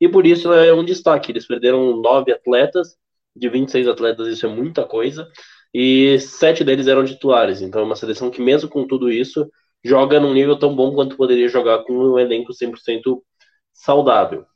[0.01, 1.33] e por isso é um destaque.
[1.33, 2.97] Eles perderam nove atletas,
[3.35, 5.29] de 26 atletas, isso é muita coisa,
[5.73, 7.61] e sete deles eram titulares.
[7.61, 9.51] Então é uma seleção que, mesmo com tudo isso,
[9.85, 13.23] joga num nível tão bom quanto poderia jogar com um elenco 100%
[13.73, 14.47] saudável.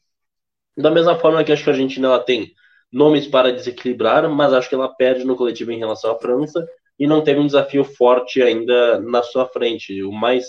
[0.76, 2.52] Da mesma forma que acho que a Argentina ela tem
[2.92, 6.66] nomes para desequilibrar, mas acho que ela perde no coletivo em relação à França
[6.98, 10.02] e não teve um desafio forte ainda na sua frente.
[10.02, 10.46] O mais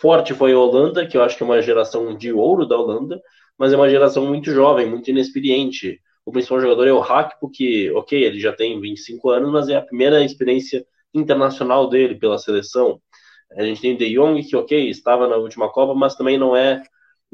[0.00, 3.20] forte foi a Holanda, que eu acho que é uma geração de ouro da Holanda,
[3.58, 6.00] mas é uma geração muito jovem, muito inexperiente.
[6.24, 9.76] O principal jogador é o Hakpo, que, ok, ele já tem 25 anos, mas é
[9.76, 13.00] a primeira experiência internacional dele pela seleção.
[13.52, 16.56] A gente tem o De Jong, que, ok, estava na última Copa, mas também não
[16.56, 16.82] é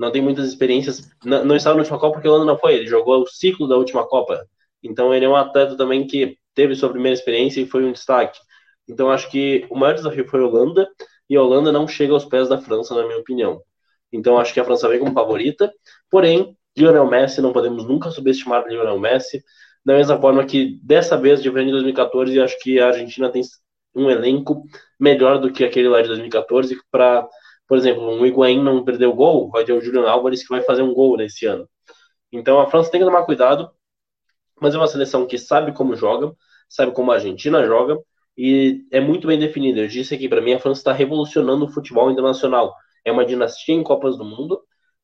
[0.01, 1.11] não tem muitas experiências.
[1.23, 3.69] Não, não estava na última Copa porque o Holanda não foi, ele jogou o ciclo
[3.69, 4.47] da última Copa.
[4.83, 8.39] Então ele é um atleta também que teve sua primeira experiência e foi um destaque.
[8.89, 10.89] Então acho que o maior desafio foi a Holanda
[11.31, 13.63] e a Holanda não chega aos pés da França, na minha opinião.
[14.13, 15.73] Então acho que a França vem como favorita,
[16.11, 19.43] porém, Lionel Messi, não podemos nunca subestimar Lionel Messi,
[19.85, 23.43] da mesma forma que dessa vez, diferente de 2014, acho que a Argentina tem
[23.95, 24.65] um elenco
[24.99, 27.27] melhor do que aquele lá de 2014 para
[27.71, 30.83] por exemplo, um Higuaín não perdeu gol, vai ter o Julian Álvares que vai fazer
[30.83, 31.71] um gol nesse ano.
[32.33, 33.71] Então a França tem que tomar cuidado,
[34.61, 36.35] mas é uma seleção que sabe como joga,
[36.69, 37.97] sabe como a Argentina joga
[38.43, 39.81] e é muito bem definida.
[39.83, 42.75] Eu disse aqui para mim a França está revolucionando o futebol internacional.
[43.05, 44.63] É uma dinastia em Copas do Mundo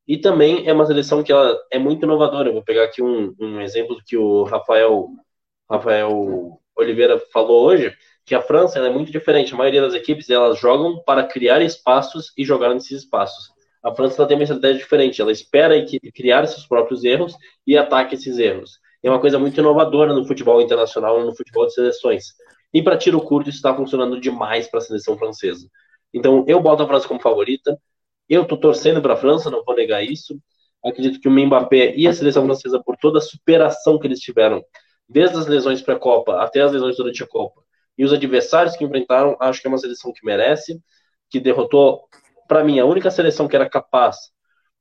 [0.08, 2.48] e também é uma seleção que ela é muito inovadora.
[2.48, 5.10] Eu vou pegar aqui um, um exemplo que o Rafael
[5.70, 7.94] Rafael Oliveira falou hoje,
[8.24, 9.52] que a França é muito diferente.
[9.52, 13.50] A maioria das equipes elas jogam para criar espaços e jogar nesses espaços.
[13.84, 15.20] A França tem uma estratégia diferente.
[15.20, 15.74] Ela espera
[16.14, 17.34] criar seus próprios erros
[17.66, 18.78] e ataca esses erros.
[19.02, 22.34] É uma coisa muito inovadora no futebol internacional, no futebol de seleções.
[22.72, 25.68] E para tiro curto, isso está funcionando demais para a seleção francesa.
[26.12, 27.78] Então, eu boto a França como favorita.
[28.28, 30.38] Eu estou torcendo para a França, não vou negar isso.
[30.84, 34.64] Acredito que o Mbappé e a seleção francesa, por toda a superação que eles tiveram,
[35.08, 37.62] desde as lesões pré-Copa até as lesões durante a Copa,
[37.98, 40.80] e os adversários que enfrentaram, acho que é uma seleção que merece,
[41.30, 42.02] que derrotou,
[42.46, 44.16] para mim, a única seleção que era capaz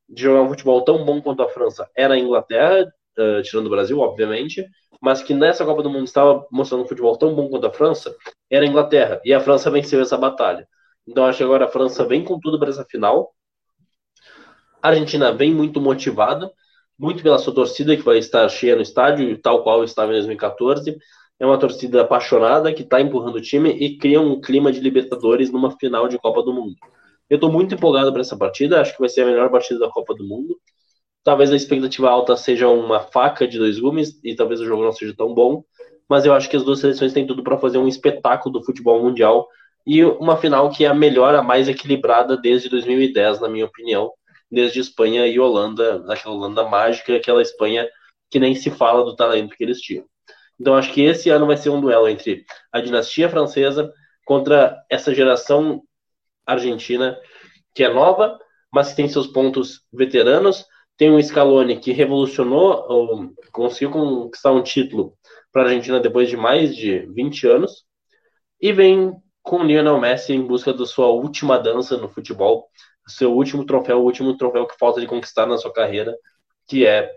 [0.07, 2.85] de jogar um futebol tão bom quanto a França era a Inglaterra,
[3.17, 4.65] uh, tirando o Brasil, obviamente,
[5.01, 8.15] mas que nessa Copa do Mundo estava mostrando um futebol tão bom quanto a França,
[8.49, 10.67] era a Inglaterra, e a França venceu essa batalha.
[11.07, 13.33] Então acho que agora a França vem com tudo para essa final.
[14.81, 16.51] A Argentina vem muito motivada,
[16.97, 20.97] muito pela sua torcida que vai estar cheia no estádio, tal qual estava em 2014
[21.39, 25.51] é uma torcida apaixonada que está empurrando o time e cria um clima de Libertadores
[25.51, 26.75] numa final de Copa do Mundo.
[27.29, 29.89] Eu estou muito empolgado para essa partida, acho que vai ser a melhor partida da
[29.89, 30.57] Copa do Mundo.
[31.25, 34.91] Talvez a expectativa alta seja uma faca de dois gumes e talvez o jogo não
[34.91, 35.63] seja tão bom,
[36.07, 39.01] mas eu acho que as duas seleções têm tudo para fazer um espetáculo do futebol
[39.01, 39.47] mundial
[39.87, 44.11] e uma final que é a melhor, a mais equilibrada desde 2010, na minha opinião,
[44.51, 47.89] desde Espanha e Holanda, aquela Holanda mágica, aquela Espanha
[48.29, 50.05] que nem se fala do talento que eles tinham.
[50.59, 53.91] Então acho que esse ano vai ser um duelo entre a dinastia francesa
[54.25, 55.81] contra essa geração
[56.45, 57.17] argentina
[57.73, 58.37] que é nova,
[58.71, 60.65] mas que tem seus pontos veteranos.
[60.97, 65.13] Tem um Scaloni que revolucionou, ou conseguiu conquistar um título
[65.51, 67.85] para a Argentina depois de mais de 20 anos.
[68.61, 69.13] E vem
[69.43, 72.67] com o Lionel Messi em busca da sua última dança no futebol,
[73.07, 76.17] seu último troféu, o último troféu que falta de conquistar na sua carreira,
[76.67, 77.11] que é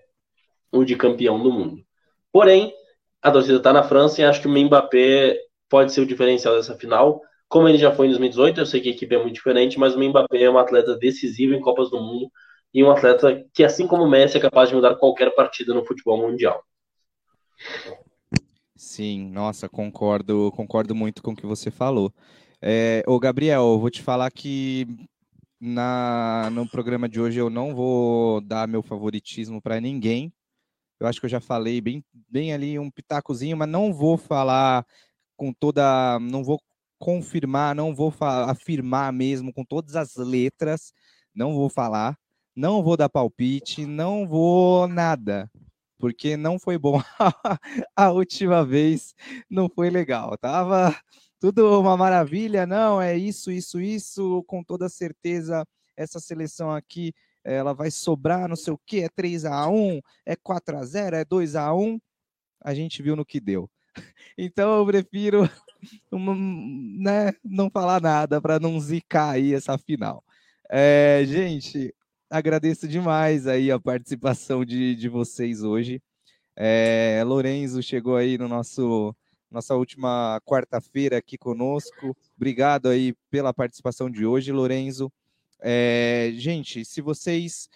[0.71, 1.83] o de campeão do mundo.
[2.31, 2.75] Porém,
[3.23, 5.39] a torcida está na França e acho que o Mbappé
[5.69, 7.23] pode ser o diferencial dessa final.
[7.49, 9.95] Como ele já foi em 2018, eu sei que a equipe é muito diferente, mas
[9.95, 12.31] o Mbappé é um atleta decisivo em Copas do Mundo
[12.73, 15.85] e um atleta que, assim como o Messi, é capaz de mudar qualquer partida no
[15.85, 16.63] futebol mundial.
[18.77, 22.13] Sim, nossa, concordo, concordo muito com o que você falou.
[22.61, 24.87] É, ô Gabriel, eu vou te falar que
[25.61, 30.33] na, no programa de hoje eu não vou dar meu favoritismo para ninguém,
[31.01, 34.85] eu acho que eu já falei bem, bem ali um pitacozinho, mas não vou falar
[35.37, 36.19] com toda.
[36.21, 36.61] Não vou
[36.99, 40.93] confirmar, não vou afirmar mesmo com todas as letras.
[41.35, 42.19] Não vou falar,
[42.59, 45.49] não vou dar palpite, não vou nada,
[45.97, 47.01] porque não foi bom.
[47.95, 49.15] a última vez
[49.49, 50.37] não foi legal.
[50.37, 50.93] Tava
[51.39, 55.65] tudo uma maravilha, não, é isso, isso, isso, com toda certeza
[55.97, 57.15] essa seleção aqui
[57.45, 61.17] ela vai sobrar, não sei o que, é 3 a 1 é 4 a 0
[61.17, 61.99] é 2 a 1
[62.61, 63.71] a gente viu no que deu.
[64.37, 65.49] Então eu prefiro
[66.13, 70.25] né, não falar nada para não zicar aí essa final.
[70.71, 71.95] É, gente,
[72.31, 76.03] agradeço demais aí a participação de, de vocês hoje.
[76.55, 79.15] É, Lorenzo chegou aí no nosso
[79.51, 82.15] nossa última quarta-feira aqui conosco.
[82.37, 85.11] Obrigado aí pela participação de hoje, Lorenzo.
[85.61, 87.69] É, gente, se vocês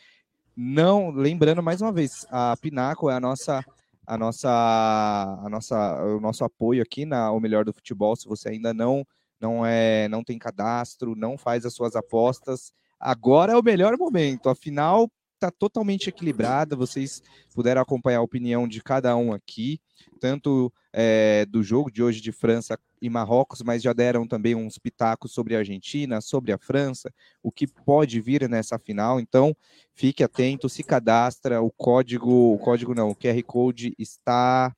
[0.54, 3.64] não, lembrando mais uma vez, a Pinaco é a nossa
[4.06, 8.14] a nossa a nossa o nosso apoio aqui na o melhor do futebol.
[8.16, 9.06] Se você ainda não
[9.40, 12.72] não é não tem cadastro, não faz as suas apostas,
[13.02, 14.48] agora é o melhor momento.
[14.48, 16.76] Afinal, está totalmente equilibrada.
[16.76, 17.20] Vocês
[17.54, 19.80] puderam acompanhar a opinião de cada um aqui,
[20.20, 24.78] tanto é, do jogo de hoje de França e Marrocos, mas já deram também uns
[24.78, 27.12] pitacos sobre a Argentina, sobre a França,
[27.42, 29.18] o que pode vir nessa final.
[29.18, 29.56] Então,
[29.92, 31.60] fique atento, se cadastra.
[31.60, 34.74] O código, o código não, o QR Code está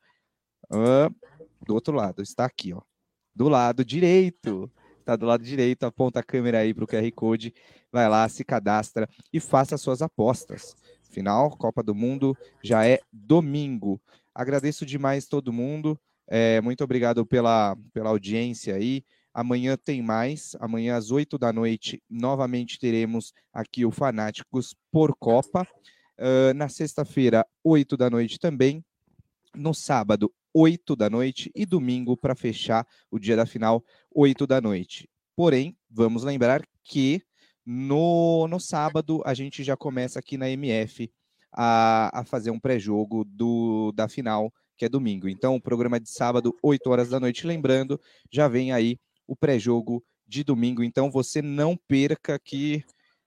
[0.73, 1.15] uh,
[1.67, 2.81] do outro lado, está aqui, ó,
[3.35, 4.71] do lado direito.
[5.05, 7.53] Está do lado direito, aponta a câmera aí para o QR Code,
[7.93, 10.75] vai lá, se cadastra e faça suas apostas.
[11.11, 14.01] Final, Copa do Mundo já é domingo.
[14.35, 16.01] Agradeço demais todo mundo.
[16.27, 19.05] É, muito obrigado pela, pela audiência aí.
[19.35, 20.57] Amanhã tem mais.
[20.59, 25.69] Amanhã, às 8 da noite, novamente teremos aqui o Fanáticos por Copa.
[26.19, 28.83] Uh, na sexta-feira, 8 da noite também.
[29.55, 31.51] No sábado, 8 da noite.
[31.55, 35.09] E domingo, para fechar o dia da final, 8 da noite.
[35.37, 37.21] Porém, vamos lembrar que
[37.67, 41.11] no, no sábado a gente já começa aqui na MF
[41.53, 43.25] a, a fazer um pré-jogo
[43.93, 45.29] da final, que é domingo.
[45.29, 47.47] Então, o programa de sábado, 8 horas da noite.
[47.47, 48.01] Lembrando,
[48.31, 50.83] já vem aí o pré-jogo de domingo.
[50.83, 52.85] Então, você não perca que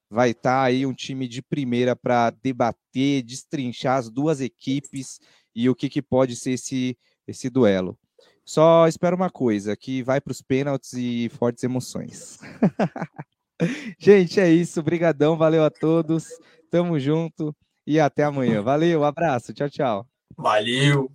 [0.10, 5.20] vai estar tá aí um time de primeira para debater, destrinchar as duas equipes
[5.56, 6.98] e o que, que pode ser esse,
[7.28, 7.98] esse duelo.
[8.46, 12.40] Só espero uma coisa, que vai para os pênaltis e fortes emoções.
[14.00, 14.80] Gente, é isso.
[14.80, 16.30] Obrigadão, valeu a todos.
[16.72, 17.54] Tamo junto
[17.86, 18.62] e até amanhã.
[18.62, 19.54] Valeu, abraço.
[19.54, 20.08] Tchau, tchau.
[20.38, 21.12] Valeu.